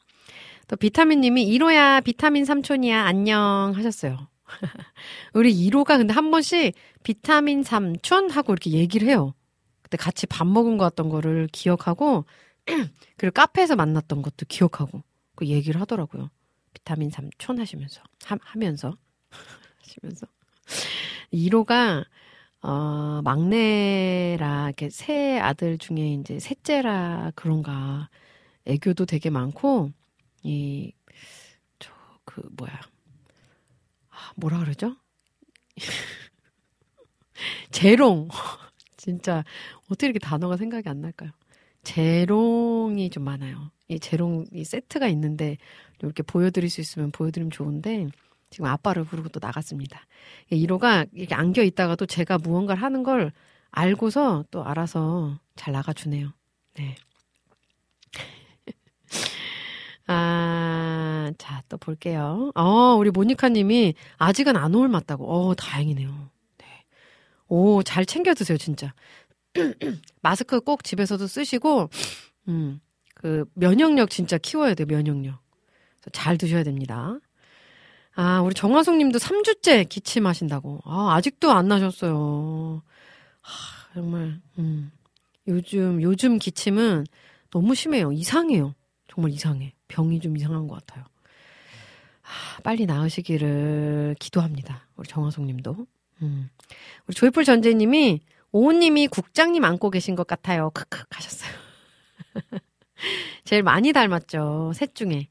또 0.67 0.75
비타민님이 0.75 1.45
1호야, 1.57 2.03
비타민 2.03 2.43
삼촌이야, 2.43 3.03
안녕 3.05 3.71
하셨어요. 3.75 4.27
우리 5.33 5.53
1호가 5.53 5.97
근데 5.97 6.13
한 6.13 6.29
번씩 6.31 6.73
비타민 7.03 7.63
삼촌 7.63 8.29
하고 8.29 8.53
이렇게 8.53 8.71
얘기를 8.71 9.07
해요. 9.07 9.33
그때 9.81 9.95
같이 9.95 10.27
밥 10.27 10.45
먹은 10.45 10.77
거 10.77 10.83
같던 10.85 11.07
거를 11.07 11.47
기억하고, 11.51 12.25
그리고 13.15 13.33
카페에서 13.33 13.77
만났던 13.77 14.21
것도 14.21 14.45
기억하고, 14.49 15.03
그 15.35 15.47
얘기를 15.47 15.79
하더라고요. 15.79 16.29
비타민 16.73 17.09
삼촌 17.09 17.59
하시면서, 17.59 18.01
하, 18.25 18.37
하면서, 18.41 18.93
하시면서. 19.79 20.27
1호가 21.31 22.05
어, 22.61 23.21
막내라, 23.23 24.67
이렇게 24.67 24.89
새 24.89 25.37
아들 25.39 25.77
중에 25.77 26.13
이제 26.13 26.39
셋째라 26.39 27.31
그런가. 27.35 28.09
애교도 28.65 29.05
되게 29.05 29.29
많고, 29.29 29.91
이, 30.43 30.91
저, 31.79 31.93
그, 32.25 32.41
뭐야. 32.57 32.73
아, 34.09 34.31
뭐라 34.35 34.59
그러죠? 34.59 34.97
재롱. 37.71 38.27
진짜, 38.97 39.45
어떻게 39.85 40.07
이렇게 40.07 40.19
단어가 40.19 40.57
생각이 40.57 40.89
안 40.89 40.99
날까요? 40.99 41.31
재롱이 41.83 43.09
좀 43.11 43.23
많아요. 43.23 43.71
이 43.87 43.99
재롱, 43.99 44.47
이 44.51 44.65
세트가 44.65 45.07
있는데, 45.09 45.57
이렇게 45.99 46.23
보여드릴 46.23 46.69
수 46.69 46.81
있으면 46.81 47.11
보여드리면 47.11 47.51
좋은데, 47.51 48.07
지금 48.49 48.67
아빠를 48.67 49.03
부르고 49.03 49.29
또 49.29 49.39
나갔습니다. 49.41 50.01
1호가 50.51 51.07
이렇게 51.13 51.35
안겨 51.35 51.63
있다가도 51.63 52.05
제가 52.05 52.37
무언가를 52.37 52.81
하는 52.81 53.03
걸 53.03 53.31
알고서 53.71 54.45
또 54.51 54.63
알아서 54.63 55.39
잘 55.55 55.73
나가주네요. 55.73 56.31
네. 56.75 56.95
아, 60.07 61.31
자, 61.37 61.61
또 61.67 61.77
볼게요. 61.77 62.51
어, 62.55 62.95
우리 62.95 63.11
모니카 63.11 63.49
님이 63.49 63.93
아직은 64.17 64.55
안 64.55 64.73
옮았다고. 64.73 65.25
어, 65.29 65.53
다행이네요. 65.55 66.29
네. 66.57 66.65
오, 67.49 67.83
잘 67.83 68.05
챙겨 68.05 68.33
드세요, 68.33 68.57
진짜. 68.57 68.93
마스크 70.21 70.61
꼭 70.61 70.83
집에서도 70.83 71.27
쓰시고, 71.27 71.89
음, 72.47 72.79
그, 73.15 73.45
면역력 73.55 74.09
진짜 74.09 74.37
키워야 74.37 74.75
돼요, 74.75 74.85
면역력. 74.87 75.39
잘 76.13 76.37
드셔야 76.37 76.63
됩니다. 76.63 77.19
아, 78.19 78.41
우리 78.41 78.55
정화숙 78.55 78.97
님도 78.97 79.19
3주째 79.19 79.87
기침하신다고. 79.87 80.81
아, 80.85 81.13
아직도 81.13 81.51
안 81.51 81.67
나셨어요. 81.67 82.81
아, 83.43 83.93
정말, 83.93 84.41
음. 84.57 84.91
요즘, 85.47 86.01
요즘 86.01 86.39
기침은 86.39 87.05
너무 87.51 87.75
심해요. 87.75 88.11
이상해요. 88.11 88.73
정말 89.07 89.31
이상해. 89.31 89.75
병이 89.87 90.19
좀 90.19 90.35
이상한 90.35 90.67
것 90.67 90.83
같아요. 90.83 91.05
아, 92.23 92.59
빨리 92.63 92.87
나으시기를 92.87 94.15
기도합니다. 94.19 94.87
우리 94.95 95.07
정화송 95.07 95.45
님도. 95.45 95.85
음. 96.23 96.49
우리 97.05 97.13
조이풀 97.13 97.45
전재 97.45 97.71
님이 97.75 98.21
오우님이 98.51 99.09
국장님 99.09 99.63
안고 99.63 99.91
계신 99.91 100.15
것 100.15 100.25
같아요. 100.25 100.71
크크 100.71 101.03
하셨어요. 101.11 101.51
제일 103.45 103.61
많이 103.61 103.93
닮았죠. 103.93 104.71
셋 104.73 104.95
중에. 104.95 105.27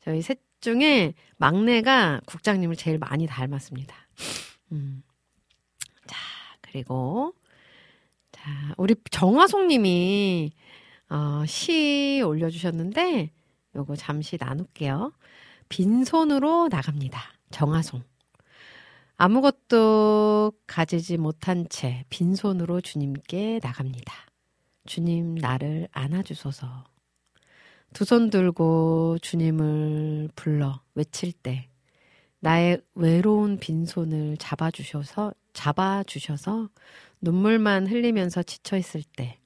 저희 0.00 0.20
셋 0.20 0.43
중에 0.64 1.12
막내가 1.36 2.22
국장님을 2.24 2.76
제일 2.76 2.98
많이 2.98 3.26
닮았습니다. 3.26 3.94
음. 4.72 5.02
자, 6.06 6.16
그리고, 6.62 7.34
자, 8.32 8.74
우리 8.78 8.94
정화송 9.10 9.68
님이, 9.68 10.52
어, 11.10 11.44
시 11.46 12.22
올려주셨는데, 12.24 13.30
요거 13.76 13.96
잠시 13.96 14.38
나눌게요. 14.40 15.12
빈손으로 15.68 16.68
나갑니다. 16.70 17.20
정화송. 17.50 18.02
아무것도 19.16 20.52
가지지 20.66 21.18
못한 21.18 21.66
채 21.68 22.04
빈손으로 22.08 22.80
주님께 22.80 23.60
나갑니다. 23.62 24.14
주님 24.86 25.34
나를 25.34 25.88
안아주소서. 25.92 26.84
두 27.94 28.04
손 28.04 28.28
들고 28.28 29.18
주님을 29.22 30.28
불러 30.34 30.80
외칠 30.96 31.32
때 31.32 31.68
나의 32.40 32.82
외로운 32.94 33.58
빈손을 33.58 34.36
잡아주셔서 34.36 35.32
잡아주셔서 35.52 36.70
눈물만 37.20 37.86
흘리면서 37.86 38.42
지쳐 38.42 38.76
있을 38.76 39.04
때 39.16 39.38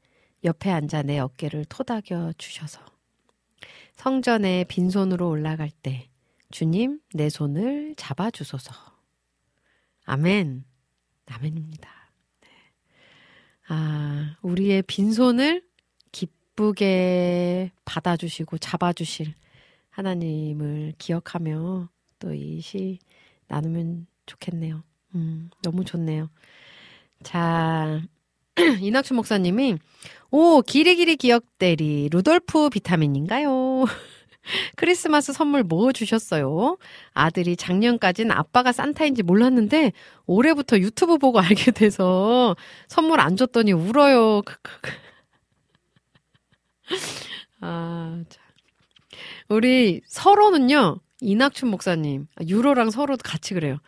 옆에 0.45 0.71
앉아 0.71 1.03
내 1.03 1.19
어깨를 1.19 1.67
토닥여 1.67 2.33
주셔서 2.39 2.81
성전에 3.93 4.65
빈손으로 4.65 5.29
올라갈 5.29 5.71
때 5.71 6.09
주님 6.51 7.01
내 7.13 7.29
손을 7.29 7.95
잡아주소서. 7.97 8.73
아멘. 10.07 10.65
아멘입니다. 11.27 11.91
네. 12.41 12.49
아, 13.69 14.37
우리의 14.41 14.83
빈손을 14.83 15.68
기쁘게 16.59 17.71
받아주시고 17.85 18.59
잡아주실 18.59 19.35
하나님을 19.91 20.95
기억하며 20.99 21.89
또 22.19 22.35
이 22.35 22.61
시 22.61 22.99
나누면 23.47 24.07
좋겠네요. 24.27 24.83
음, 25.15 25.51
너무 25.63 25.85
좋네요. 25.85 26.29
자, 27.23 28.01
이낙춘 28.81 29.17
목사님이, 29.17 29.77
오, 30.31 30.61
기리기리 30.63 31.17
기억대리, 31.17 32.09
루돌프 32.11 32.71
비타민인가요? 32.71 33.85
크리스마스 34.77 35.33
선물 35.33 35.63
뭐 35.63 35.93
주셨어요? 35.93 36.77
아들이 37.15 37.57
작년까진 37.57 38.31
아빠가 38.33 38.73
산타인지 38.73 39.23
몰랐는데 39.23 39.93
올해부터 40.27 40.79
유튜브 40.81 41.19
보고 41.19 41.39
알게 41.41 41.71
돼서 41.71 42.57
선물 42.89 43.21
안 43.21 43.37
줬더니 43.37 43.73
울어요. 43.73 44.43
아, 47.61 48.23
자. 48.29 48.41
우리 49.49 50.01
서로는요, 50.07 51.01
이낙춘 51.21 51.69
목사님, 51.71 52.27
유로랑 52.47 52.91
서로 52.91 53.17
같이 53.17 53.55
그래요. 53.55 53.79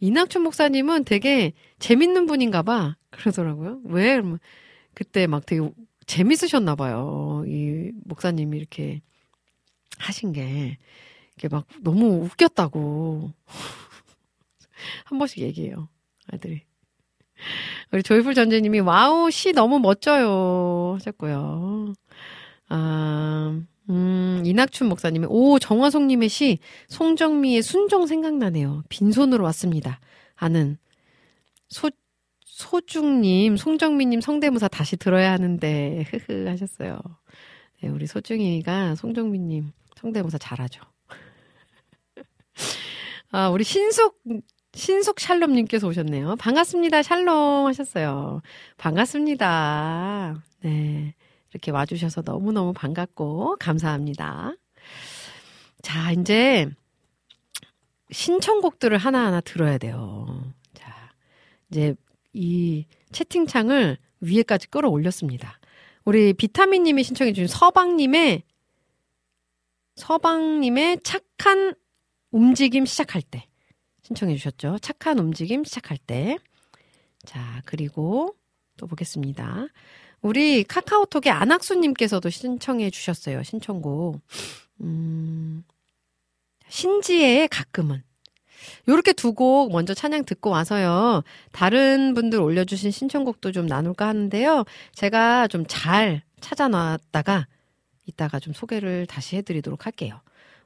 이낙춘 0.00 0.42
목사님은 0.42 1.04
되게 1.04 1.52
재밌는 1.78 2.26
분인가 2.26 2.62
봐. 2.62 2.96
그러더라고요. 3.10 3.80
왜? 3.84 4.20
그때 4.94 5.26
막 5.26 5.44
되게 5.46 5.68
재밌으셨나 6.06 6.74
봐요. 6.74 7.44
이 7.46 7.92
목사님이 8.04 8.56
이렇게 8.56 9.02
하신 9.98 10.32
게 10.32 10.78
이게 11.36 11.48
막 11.48 11.66
너무 11.80 12.24
웃겼다고 12.24 13.32
한 15.04 15.18
번씩 15.18 15.38
얘기해요 15.38 15.88
아들이 16.32 16.64
우리 17.92 18.02
조이풀 18.02 18.34
전재님이 18.34 18.80
wow 18.80 19.30
시 19.30 19.52
너무 19.52 19.78
멋져요 19.78 20.94
하셨고요 20.96 21.94
아 22.70 23.60
음, 23.90 24.42
이낙춘 24.44 24.88
목사님이, 24.88 25.26
오, 25.28 25.58
정화송님의 25.58 26.28
시, 26.28 26.58
송정미의 26.88 27.62
순종 27.62 28.06
생각나네요. 28.06 28.84
빈손으로 28.88 29.42
왔습니다. 29.44 29.98
하는, 30.36 30.78
소, 31.68 31.90
소중님, 32.44 33.56
송정미님 33.56 34.20
성대모사 34.20 34.68
다시 34.68 34.96
들어야 34.96 35.32
하는데, 35.32 36.04
흐흐, 36.08 36.48
하셨어요. 36.48 37.00
네, 37.82 37.88
우리 37.88 38.06
소중이가 38.06 38.94
송정미님 38.94 39.72
성대모사 39.96 40.38
잘하죠. 40.38 40.82
아, 43.32 43.48
우리 43.48 43.64
신숙, 43.64 44.22
신숙 44.72 45.18
샬롬님께서 45.18 45.88
오셨네요. 45.88 46.36
반갑습니다. 46.36 47.02
샬롬 47.02 47.66
하셨어요. 47.66 48.40
반갑습니다. 48.76 50.44
네. 50.62 51.14
이렇게 51.52 51.70
와주셔서 51.70 52.22
너무너무 52.22 52.72
반갑고 52.72 53.56
감사합니다. 53.58 54.54
자, 55.82 56.12
이제 56.12 56.68
신청곡들을 58.10 58.96
하나하나 58.98 59.40
들어야 59.40 59.78
돼요. 59.78 60.52
자, 60.74 61.12
이제 61.70 61.94
이 62.32 62.86
채팅창을 63.12 63.98
위에까지 64.20 64.68
끌어올렸습니다. 64.68 65.58
우리 66.04 66.32
비타민님이 66.32 67.02
신청해주신 67.04 67.46
서방님의 67.46 68.42
서방님의 69.96 71.00
착한 71.02 71.74
움직임 72.30 72.86
시작할 72.86 73.22
때 73.22 73.46
신청해 74.02 74.34
주셨죠. 74.36 74.78
착한 74.80 75.18
움직임 75.18 75.64
시작할 75.64 75.98
때. 75.98 76.38
자, 77.24 77.62
그리고 77.64 78.34
또 78.76 78.86
보겠습니다. 78.86 79.66
우리 80.22 80.64
카카오톡의 80.64 81.32
안학수님께서도 81.32 82.28
신청해 82.30 82.90
주셨어요. 82.90 83.42
신청곡. 83.42 84.20
음, 84.82 85.64
신지혜의 86.68 87.48
가끔은. 87.48 88.02
요렇게 88.88 89.14
두 89.14 89.32
곡 89.32 89.72
먼저 89.72 89.94
찬양 89.94 90.24
듣고 90.26 90.50
와서요. 90.50 91.22
다른 91.52 92.12
분들 92.14 92.40
올려주신 92.40 92.90
신청곡도 92.90 93.52
좀 93.52 93.66
나눌까 93.66 94.06
하는데요. 94.08 94.64
제가 94.94 95.48
좀 95.48 95.64
잘 95.66 96.22
찾아놨다가 96.40 97.46
이따가 98.06 98.38
좀 98.40 98.52
소개를 98.52 99.06
다시 99.06 99.36
해드리도록 99.36 99.86
할게요. 99.86 100.20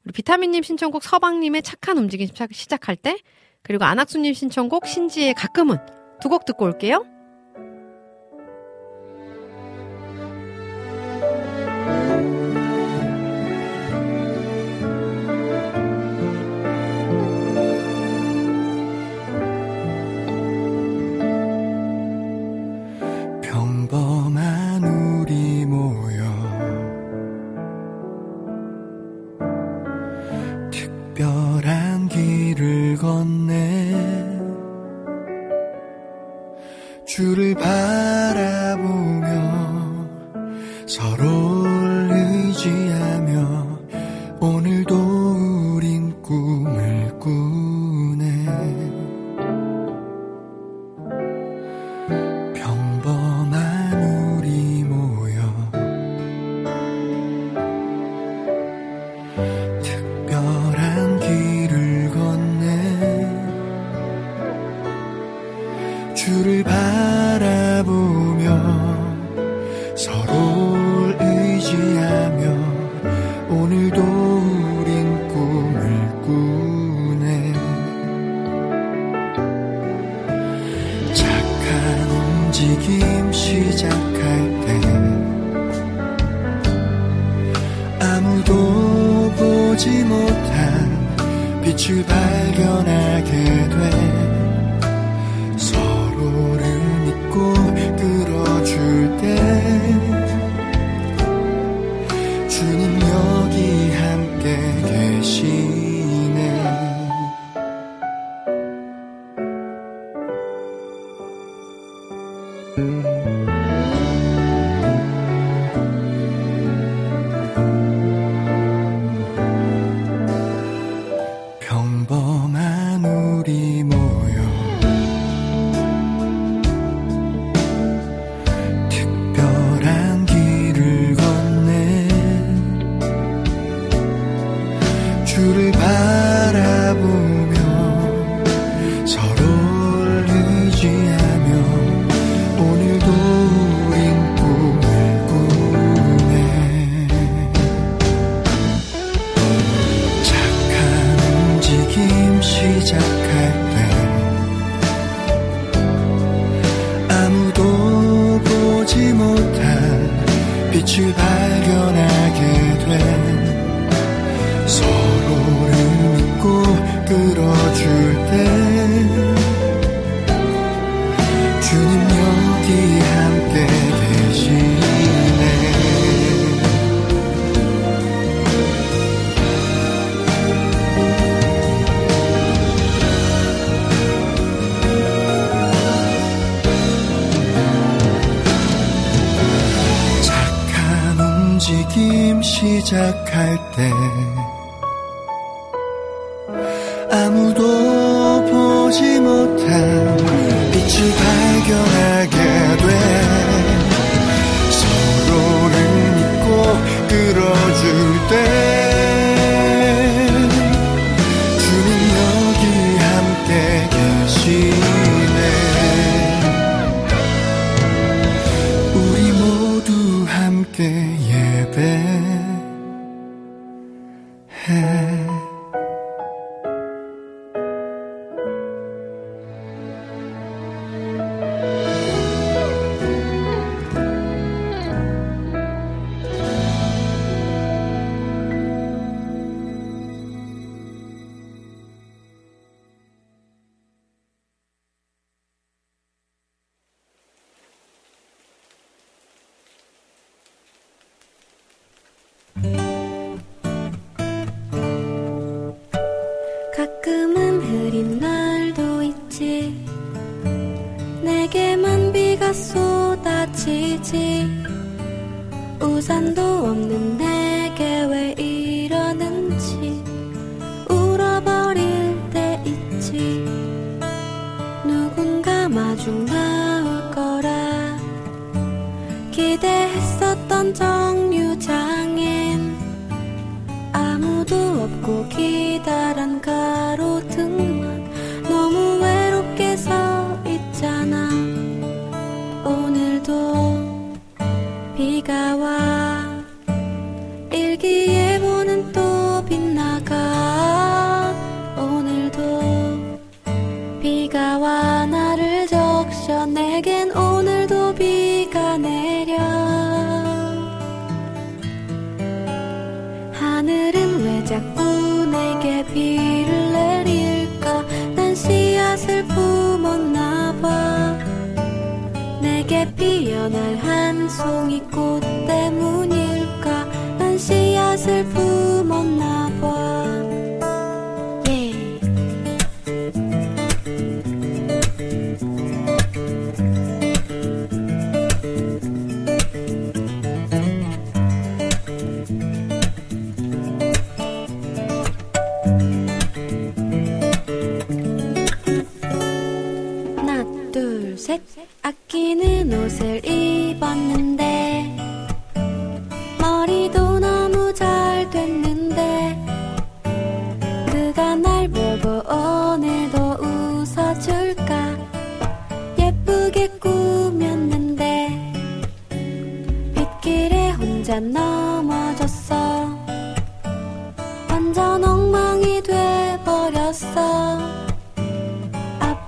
우리 0.05 0.13
비타민님 0.13 0.63
신청곡 0.65 1.03
서방님의 1.05 1.63
착한 1.63 1.99
움직임 1.99 2.29
시작, 2.53 2.89
할 2.89 2.97
때 2.97 3.19
그리고 3.63 3.85
안학수님 3.85 4.35
신청곡 4.35 4.87
신지의 4.87 5.35
가끔은 5.35 5.79
두 6.21 6.29
곡 6.29 6.45
듣고 6.45 6.65
올게요. 6.65 7.05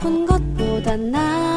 아픈 0.07 0.25
것보다 0.25 0.97
나 0.97 1.56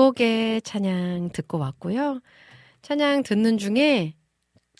곡의 0.00 0.62
찬양 0.62 1.28
듣고 1.30 1.58
왔고요. 1.58 2.20
찬양 2.80 3.22
듣는 3.22 3.58
중에 3.58 4.14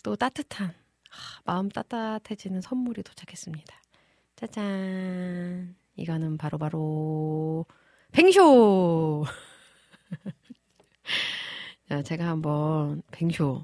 또 0.01 0.15
따뜻한, 0.15 0.69
아, 0.69 1.41
마음 1.45 1.69
따뜻해지는 1.69 2.61
선물이 2.61 3.03
도착했습니다. 3.03 3.81
짜잔. 4.35 5.75
이거는 5.95 6.39
바로바로, 6.39 7.67
뱅쇼! 8.11 9.25
자, 11.87 12.01
제가 12.01 12.27
한번 12.27 13.03
뱅쇼. 13.11 13.63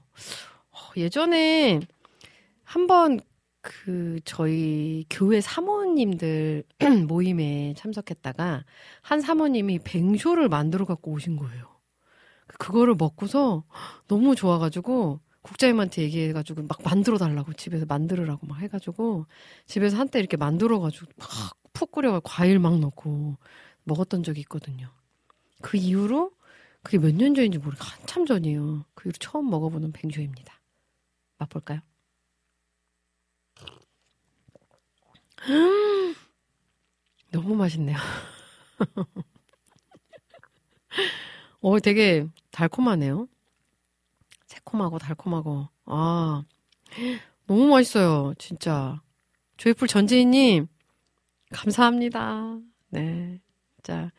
어, 0.70 0.78
예전에 0.96 1.80
한번 2.66 3.20
그 3.68 4.20
저희 4.24 5.06
교회 5.10 5.42
사모님들 5.42 6.64
모임에 7.08 7.74
참석했다가 7.78 8.64
한 9.02 9.22
사모님이 9.22 9.80
뱅쇼를 9.80 10.48
만들어 10.48 10.86
갖고 10.86 11.12
오신 11.12 11.36
거예요. 11.36 11.66
그거를 12.60 12.96
먹고서 12.96 13.66
너무 14.08 14.36
좋아가지고 14.36 15.20
국장님한테 15.42 16.04
얘기해가지고 16.04 16.64
막 16.64 16.80
만들어 16.84 17.18
달라고 17.18 17.54
집에서 17.54 17.86
만들으라고 17.86 18.48
막 18.48 18.60
해가지고 18.62 19.26
집에서 19.66 19.98
한때 19.98 20.20
이렇게 20.20 20.38
만들어가지고 20.38 21.08
막 21.18 21.28
푹 21.74 21.92
끓여 21.92 22.20
과일 22.24 22.58
막 22.58 22.80
넣고 22.80 23.38
먹었던 23.84 24.24
적이 24.24 24.40
있거든요. 24.42 24.90
그 25.62 25.78
이후로 25.78 26.32
그게 26.84 26.98
몇 26.98 27.12
년 27.14 27.36
전인지 27.36 27.60
모르겠 27.60 27.80
한참 27.82 28.26
전이에요. 28.26 28.86
그 28.96 29.10
이후로 29.10 29.14
처음 29.20 29.50
먹어보는 29.52 29.92
뱅쇼입니다. 29.92 30.60
맛볼까요? 31.38 31.82
너무 37.32 37.56
맛있네요. 37.56 37.98
어, 41.62 41.80
되게 41.80 42.28
달콤하네요. 42.52 43.28
새콤하고 44.46 45.00
달콤하고. 45.00 45.70
아, 45.86 46.44
너무 47.48 47.68
맛있어요. 47.68 48.34
진짜. 48.38 49.02
조이풀 49.56 49.88
전지희님, 49.88 50.68
감사합니다. 51.52 52.60
네. 52.90 53.40
진짜, 53.78 54.12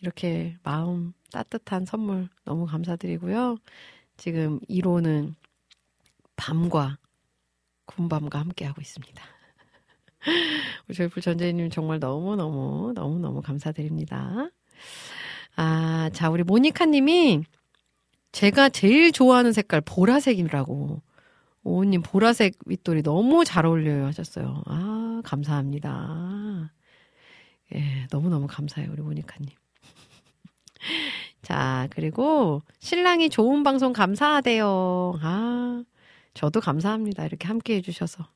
이렇게 0.00 0.56
마음 0.64 1.12
따뜻한 1.30 1.86
선물 1.86 2.28
너무 2.44 2.66
감사드리고요. 2.66 3.56
지금 4.16 4.58
1호는 4.68 5.34
밤과 6.36 6.98
군밤과 7.86 8.40
함께하고 8.40 8.80
있습니다. 8.80 9.41
우리 10.88 10.94
조이풀 10.94 11.22
전재님 11.22 11.70
정말 11.70 11.98
너무너무, 11.98 12.92
너무너무 12.94 13.42
감사드립니다. 13.42 14.50
아, 15.56 16.10
자, 16.12 16.30
우리 16.30 16.42
모니카님이 16.42 17.42
제가 18.32 18.70
제일 18.70 19.12
좋아하는 19.12 19.52
색깔 19.52 19.80
보라색이라고. 19.80 21.02
오우님 21.64 22.02
보라색 22.02 22.58
윗돌이 22.66 23.02
너무 23.02 23.44
잘 23.44 23.66
어울려요 23.66 24.06
하셨어요. 24.06 24.62
아, 24.66 25.20
감사합니다. 25.24 26.72
예, 27.74 28.06
너무너무 28.10 28.46
감사해요, 28.48 28.90
우리 28.92 29.02
모니카님. 29.02 29.48
자, 31.42 31.86
그리고 31.90 32.62
신랑이 32.80 33.28
좋은 33.30 33.62
방송 33.62 33.92
감사하대요. 33.92 35.18
아, 35.22 35.84
저도 36.34 36.60
감사합니다. 36.60 37.24
이렇게 37.26 37.46
함께 37.46 37.76
해주셔서. 37.76 38.26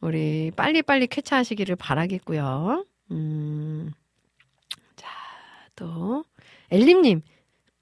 우리 0.00 0.50
빨리빨리 0.54 1.06
쾌차하시기를 1.08 1.76
바라겠고요. 1.76 2.84
음, 3.12 3.92
자, 4.96 5.08
또, 5.74 6.24
엘림님. 6.70 7.22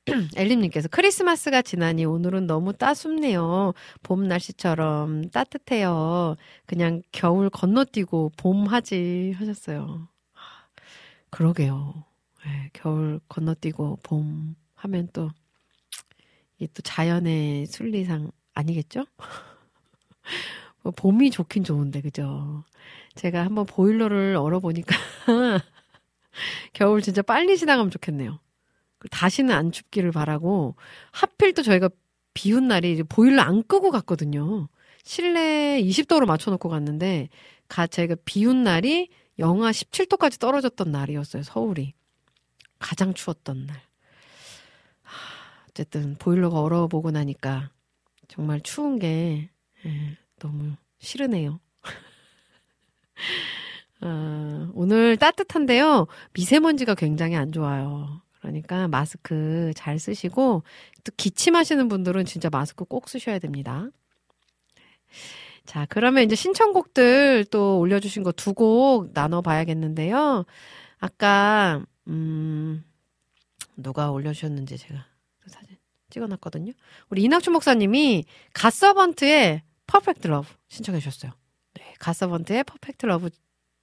엘림님께서 0.36 0.89
크리스마스가 0.89 1.62
지나니 1.62 2.05
오늘은 2.05 2.47
너무 2.47 2.74
따숩네요. 2.74 3.73
봄 4.03 4.28
날씨처럼 4.28 5.31
따뜻해요. 5.31 6.36
그냥 6.66 7.03
겨울 7.11 7.49
건너뛰고 7.49 8.32
봄 8.36 8.66
하지 8.66 9.32
하셨어요. 9.36 10.09
그러게요. 11.31 12.05
네, 12.45 12.70
겨울 12.74 13.19
건너뛰고 13.28 14.01
봄 14.03 14.55
하면 14.74 15.09
또, 15.15 15.31
이 16.61 16.66
또 16.69 16.82
자연의 16.82 17.66
순리상 17.66 18.31
아니겠죠? 18.55 19.07
뭐 20.85 20.93
봄이 20.93 21.31
좋긴 21.31 21.65
좋은데, 21.65 22.02
그죠? 22.02 22.62
제가 23.15 23.43
한번 23.43 23.65
보일러를 23.65 24.36
얼어보니까, 24.36 24.94
겨울 26.74 27.01
진짜 27.01 27.23
빨리 27.23 27.56
지나가면 27.56 27.90
좋겠네요. 27.90 28.39
다시는 29.11 29.55
안 29.55 29.73
춥기를 29.73 30.12
바라고, 30.12 30.77
하필 31.11 31.55
또 31.55 31.62
저희가 31.62 31.89
비운 32.35 32.69
날이 32.69 33.02
보일러 33.02 33.43
안 33.43 33.62
끄고 33.62 33.90
갔거든요. 33.90 34.69
실내 35.02 35.81
20도로 35.82 36.27
맞춰놓고 36.27 36.69
갔는데, 36.69 37.31
가, 37.66 37.86
제가 37.86 38.16
비운 38.27 38.62
날이 38.62 39.09
영하 39.39 39.70
17도까지 39.70 40.39
떨어졌던 40.39 40.93
날이었어요, 40.93 41.43
서울이. 41.44 41.94
가장 42.78 43.15
추웠던 43.15 43.65
날. 43.66 43.81
어쨌든, 45.70 46.15
보일러가 46.16 46.61
얼어보고 46.61 47.11
나니까, 47.11 47.70
정말 48.28 48.61
추운 48.61 48.98
게, 48.98 49.51
예, 49.86 50.16
너무 50.39 50.73
싫으네요. 50.98 51.61
어, 54.02 54.70
오늘 54.74 55.16
따뜻한데요. 55.16 56.06
미세먼지가 56.35 56.94
굉장히 56.94 57.36
안 57.36 57.52
좋아요. 57.52 58.20
그러니까 58.40 58.89
마스크 58.89 59.73
잘 59.74 59.98
쓰시고 59.98 60.62
또 61.05 61.12
기침하시는 61.16 61.89
분들은 61.89 62.27
진짜 62.27 62.51
마스크 62.51 62.85
꼭 62.85 63.09
쓰셔야 63.09 63.39
됩니다. 63.39 63.89
자, 65.65 65.86
그러면 65.89 66.24
이제 66.24 66.35
신청곡들 66.36 67.47
또 67.51 67.78
올려주신 67.78 68.23
거 68.23 68.32
두 68.32 68.52
곡 68.52 69.12
나눠봐야겠는데요. 69.15 70.44
아까, 70.98 71.82
음, 72.09 72.85
누가 73.77 74.11
올려주셨는지 74.11 74.77
제가 74.77 75.06
사진 75.47 75.78
찍어놨거든요. 76.11 76.73
우리 77.09 77.23
이낙준 77.23 77.52
목사님이 77.55 78.24
갓서번트의 78.52 79.62
Perfect 79.86 80.27
Love 80.27 80.48
신청해 80.69 81.01
주셨어요. 81.01 81.32
네, 81.74 81.94
갓서번트의 81.98 82.65
Perfect 82.65 83.06
Love 83.06 83.31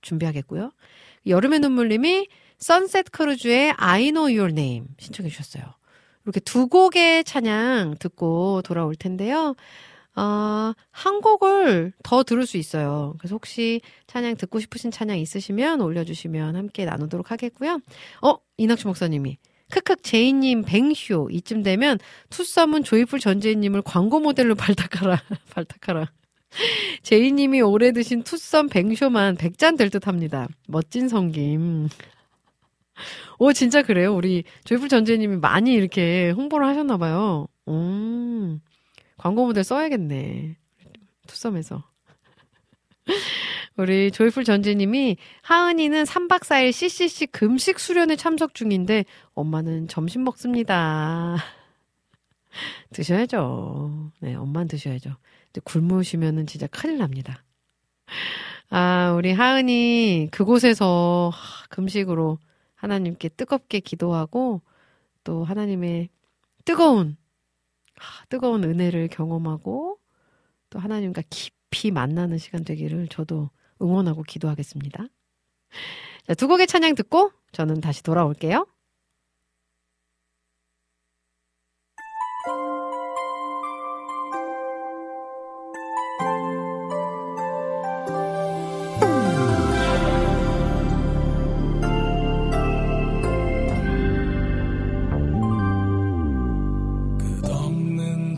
준비하겠고요. 0.01 0.71
여름의 1.27 1.59
눈물님이 1.59 2.27
선셋 2.57 3.11
크루즈의 3.11 3.73
I 3.77 4.11
know 4.11 4.23
your 4.23 4.51
name 4.51 4.87
신청해 4.99 5.29
주셨어요. 5.29 5.63
이렇게 6.23 6.39
두 6.39 6.67
곡의 6.67 7.23
찬양 7.23 7.95
듣고 7.99 8.61
돌아올 8.63 8.95
텐데요. 8.95 9.55
어, 10.15 10.73
한 10.91 11.21
곡을 11.21 11.93
더 12.03 12.23
들을 12.23 12.45
수 12.45 12.57
있어요. 12.57 13.15
그래서 13.17 13.35
혹시 13.35 13.81
찬양 14.07 14.35
듣고 14.35 14.59
싶으신 14.59 14.91
찬양 14.91 15.17
있으시면 15.19 15.81
올려주시면 15.81 16.55
함께 16.55 16.85
나누도록 16.85 17.31
하겠고요. 17.31 17.79
어, 18.21 18.35
이낙주 18.57 18.87
목사님이. 18.87 19.37
크크 19.71 19.95
제이님 20.03 20.63
뱅쇼. 20.63 21.29
이쯤 21.31 21.63
되면 21.63 21.97
투썸은 22.29 22.83
조이풀 22.83 23.19
전재희님을 23.19 23.81
광고 23.83 24.19
모델로 24.19 24.55
발탁하라 24.55 25.21
발탁하라. 25.51 26.11
제이님이 27.03 27.61
오래 27.61 27.91
드신 27.93 28.23
투썸 28.23 28.67
뱅쇼만 28.69 29.37
100잔 29.37 29.77
될 29.77 29.89
듯 29.89 30.07
합니다. 30.07 30.47
멋진 30.67 31.07
성김. 31.07 31.87
오 33.39 33.53
진짜 33.53 33.81
그래요? 33.81 34.13
우리 34.13 34.43
조이풀 34.65 34.89
전재희님이 34.89 35.37
많이 35.37 35.73
이렇게 35.73 36.29
홍보를 36.31 36.67
하셨나봐요. 36.67 37.47
음 37.69 38.59
광고 39.17 39.45
모델 39.45 39.63
써야겠네. 39.63 40.57
투썸에서 41.27 41.83
우리 43.81 44.11
조이풀 44.11 44.43
전지님이 44.43 45.17
하은이는 45.41 46.03
3박 46.03 46.41
4일 46.41 46.71
CCC 46.71 47.25
금식 47.27 47.79
수련회 47.79 48.15
참석 48.15 48.53
중인데 48.53 49.05
엄마는 49.33 49.87
점심 49.87 50.23
먹습니다. 50.23 51.37
드셔야죠. 52.93 54.11
네, 54.19 54.35
엄마는 54.35 54.67
드셔야죠. 54.67 55.15
굶으시면은 55.63 56.45
진짜 56.45 56.67
큰일 56.67 56.99
납니다. 56.99 57.43
아, 58.69 59.13
우리 59.17 59.31
하은이 59.31 60.29
그곳에서 60.31 61.31
금식으로 61.69 62.37
하나님께 62.75 63.29
뜨겁게 63.29 63.79
기도하고 63.79 64.61
또 65.23 65.43
하나님의 65.43 66.09
뜨거운 66.65 67.17
뜨거운 68.29 68.63
은혜를 68.63 69.07
경험하고 69.07 69.97
또 70.69 70.77
하나님과 70.77 71.23
깊이 71.31 71.89
만나는 71.89 72.37
시간 72.37 72.63
되기를 72.63 73.07
저도 73.07 73.49
응원하고 73.81 74.23
기도하겠습니다. 74.23 75.07
자, 76.27 76.33
두 76.35 76.47
곡의 76.47 76.67
찬양 76.67 76.95
듣고 76.95 77.31
저는 77.51 77.81
다시 77.81 78.03
돌아올게요. 78.03 78.65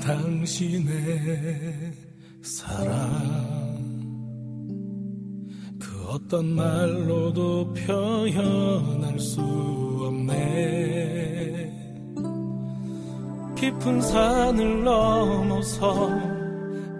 당신의 0.04 1.94
사랑 2.42 3.48
그 3.48 3.53
어떤 6.14 6.54
말로도 6.54 7.74
표현할 7.74 9.20
수 9.20 9.42
없네. 9.42 10.34
깊은 13.56 14.00
산을 14.00 14.84
넘어서 14.84 16.10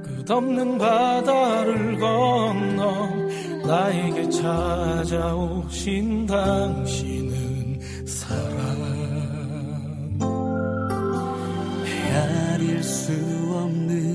끝없는 0.02 0.80
바다를 0.80 2.00
건너 2.00 3.10
나에게 3.68 4.28
찾아오신 4.32 6.26
당신은 6.26 7.80
사랑 8.08 8.58
헤아릴 11.86 12.82
수 12.82 13.14
없는 13.14 14.13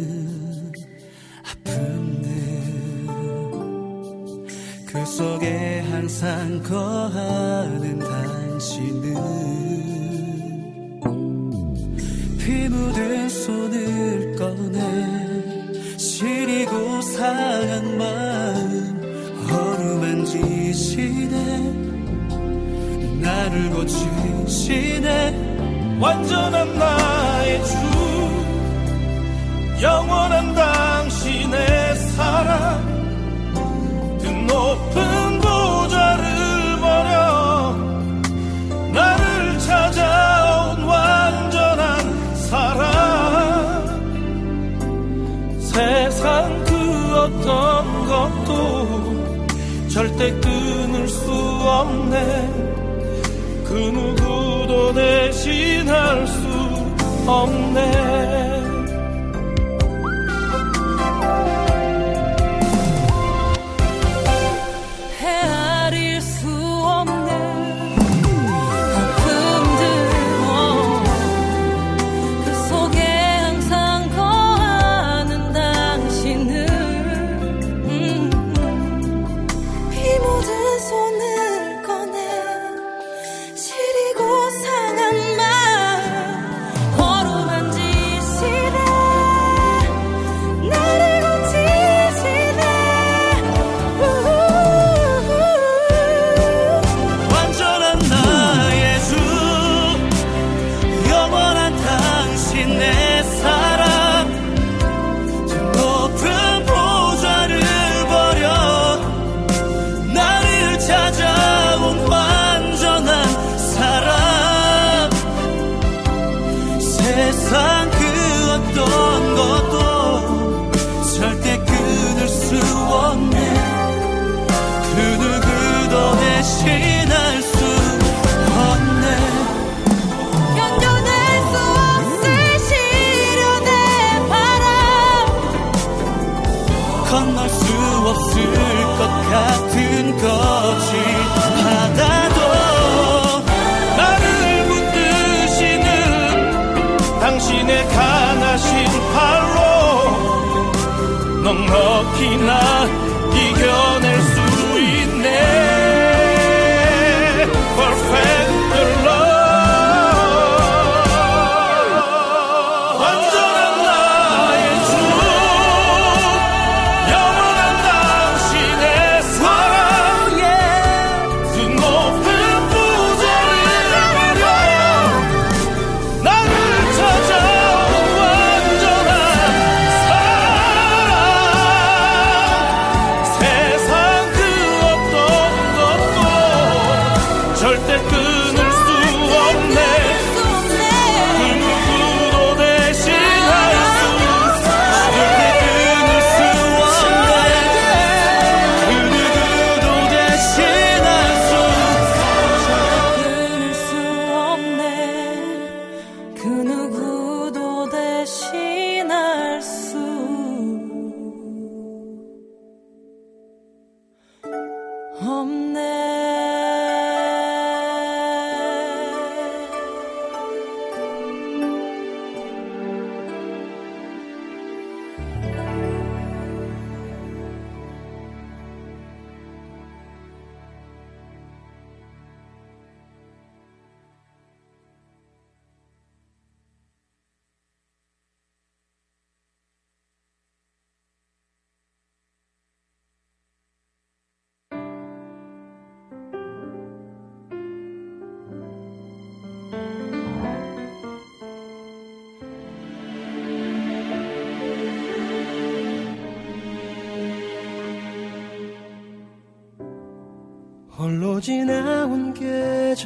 그 4.90 5.05
속에 5.05 5.85
항상 5.90 6.62
거하는 6.62 7.98
당신은 7.98 9.15
피 12.39 12.69
묻은 12.70 13.28
손을 13.28 14.35
꺼내 14.36 14.81
시리고 15.98 17.02
상한 17.02 17.98
마음 17.98 18.98
어루만지시네 19.52 21.36
나를 23.20 23.70
고치시네. 23.70 25.09
완전한 26.01 26.78
나의 26.78 27.62
주 27.66 27.77
영원한 29.82 30.55
당신의 30.55 31.97
사랑. 31.97 32.88
그 32.88 32.88
높은 34.69 35.40
보좌를 35.40 36.24
버려. 36.78 37.74
나를 38.93 39.59
찾아온 39.61 40.82
완전한 40.82 42.35
사랑. 42.35 42.86
세상 45.59 46.65
그 46.65 47.16
어떤 47.16 48.07
것도 48.07 48.49
절대 49.89 50.31
끊을 50.32 51.09
수 51.09 51.32
없네. 51.32 52.69
그 53.65 53.73
누구도 53.73 54.93
대신할 54.93 56.27
수 56.27 56.47
없네 57.27 58.38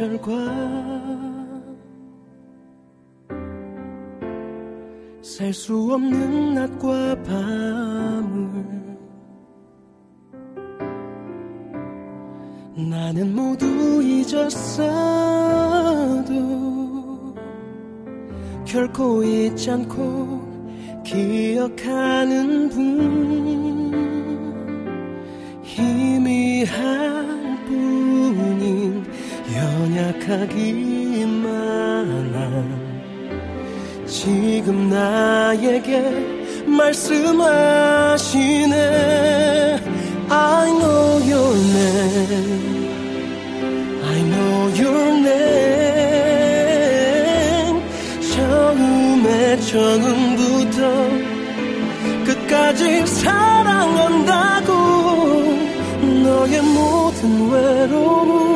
절과 0.03 0.33
살 5.23 5.53
수 5.53 5.93
없는 5.93 6.55
낮과 6.55 7.23
밤을 7.23 8.97
나는 12.75 13.33
모두 13.37 14.03
잊었어도 14.03 14.83
결코 18.65 19.23
잊지 19.23 19.71
않고 19.71 21.03
기억하는 21.05 22.69
분 22.71 23.93
희미할 25.63 27.23
뿐인 27.67 29.02
연약하기만 29.63 31.45
한 32.35 32.83
지금 34.07 34.91
나에게 34.91 36.01
말씀하시네. 36.67 38.23
I 40.29 40.71
know 40.73 41.21
your 41.31 41.57
name. 41.57 42.89
I 44.05 44.21
know 44.23 44.73
your 44.83 45.09
name. 45.21 45.83
처음에 48.35 49.61
처음부터 49.61 50.79
끝까지 52.25 53.07
사랑한다고 53.07 54.73
너의 56.25 56.63
모든 56.63 57.51
외로움 57.51 58.52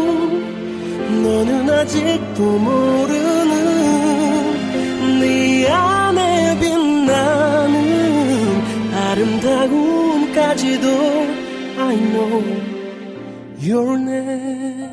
너는 1.27 1.69
아직도 1.69 2.41
모르는 2.59 3.53
네 5.21 5.69
안에 5.69 6.57
빛나는 6.61 7.75
아름다움까지도 8.95 10.87
I 11.79 11.97
know 11.97 12.45
your 13.61 13.99
name. 13.99 14.87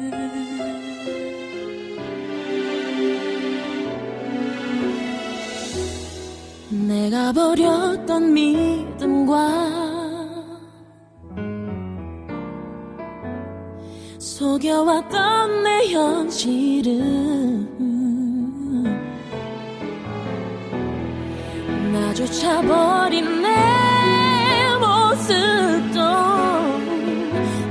내가 6.88 7.32
버렸던 7.32 8.34
믿음과 8.34 9.73
속여왔던 14.54 15.64
내 15.64 15.88
현실은 15.88 17.68
나조차 21.92 22.62
버린 22.62 23.42
내 23.42 23.50
모습도 24.80 26.00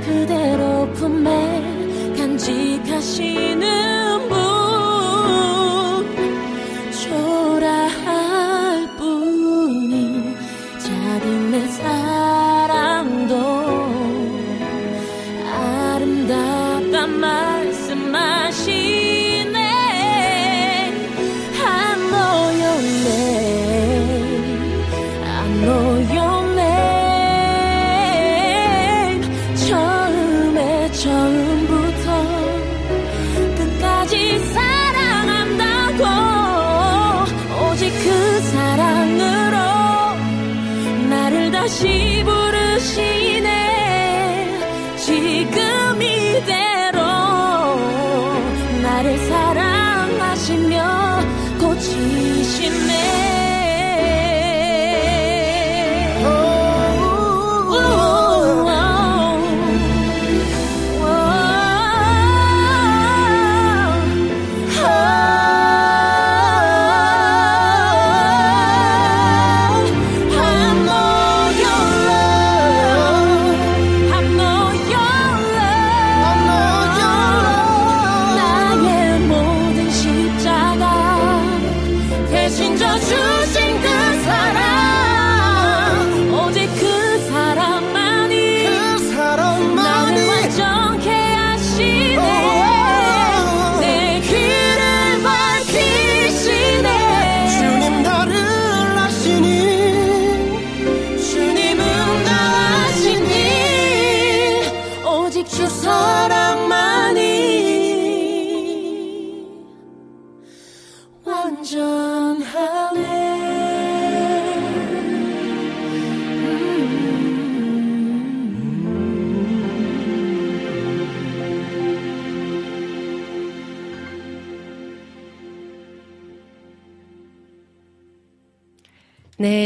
그대로 0.05 0.91
품에 0.91 2.13
간직하시는 2.17 3.62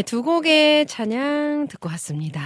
두 0.08 0.24
곡의 0.24 0.88
찬양 0.88 1.68
듣고 1.68 1.90
왔습니다. 1.90 2.42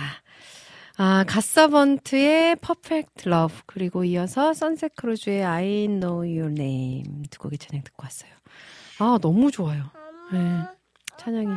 아, 0.98 1.24
갓서번트의 1.28 2.56
Perfect 2.56 3.30
Love 3.30 3.60
그리고 3.68 4.04
이어서 4.04 4.54
선셋 4.56 4.96
크루즈의 4.96 5.44
I 5.46 5.86
Know 5.88 6.18
Your 6.22 6.48
Name 6.50 7.28
두 7.30 7.38
곡의 7.38 7.60
찬양 7.60 7.84
듣고 7.84 8.04
왔어요. 8.04 8.32
아, 8.98 9.20
너무 9.22 9.52
좋아요. 9.52 9.92
네, 10.34 10.40
찬양이 11.18 11.48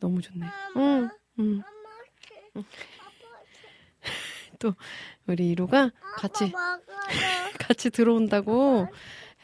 너무 0.00 0.22
좋네요. 0.22 0.50
응, 0.78 1.10
응. 1.40 1.62
또 4.58 4.74
우리 5.26 5.50
이루가 5.50 5.90
같이 6.16 6.50
같이 7.60 7.90
들어온다고 7.90 8.88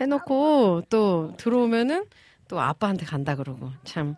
해 0.00 0.06
놓고 0.06 0.84
또 0.88 1.34
들어오면은 1.36 2.06
또 2.48 2.58
아빠한테 2.58 3.04
간다 3.04 3.36
그러고 3.36 3.70
참 3.84 4.16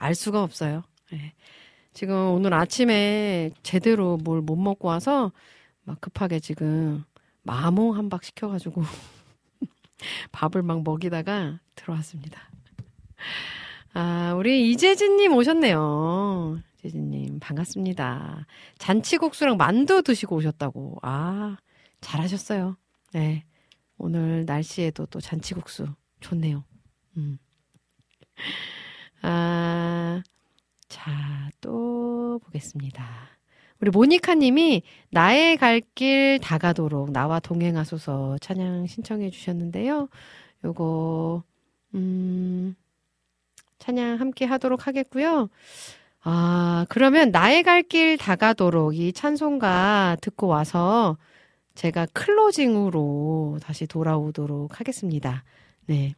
알 0.00 0.14
수가 0.14 0.42
없어요. 0.42 0.82
네. 1.12 1.32
지금 1.92 2.14
오늘 2.32 2.54
아침에 2.54 3.50
제대로 3.62 4.16
뭘 4.18 4.40
못 4.42 4.56
먹고 4.56 4.88
와서 4.88 5.32
막 5.84 6.00
급하게 6.00 6.40
지금 6.40 7.04
마몽 7.42 7.96
한 7.96 8.08
박 8.08 8.22
시켜가지고 8.24 8.82
밥을 10.32 10.62
막 10.62 10.82
먹이다가 10.84 11.58
들어왔습니다. 11.74 12.40
아, 13.92 14.34
우리 14.36 14.70
이재진님 14.70 15.32
오셨네요. 15.34 16.60
이재진님, 16.78 17.40
반갑습니다. 17.40 18.46
잔치국수랑 18.78 19.56
만두 19.56 20.02
드시고 20.02 20.36
오셨다고. 20.36 20.98
아, 21.02 21.56
잘하셨어요. 22.00 22.76
네. 23.12 23.44
오늘 23.98 24.44
날씨에도 24.46 25.06
또 25.06 25.20
잔치국수 25.20 25.88
좋네요. 26.20 26.64
음. 27.16 27.38
아, 29.22 30.22
자, 30.90 31.48
또 31.62 32.40
보겠습니다. 32.44 33.06
우리 33.80 33.90
모니카 33.90 34.34
님이 34.34 34.82
나의 35.10 35.56
갈 35.56 35.80
길 35.94 36.38
다가도록 36.42 37.12
나와 37.12 37.40
동행하소서 37.40 38.38
찬양 38.40 38.86
신청해 38.88 39.30
주셨는데요. 39.30 40.08
요거, 40.64 41.42
음, 41.94 42.76
찬양 43.78 44.20
함께 44.20 44.44
하도록 44.46 44.86
하겠고요. 44.86 45.48
아, 46.22 46.86
그러면 46.90 47.30
나의 47.30 47.62
갈 47.62 47.82
길 47.84 48.18
다가도록 48.18 48.96
이 48.96 49.12
찬송가 49.14 50.18
듣고 50.20 50.48
와서 50.48 51.16
제가 51.76 52.06
클로징으로 52.12 53.58
다시 53.62 53.86
돌아오도록 53.86 54.80
하겠습니다. 54.80 55.44
네. 55.86 56.14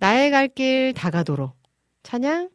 나의 0.00 0.30
갈 0.30 0.48
길 0.48 0.92
다가도록 0.94 1.54
찬양 2.02 2.50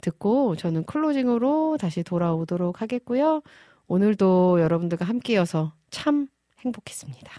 듣고 0.00 0.56
저는 0.56 0.84
클로징으로 0.84 1.76
다시 1.78 2.02
돌아오도록 2.02 2.82
하겠고요. 2.82 3.42
오늘도 3.86 4.60
여러분들과 4.60 5.04
함께여서 5.04 5.72
참 5.90 6.28
행복했습니다. 6.60 7.32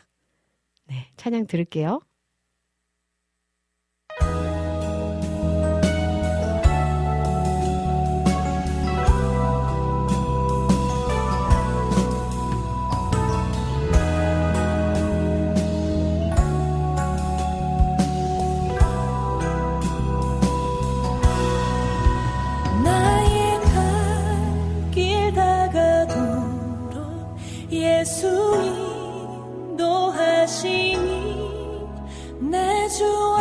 네, 0.87 1.11
찬양 1.17 1.47
들을게요. 1.47 2.01
내 32.99 33.38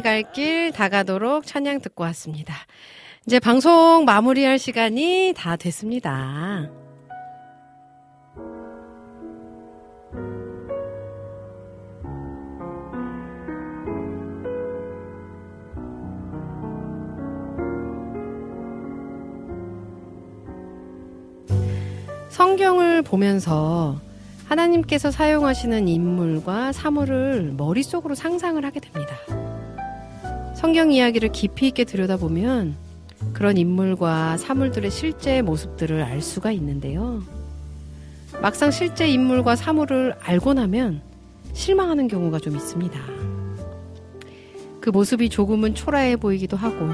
갈 0.00 0.32
길 0.32 0.72
다가도록 0.72 1.46
찬양 1.46 1.80
듣고 1.80 2.04
왔습니다. 2.04 2.54
이제 3.26 3.38
방송 3.38 4.04
마무리할 4.04 4.58
시간이 4.58 5.34
다 5.36 5.56
됐습니다. 5.56 6.70
성경을 22.30 23.02
보면서 23.02 24.00
하나님께서 24.46 25.10
사용하시는 25.10 25.88
인물과 25.88 26.72
사물을 26.72 27.54
머릿속으로 27.56 28.14
상상을 28.14 28.64
하게 28.64 28.80
됩니다. 28.80 29.16
성경 30.58 30.90
이야기를 30.90 31.28
깊이 31.28 31.68
있게 31.68 31.84
들여다보면 31.84 32.74
그런 33.32 33.56
인물과 33.56 34.38
사물들의 34.38 34.90
실제 34.90 35.40
모습들을 35.40 36.02
알 36.02 36.20
수가 36.20 36.50
있는데요. 36.50 37.22
막상 38.42 38.72
실제 38.72 39.06
인물과 39.06 39.54
사물을 39.54 40.16
알고 40.20 40.54
나면 40.54 41.00
실망하는 41.52 42.08
경우가 42.08 42.40
좀 42.40 42.56
있습니다. 42.56 42.98
그 44.80 44.90
모습이 44.90 45.28
조금은 45.28 45.76
초라해 45.76 46.16
보이기도 46.16 46.56
하고 46.56 46.88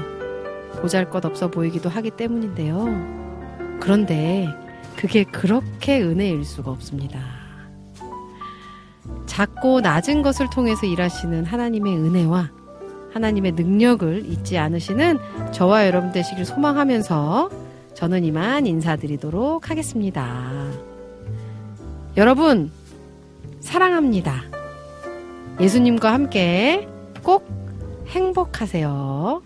보잘 0.79 1.09
것 1.09 1.25
없어 1.25 1.49
보이기도 1.49 1.89
하기 1.89 2.11
때문인데요. 2.11 2.85
그런데 3.79 4.47
그게 4.95 5.23
그렇게 5.23 6.03
은혜일 6.03 6.45
수가 6.45 6.69
없습니다. 6.69 7.19
작고 9.25 9.81
낮은 9.81 10.21
것을 10.21 10.51
통해서 10.51 10.85
일하시는 10.85 11.45
하나님의 11.45 11.97
은혜와 11.97 12.54
하나님의 13.15 13.53
능력을 13.53 14.25
잊지 14.29 14.57
않으시는 14.57 15.17
저와 15.53 15.87
여러분 15.87 16.11
되시길 16.11 16.43
소망하면서 16.43 17.49
저는 17.93 18.25
이만 18.25 18.67
인사드리도록 18.67 19.69
하겠습니다. 19.69 20.69
여러분, 22.17 22.71
사랑합니다. 23.61 24.43
예수님과 25.61 26.11
함께 26.11 26.89
꼭 27.23 27.47
행복하세요. 28.07 29.41